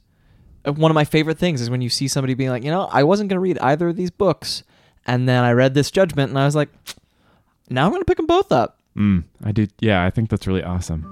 uh, 0.65 0.73
one 0.73 0.89
of 0.89 0.95
my 0.95 1.05
favorite 1.05 1.37
things 1.37 1.61
is 1.61 1.69
when 1.69 1.79
you 1.79 1.91
see 1.91 2.07
somebody 2.07 2.33
being 2.33 2.49
like, 2.49 2.63
you 2.63 2.71
know, 2.71 2.89
I 2.91 3.03
wasn't 3.03 3.29
going 3.29 3.35
to 3.35 3.39
read 3.39 3.59
either 3.59 3.89
of 3.89 3.95
these 3.95 4.09
books, 4.09 4.63
and 5.05 5.29
then 5.29 5.43
I 5.43 5.51
read 5.51 5.75
this 5.75 5.91
judgment, 5.91 6.29
and 6.29 6.39
I 6.39 6.45
was 6.45 6.55
like, 6.55 6.69
now 7.69 7.85
I'm 7.85 7.91
going 7.91 8.01
to 8.01 8.05
pick 8.05 8.17
them 8.17 8.25
both 8.25 8.51
up. 8.51 8.79
Mm, 8.97 9.25
I 9.43 9.51
do. 9.51 9.67
Yeah, 9.79 10.03
I 10.03 10.09
think 10.09 10.31
that's 10.31 10.47
really 10.47 10.63
awesome. 10.63 11.05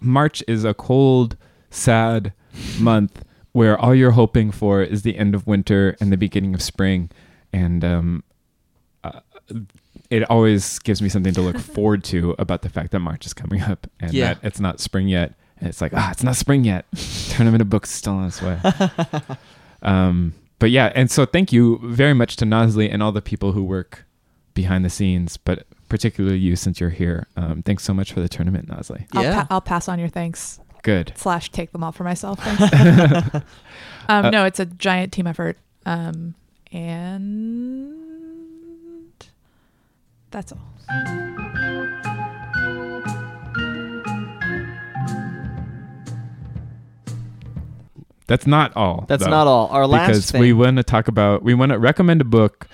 March 0.00 0.44
is 0.46 0.62
a 0.62 0.72
cold, 0.72 1.36
sad 1.68 2.32
month 2.78 3.24
where 3.50 3.76
all 3.76 3.92
you're 3.92 4.12
hoping 4.12 4.52
for 4.52 4.80
is 4.84 5.02
the 5.02 5.18
end 5.18 5.34
of 5.34 5.48
winter 5.48 5.96
and 6.00 6.12
the 6.12 6.16
beginning 6.16 6.54
of 6.54 6.62
spring, 6.62 7.10
and 7.52 7.84
um, 7.84 8.22
uh, 9.02 9.18
it 10.12 10.22
always 10.30 10.78
gives 10.80 11.00
me 11.02 11.08
something 11.08 11.32
to 11.34 11.40
look 11.40 11.58
forward 11.74 12.04
to 12.04 12.34
about 12.38 12.62
the 12.62 12.68
fact 12.68 12.90
that 12.92 13.00
March 13.00 13.24
is 13.26 13.32
coming 13.34 13.62
up 13.62 13.86
and 14.00 14.12
Yeah. 14.12 14.34
that 14.34 14.44
it's 14.44 14.60
not 14.60 14.78
spring 14.80 15.08
yet. 15.08 15.34
And 15.58 15.68
it's 15.68 15.80
like, 15.80 15.92
ah, 15.94 16.10
it's 16.10 16.22
not 16.24 16.36
spring 16.36 16.64
yet. 16.64 16.84
Tournament 17.30 17.62
of 17.62 17.70
books 17.70 17.88
is 17.90 17.96
still 17.96 18.14
on 18.14 18.26
its 18.26 18.42
way. 18.42 18.58
Um, 19.82 20.34
but 20.58 20.70
yeah, 20.70 20.92
and 20.94 21.10
so 21.10 21.24
thank 21.26 21.52
you 21.52 21.78
very 21.82 22.14
much 22.14 22.36
to 22.36 22.44
Nozlee 22.44 22.88
and 22.92 23.02
all 23.02 23.10
the 23.12 23.22
people 23.22 23.52
who 23.52 23.64
work 23.64 24.04
behind 24.54 24.84
the 24.84 24.90
scenes, 24.90 25.36
but 25.36 25.66
particularly 25.88 26.38
you 26.38 26.56
since 26.56 26.78
you're 26.80 26.90
here. 26.90 27.26
Um, 27.36 27.62
thanks 27.62 27.82
so 27.84 27.92
much 27.94 28.12
for 28.12 28.20
the 28.20 28.28
tournament, 28.28 28.68
Nozlee. 28.68 29.06
I'll, 29.12 29.22
Yeah. 29.22 29.42
pa- 29.42 29.46
I'll 29.50 29.60
pass 29.60 29.88
on 29.88 29.98
your 29.98 30.08
thanks 30.08 30.60
Good. 30.82 31.12
slash 31.16 31.50
take 31.50 31.72
them 31.72 31.82
all 31.82 31.92
for 31.92 32.04
myself. 32.04 32.38
Thanks. 32.44 33.34
um, 34.08 34.26
Uh, 34.26 34.30
no, 34.30 34.44
it's 34.44 34.60
a 34.60 34.66
giant 34.66 35.12
team 35.12 35.26
effort, 35.26 35.58
um, 35.86 36.34
and 36.72 38.01
that's 40.32 40.50
all. 40.50 40.58
That's 48.26 48.46
not 48.46 48.74
all. 48.74 49.04
That's 49.08 49.24
though, 49.24 49.30
not 49.30 49.46
all. 49.46 49.68
Our 49.68 49.86
last 49.86 50.08
because 50.08 50.30
thing. 50.30 50.40
we 50.40 50.54
want 50.54 50.78
to 50.78 50.82
talk 50.82 51.06
about 51.06 51.42
we 51.42 51.52
want 51.52 51.72
to 51.72 51.78
recommend 51.78 52.22
a 52.22 52.24
book. 52.24 52.66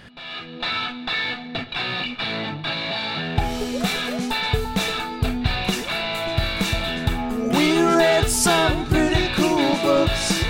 We 7.57 7.83
read 7.83 8.29
some 8.29 8.87
pretty 8.87 9.27
cool 9.35 9.75
books. 9.83 10.45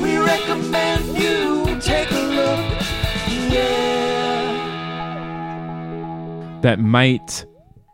We 0.00 0.16
recommend 0.18 1.16
that 6.62 6.78
might 6.78 7.44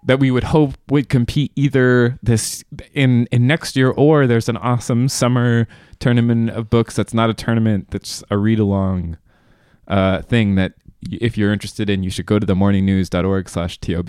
that 0.05 0.19
we 0.21 0.31
would 0.31 0.45
hope 0.45 0.75
would 0.89 1.09
compete 1.09 1.53
either 1.57 2.19
this 2.23 2.65
in 2.95 3.27
in 3.31 3.47
next 3.47 3.77
year 3.77 3.91
or 3.91 4.27
there's 4.27 4.49
an 4.49 4.57
awesome 4.57 5.09
summer 5.09 5.67
tournament 5.99 6.51
of 6.51 6.71
books 6.71 6.95
that's 6.95 7.13
not 7.13 7.29
a 7.29 7.35
tournament 7.35 7.91
that's 7.91 8.23
a 8.31 8.39
read 8.39 8.59
along 8.59 9.19
uh, 9.89 10.23
thing 10.23 10.55
that 10.55 10.75
if 11.11 11.37
you're 11.37 11.53
interested 11.53 11.91
in 11.91 12.03
you 12.03 12.11
should 12.11 12.27
go 12.27 12.39
to 12.39 12.47
themorningnews.org 12.47 13.49
slash 13.49 13.79
tob 13.79 14.09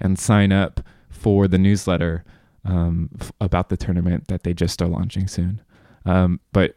and 0.00 0.18
sign 0.18 0.52
up 0.52 0.80
for 1.10 1.48
the 1.48 1.58
newsletter 1.58 2.24
um, 2.64 3.10
f- 3.20 3.32
about 3.40 3.68
the 3.68 3.76
tournament 3.76 4.28
that 4.28 4.42
they 4.42 4.54
just 4.54 4.80
are 4.80 4.88
launching 4.88 5.26
soon. 5.26 5.60
Um, 6.04 6.40
but 6.52 6.76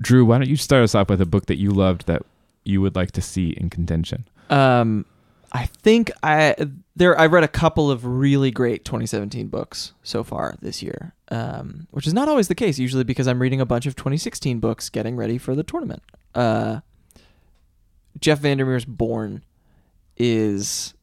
drew 0.00 0.24
why 0.24 0.38
don't 0.38 0.48
you 0.48 0.56
start 0.56 0.82
us 0.82 0.94
off 0.94 1.10
with 1.10 1.20
a 1.20 1.26
book 1.26 1.46
that 1.46 1.58
you 1.58 1.70
loved 1.70 2.06
that 2.06 2.22
you 2.64 2.80
would 2.80 2.96
like 2.96 3.12
to 3.12 3.22
see 3.22 3.50
in 3.50 3.70
contention? 3.70 4.28
Um, 4.50 5.04
I 5.52 5.66
think 5.66 6.10
I 6.22 6.54
there 6.96 7.18
I've 7.18 7.32
read 7.32 7.44
a 7.44 7.48
couple 7.48 7.90
of 7.90 8.04
really 8.04 8.50
great 8.50 8.84
2017 8.84 9.48
books 9.48 9.92
so 10.02 10.22
far 10.22 10.54
this 10.60 10.82
year, 10.82 11.14
um, 11.30 11.86
which 11.90 12.06
is 12.06 12.12
not 12.14 12.28
always 12.28 12.48
the 12.48 12.54
case. 12.54 12.78
Usually 12.78 13.04
because 13.04 13.26
I'm 13.26 13.40
reading 13.40 13.60
a 13.60 13.66
bunch 13.66 13.86
of 13.86 13.96
2016 13.96 14.60
books 14.60 14.90
getting 14.90 15.16
ready 15.16 15.38
for 15.38 15.54
the 15.54 15.62
tournament. 15.62 16.02
Uh, 16.34 16.80
Jeff 18.20 18.40
Vandermeer's 18.40 18.84
Borne 18.84 19.42
is 20.16 20.94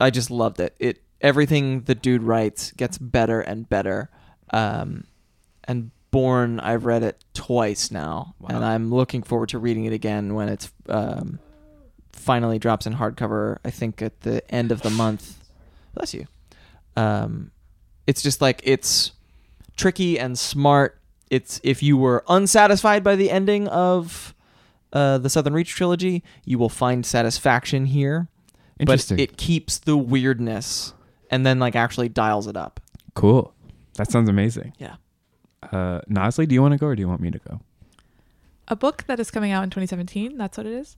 I 0.00 0.10
just 0.10 0.30
loved 0.30 0.60
it. 0.60 0.74
It 0.78 1.02
everything 1.20 1.82
the 1.82 1.94
dude 1.94 2.22
writes 2.22 2.72
gets 2.72 2.98
better 2.98 3.40
and 3.40 3.68
better. 3.68 4.10
Um, 4.50 5.04
and 5.64 5.90
Borne 6.10 6.60
I've 6.60 6.84
read 6.84 7.02
it 7.02 7.24
twice 7.34 7.90
now, 7.90 8.34
Wow. 8.38 8.48
and 8.56 8.64
I'm 8.64 8.92
looking 8.92 9.22
forward 9.22 9.48
to 9.50 9.58
reading 9.58 9.84
it 9.86 9.92
again 9.92 10.34
when 10.34 10.48
it's 10.48 10.70
um, 10.88 11.38
finally 12.22 12.58
drops 12.58 12.86
in 12.86 12.94
hardcover. 12.94 13.58
I 13.64 13.70
think 13.70 14.00
at 14.00 14.20
the 14.22 14.48
end 14.52 14.72
of 14.72 14.82
the 14.82 14.90
month. 14.90 15.38
Bless 15.94 16.14
you. 16.14 16.26
Um, 16.96 17.50
it's 18.06 18.22
just 18.22 18.40
like 18.40 18.60
it's 18.64 19.12
tricky 19.76 20.18
and 20.18 20.38
smart. 20.38 20.98
It's 21.30 21.60
if 21.62 21.82
you 21.82 21.96
were 21.96 22.24
unsatisfied 22.28 23.02
by 23.02 23.16
the 23.16 23.30
ending 23.30 23.68
of 23.68 24.34
uh, 24.92 25.18
the 25.18 25.30
Southern 25.30 25.54
Reach 25.54 25.70
trilogy, 25.70 26.22
you 26.44 26.58
will 26.58 26.68
find 26.68 27.04
satisfaction 27.04 27.86
here. 27.86 28.28
Interesting. 28.78 29.16
But 29.16 29.22
it 29.22 29.36
keeps 29.36 29.78
the 29.78 29.96
weirdness 29.96 30.92
and 31.30 31.46
then 31.46 31.58
like 31.58 31.76
actually 31.76 32.08
dials 32.08 32.46
it 32.46 32.56
up. 32.56 32.80
Cool. 33.14 33.52
That 33.94 34.10
sounds 34.10 34.28
amazing. 34.28 34.72
Yeah. 34.78 34.96
Uh, 35.62 36.00
Nozlee, 36.10 36.48
do 36.48 36.54
you 36.54 36.62
want 36.62 36.72
to 36.72 36.78
go 36.78 36.86
or 36.86 36.96
do 36.96 37.00
you 37.00 37.08
want 37.08 37.20
me 37.20 37.30
to 37.30 37.38
go? 37.38 37.60
A 38.68 38.76
book 38.76 39.04
that 39.06 39.20
is 39.20 39.30
coming 39.30 39.52
out 39.52 39.62
in 39.64 39.70
2017. 39.70 40.36
That's 40.36 40.56
what 40.56 40.66
it 40.66 40.72
is. 40.72 40.96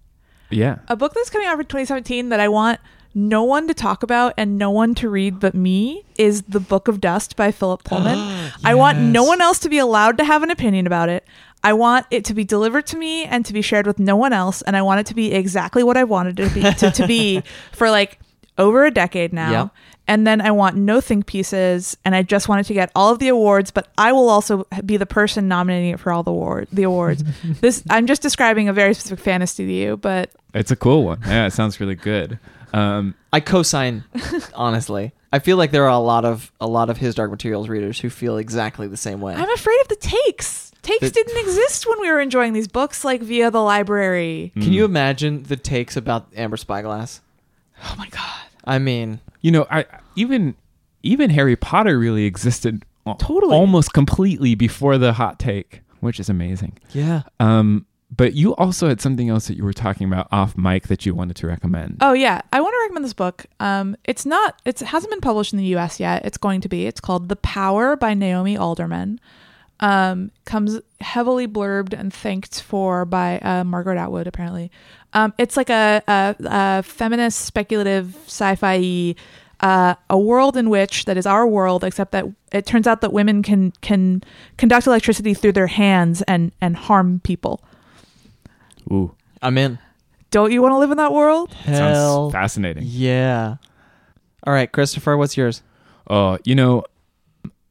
Yeah. 0.51 0.79
A 0.89 0.97
book 0.97 1.15
that's 1.15 1.31
coming 1.31 1.47
out 1.47 1.57
for 1.57 1.63
2017 1.65 2.29
that 2.29 2.41
I 2.41 2.49
want 2.49 2.81
no 3.15 3.45
one 3.45 3.69
to 3.69 3.75
talk 3.75 4.03
about 4.03 4.35
and 4.37 4.59
no 4.59 4.71
one 4.71 4.95
to 4.97 5.09
read 5.09 5.39
but 5.39 5.55
me 5.55 6.05
is 6.17 6.43
The 6.43 6.61
Book 6.61 6.89
of 6.89 7.01
Dust 7.01 7.37
by 7.37 7.53
Philip 7.53 7.85
Pullman. 7.85 8.53
I 8.65 8.75
want 8.75 8.99
no 8.99 9.23
one 9.25 9.41
else 9.41 9.59
to 9.61 9.69
be 9.69 9.79
allowed 9.79 10.19
to 10.19 10.25
have 10.25 10.43
an 10.43 10.51
opinion 10.51 10.87
about 10.87 11.09
it. 11.09 11.25
I 11.63 11.73
want 11.73 12.07
it 12.11 12.25
to 12.27 12.35
be 12.35 12.45
delivered 12.45 12.87
to 12.89 12.97
me 12.99 13.25
and 13.25 13.47
to 13.47 13.53
be 13.53 13.63
shared 13.63 13.87
with 13.87 13.99
no 13.99 14.17
one 14.17 14.33
else. 14.33 14.61
And 14.63 14.77
I 14.77 14.83
want 14.83 15.01
it 15.01 15.07
to 15.07 15.15
be 15.15 15.33
exactly 15.33 15.83
what 15.83 15.97
I 15.97 16.05
wanted 16.05 16.39
it 16.39 16.49
to 16.49 16.55
be, 16.55 16.63
to, 16.63 16.91
to 16.91 17.07
be 17.07 17.43
for 17.73 17.91
like 17.91 18.19
over 18.59 18.85
a 18.85 18.91
decade 18.91 19.33
now. 19.33 19.51
Yeah. 19.51 19.69
And 20.07 20.27
then 20.27 20.41
I 20.43 20.51
want 20.51 20.77
no 20.77 21.01
think 21.01 21.27
pieces, 21.27 21.97
and 22.05 22.15
I 22.15 22.23
just 22.23 22.47
wanted 22.49 22.67
to 22.67 22.75
get 22.75 22.91
all 22.95 23.13
of 23.13 23.19
the 23.21 23.29
awards. 23.29 23.71
But 23.71 23.89
I 23.97 24.13
will 24.13 24.29
also 24.29 24.67
be 24.85 24.97
the 24.99 25.07
person 25.07 25.49
nominating 25.49 25.91
it 25.91 26.01
for 26.01 26.13
all 26.13 26.23
the 26.23 26.31
award 26.31 26.69
the 26.73 26.83
awards. 26.83 27.25
this 27.61 27.83
I'm 27.89 28.07
just 28.07 28.21
describing 28.23 28.69
a 28.69 28.73
very 28.73 28.93
specific 28.95 29.25
fantasy 29.25 29.65
to 29.67 29.73
you, 29.73 29.97
but 29.97 30.31
It's 30.53 30.71
a 30.71 30.77
cool 30.77 31.05
one. 31.05 31.21
Yeah, 31.27 31.47
it 31.47 31.53
sounds 31.53 31.81
really 31.81 31.95
good. 31.95 32.39
Um, 32.75 33.15
I 33.33 33.41
co-sign 33.41 34.05
honestly. 34.55 35.13
I 35.33 35.39
feel 35.41 35.57
like 35.57 35.71
there 35.73 35.85
are 35.85 35.89
a 35.91 35.99
lot 35.99 36.25
of 36.25 36.53
a 36.61 36.67
lot 36.67 36.91
of 36.91 36.97
his 36.99 37.15
Dark 37.15 37.31
Materials 37.31 37.69
readers 37.69 37.99
who 37.99 38.11
feel 38.11 38.37
exactly 38.37 38.87
the 38.87 38.97
same 38.97 39.21
way. 39.21 39.35
I'm 39.35 39.51
afraid 39.51 39.81
of 39.83 39.89
the 39.89 39.97
takes. 39.97 40.71
Takes 40.83 41.01
The- 41.01 41.11
didn't 41.11 41.39
exist 41.39 41.89
when 41.89 42.01
we 42.01 42.11
were 42.13 42.21
enjoying 42.21 42.53
these 42.53 42.69
books, 42.69 43.05
like 43.05 43.23
via 43.23 43.51
the 43.51 43.63
library. 43.63 44.53
Can 44.55 44.73
you 44.73 44.85
imagine 44.85 45.45
the 45.45 45.57
takes 45.57 45.97
about 45.97 46.29
Amber 46.37 46.57
Spyglass? 46.59 47.21
Oh 47.83 47.95
my 47.97 48.09
god. 48.09 48.43
I 48.67 48.79
mean, 48.79 49.21
you 49.41 49.51
know, 49.51 49.67
I 49.71 49.85
even 50.17 50.55
even 51.03 51.31
Harry 51.31 51.57
Potter 51.57 51.99
really 51.99 52.25
existed 52.25 52.85
Totally. 53.19 53.55
almost 53.55 53.93
completely 53.93 54.55
before 54.55 54.97
the 54.97 55.12
hot 55.12 55.39
take, 55.39 55.83
which 56.01 56.19
is 56.19 56.29
amazing. 56.31 56.79
yeah. 56.93 57.23
Um, 57.41 57.87
but 58.17 58.35
you 58.35 58.55
also 58.55 58.87
had 58.89 59.01
something 59.01 59.29
else 59.29 59.49
that 59.49 59.57
you 59.57 59.65
were 59.65 59.73
talking 59.73 60.07
about 60.07 60.29
off 60.31 60.57
mic 60.57 60.87
that 60.87 61.05
you 61.05 61.15
wanted 61.15 61.35
to 61.37 61.49
recommend. 61.49 61.97
Oh 62.01 62.12
yeah, 62.12 62.43
I 62.53 62.61
want 62.61 62.73
to 62.73 62.79
recommend 62.83 63.05
this 63.05 63.12
book. 63.12 63.45
Um, 63.59 63.97
it's 64.05 64.25
not. 64.25 64.61
It's, 64.65 64.81
it 64.83 64.87
hasn't 64.87 65.11
been 65.11 65.21
published 65.21 65.53
in 65.53 65.59
the 65.59 65.65
U.S. 65.67 65.99
yet. 65.99 66.25
It's 66.25 66.39
going 66.39 66.61
to 66.61 66.69
be. 66.69 66.87
It's 66.87 67.01
called 67.01 67.29
The 67.29 67.37
Power 67.37 67.97
by 67.97 68.15
Naomi 68.15 68.57
Alderman. 68.57 69.21
Um, 69.81 70.31
comes 70.45 70.79
heavily 71.01 71.49
blurbed 71.49 71.93
and 71.99 72.15
thanked 72.15 72.62
for 72.62 73.05
by 73.05 73.39
uh, 73.41 73.65
Margaret 73.65 73.99
Atwood. 73.99 74.29
Apparently, 74.29 74.71
um, 75.15 75.33
it's 75.39 75.57
like 75.57 75.71
a, 75.71 76.03
a, 76.07 76.37
a 76.45 76.83
feminist 76.83 77.41
speculative 77.43 78.15
sci-fi. 78.27 79.15
Uh, 79.61 79.95
a 80.11 80.19
world 80.19 80.57
in 80.57 80.69
which 80.69 81.07
that 81.07 81.17
is 81.17 81.25
our 81.25 81.47
world, 81.47 81.85
except 81.85 82.12
that 82.12 82.27
it 82.53 82.67
turns 82.67 82.87
out 82.87 83.01
that 83.01 83.12
women 83.15 83.43
can 83.43 83.71
can 83.81 84.23
conduct 84.59 84.87
electricity 84.87 85.33
through 85.33 85.53
their 85.53 85.69
hands 85.69 86.21
and 86.23 86.53
and 86.61 86.77
harm 86.77 87.21
people. 87.25 87.62
Ooh, 88.93 89.15
I'm 89.41 89.57
in. 89.57 89.79
Don't 90.31 90.53
you 90.53 90.61
want 90.61 90.73
to 90.73 90.79
live 90.79 90.91
in 90.91 90.99
that 90.99 91.12
world? 91.12 91.53
Hell 91.55 91.79
sounds 92.25 92.33
fascinating. 92.33 92.83
yeah. 92.85 93.57
All 94.47 94.53
right, 94.53 94.71
Christopher, 94.71 95.17
what's 95.17 95.37
yours? 95.37 95.62
Oh, 96.11 96.37
you 96.45 96.55
know, 96.55 96.85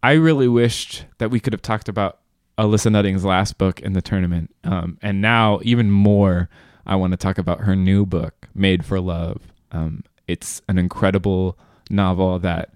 I 0.02 0.14
really 0.14 0.48
wished 0.48 1.06
that 1.20 1.30
we 1.30 1.40
could 1.40 1.54
have 1.54 1.62
talked 1.62 1.88
about 1.90 2.20
Alissa 2.58 2.92
Nutting's 2.92 3.24
last 3.24 3.58
book 3.60 3.82
in 3.82 3.94
the 3.94 4.02
tournament. 4.02 4.56
Um, 4.64 4.98
and 5.04 5.22
now, 5.22 5.60
even 5.62 5.92
more, 5.92 6.50
I 6.86 6.96
want 6.96 7.12
to 7.12 7.18
talk 7.18 7.38
about 7.38 7.62
her 7.62 7.76
new 7.76 8.06
book, 8.06 8.48
Made 8.54 8.86
for 8.86 9.00
Love. 9.00 9.42
Um, 9.72 10.04
it's 10.28 10.62
an 10.68 10.78
incredible 10.78 11.58
novel 11.90 12.40
that 12.40 12.70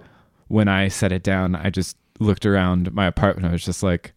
when 0.48 0.68
I 0.68 0.88
set 0.88 1.12
it 1.12 1.24
down, 1.24 1.56
I 1.56 1.70
just 1.70 1.98
looked 2.20 2.46
around 2.46 2.94
my 2.94 3.06
apartment. 3.06 3.48
I 3.48 3.52
was 3.52 3.64
just 3.66 3.84
like, 3.84 4.14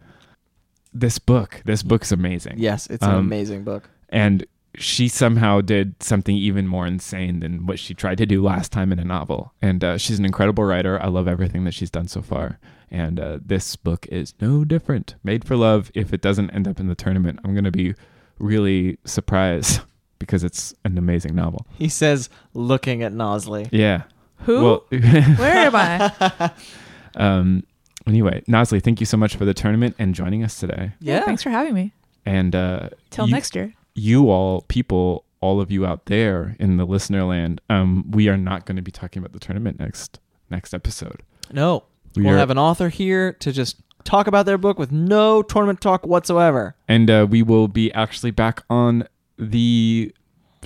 this 0.93 1.19
book, 1.19 1.63
this 1.65 1.83
book's 1.83 2.11
amazing. 2.13 2.55
Yes, 2.59 2.87
it's 2.89 3.05
an 3.05 3.11
Um, 3.11 3.19
amazing 3.19 3.65
book. 3.65 3.89
And 4.09 4.45
she 4.77 5.09
somehow 5.09 5.61
did 5.61 6.01
something 6.03 6.37
even 6.37 6.67
more 6.67 6.87
insane 6.87 7.41
than 7.41 7.67
what 7.67 7.79
she 7.79 7.95
tried 7.95 8.19
to 8.19 8.27
do 8.27 8.43
last 8.43 8.71
time 8.73 8.93
in 8.93 8.99
a 8.99 9.05
novel. 9.05 9.53
And 9.61 9.83
uh, 9.83 9.99
she's 9.99 10.19
an 10.19 10.25
incredible 10.25 10.65
writer. 10.65 11.01
I 11.03 11.09
love 11.09 11.27
everything 11.29 11.65
that 11.65 11.75
she's 11.75 11.91
done 11.91 12.09
so 12.09 12.23
far. 12.23 12.59
And 12.91 13.21
uh, 13.21 13.39
this 13.45 13.77
book 13.77 14.07
is 14.11 14.35
no 14.41 14.65
different. 14.65 15.17
Made 15.23 15.45
for 15.45 15.57
Love. 15.57 15.91
If 15.95 16.13
it 16.13 16.21
doesn't 16.21 16.51
end 16.51 16.67
up 16.67 16.81
in 16.81 16.87
the 16.89 16.95
tournament, 16.95 17.41
I'm 17.45 17.53
going 17.55 17.65
to 17.65 17.71
be 17.71 17.95
really 18.41 18.99
surprised 19.05 19.81
because 20.19 20.43
it's 20.45 20.75
an 20.85 20.99
amazing 20.99 21.35
novel. 21.35 21.67
He 21.79 21.89
says, 21.89 22.29
looking 22.55 23.03
at 23.03 23.13
Nozlee. 23.13 23.69
Yeah. 23.71 24.03
Who? 24.45 24.63
Well, 24.65 24.85
Where 24.91 25.71
am 25.71 25.77
I? 25.77 26.51
um, 27.17 27.63
anyway, 28.07 28.43
Nozlee, 28.49 28.83
thank 28.83 29.01
you 29.01 29.07
so 29.07 29.17
much 29.17 29.37
for 29.37 29.45
the 29.45 29.55
tournament 29.55 29.95
and 29.99 30.15
joining 30.15 30.43
us 30.43 30.59
today. 30.59 30.93
Yeah. 31.01 31.25
Thanks 31.25 31.43
for 31.43 31.51
having 31.51 31.75
me. 31.75 31.93
And 32.27 32.55
uh, 32.55 32.89
Till 33.11 33.27
you- 33.27 33.33
next 33.35 33.55
year. 33.55 33.73
you 33.95 34.31
all 34.31 34.63
people 34.69 35.25
all 35.43 35.59
of 35.61 35.71
you 35.71 35.87
out 35.87 36.05
there 36.07 36.55
in 36.61 36.77
the 36.77 36.85
listener 36.85 37.25
land 37.25 37.63
um 37.71 38.05
we 38.11 38.29
are 38.29 38.37
not 38.37 38.67
going 38.67 38.77
to 38.77 38.83
be 38.83 38.91
talking 38.91 39.21
about 39.21 39.33
the 39.33 39.39
tournament 39.39 39.79
next 39.81 40.21
next 40.51 40.75
episode 40.75 41.23
No. 41.51 41.85
We 42.15 42.25
we'll 42.25 42.35
are- 42.35 42.39
have 42.39 42.51
an 42.51 42.59
author 42.59 42.91
here 42.91 43.33
to 43.35 43.51
just 43.51 43.77
talk 44.05 44.27
about 44.27 44.47
their 44.47 44.59
book 44.59 44.79
with 44.79 44.91
no 44.93 45.43
tournament 45.43 45.81
talk 45.81 46.07
whatsoever. 46.07 46.75
and 46.89 47.11
uh, 47.11 47.27
we 47.29 47.43
will 47.43 47.69
be 47.69 47.93
actually 47.93 48.31
back 48.31 48.63
on 48.71 49.07
the 49.39 50.13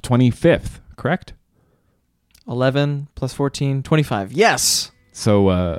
25th 0.02 0.80
correct 0.96 1.32
11 2.46 3.08
plus 3.14 3.32
14, 3.32 3.82
25. 3.82 4.32
Yes. 4.32 4.90
so 5.12 5.48
uh 5.48 5.78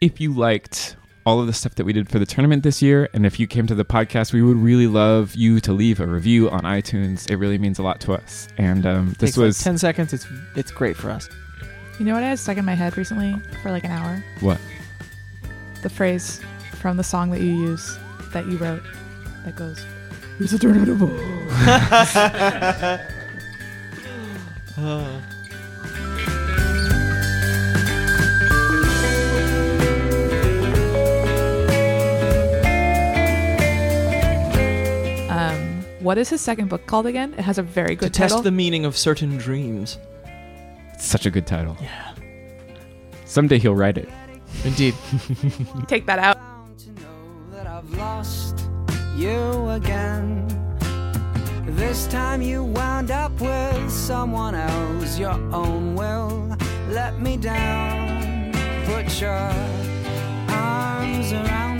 if 0.00 0.20
you 0.20 0.32
liked 0.32 0.96
all 1.24 1.38
of 1.40 1.46
the 1.46 1.52
stuff 1.52 1.76
that 1.76 1.84
we 1.84 1.92
did 1.92 2.08
for 2.08 2.18
the 2.18 2.26
tournament 2.26 2.62
this 2.64 2.82
year 2.82 3.08
and 3.14 3.24
if 3.26 3.38
you 3.38 3.46
came 3.46 3.66
to 3.66 3.74
the 3.74 3.84
podcast 3.84 4.32
we 4.32 4.42
would 4.42 4.56
really 4.56 4.86
love 4.88 5.34
you 5.36 5.60
to 5.60 5.72
leave 5.72 6.00
a 6.00 6.06
review 6.06 6.50
on 6.50 6.62
itunes 6.62 7.30
it 7.30 7.36
really 7.36 7.58
means 7.58 7.78
a 7.78 7.82
lot 7.82 8.00
to 8.00 8.12
us 8.12 8.48
and 8.58 8.84
um, 8.86 9.08
this 9.20 9.30
Takes 9.30 9.36
like 9.36 9.44
was 9.46 9.58
10 9.62 9.78
seconds. 9.78 10.12
It's 10.12 10.26
it's 10.56 10.70
great 10.72 10.96
for 10.96 11.10
us. 11.10 11.28
You 11.98 12.06
know 12.06 12.14
what 12.14 12.22
I 12.24 12.28
had 12.30 12.38
stuck 12.38 12.56
in 12.56 12.64
my 12.64 12.74
head 12.74 12.96
recently 12.96 13.34
for 13.62 13.70
like 13.70 13.84
an 13.84 13.90
hour? 13.92 14.24
what 14.40 14.58
The 15.82 15.90
phrase 15.90 16.40
from 16.82 16.96
the 16.96 17.04
song 17.04 17.30
that 17.30 17.40
you 17.40 17.52
use, 17.52 17.96
that 18.32 18.44
you 18.48 18.56
wrote, 18.58 18.82
that 19.44 19.54
goes, 19.54 19.86
It's 20.40 20.52
a 20.52 20.58
tournament 20.58 20.90
of 20.90 21.00
Um, 35.28 35.84
What 36.00 36.18
is 36.18 36.28
his 36.28 36.40
second 36.40 36.68
book 36.68 36.86
called 36.86 37.06
again? 37.06 37.32
It 37.34 37.42
has 37.42 37.58
a 37.58 37.62
very 37.62 37.94
good 37.94 38.12
title. 38.12 38.12
To 38.12 38.18
good 38.18 38.28
test 38.38 38.42
the 38.42 38.50
meaning 38.50 38.84
of 38.84 38.96
certain 38.96 39.36
dreams. 39.36 39.98
Such 40.98 41.26
a 41.26 41.30
good 41.30 41.46
title. 41.46 41.76
Yeah. 41.80 42.14
Someday 43.24 43.60
he'll 43.60 43.76
write 43.76 43.98
it. 43.98 44.08
Indeed. 44.64 44.96
Take 45.86 46.06
that 46.06 46.18
out 46.18 46.51
lost 47.96 48.66
you 49.16 49.68
again. 49.70 50.46
This 51.66 52.06
time 52.06 52.42
you 52.42 52.64
wound 52.64 53.10
up 53.10 53.32
with 53.40 53.90
someone 53.90 54.54
else, 54.54 55.18
your 55.18 55.38
own 55.54 55.94
will 55.94 56.56
let 56.90 57.20
me 57.20 57.36
down. 57.36 58.52
Put 58.84 59.20
your 59.20 59.52
arms 60.48 61.32
around 61.32 61.71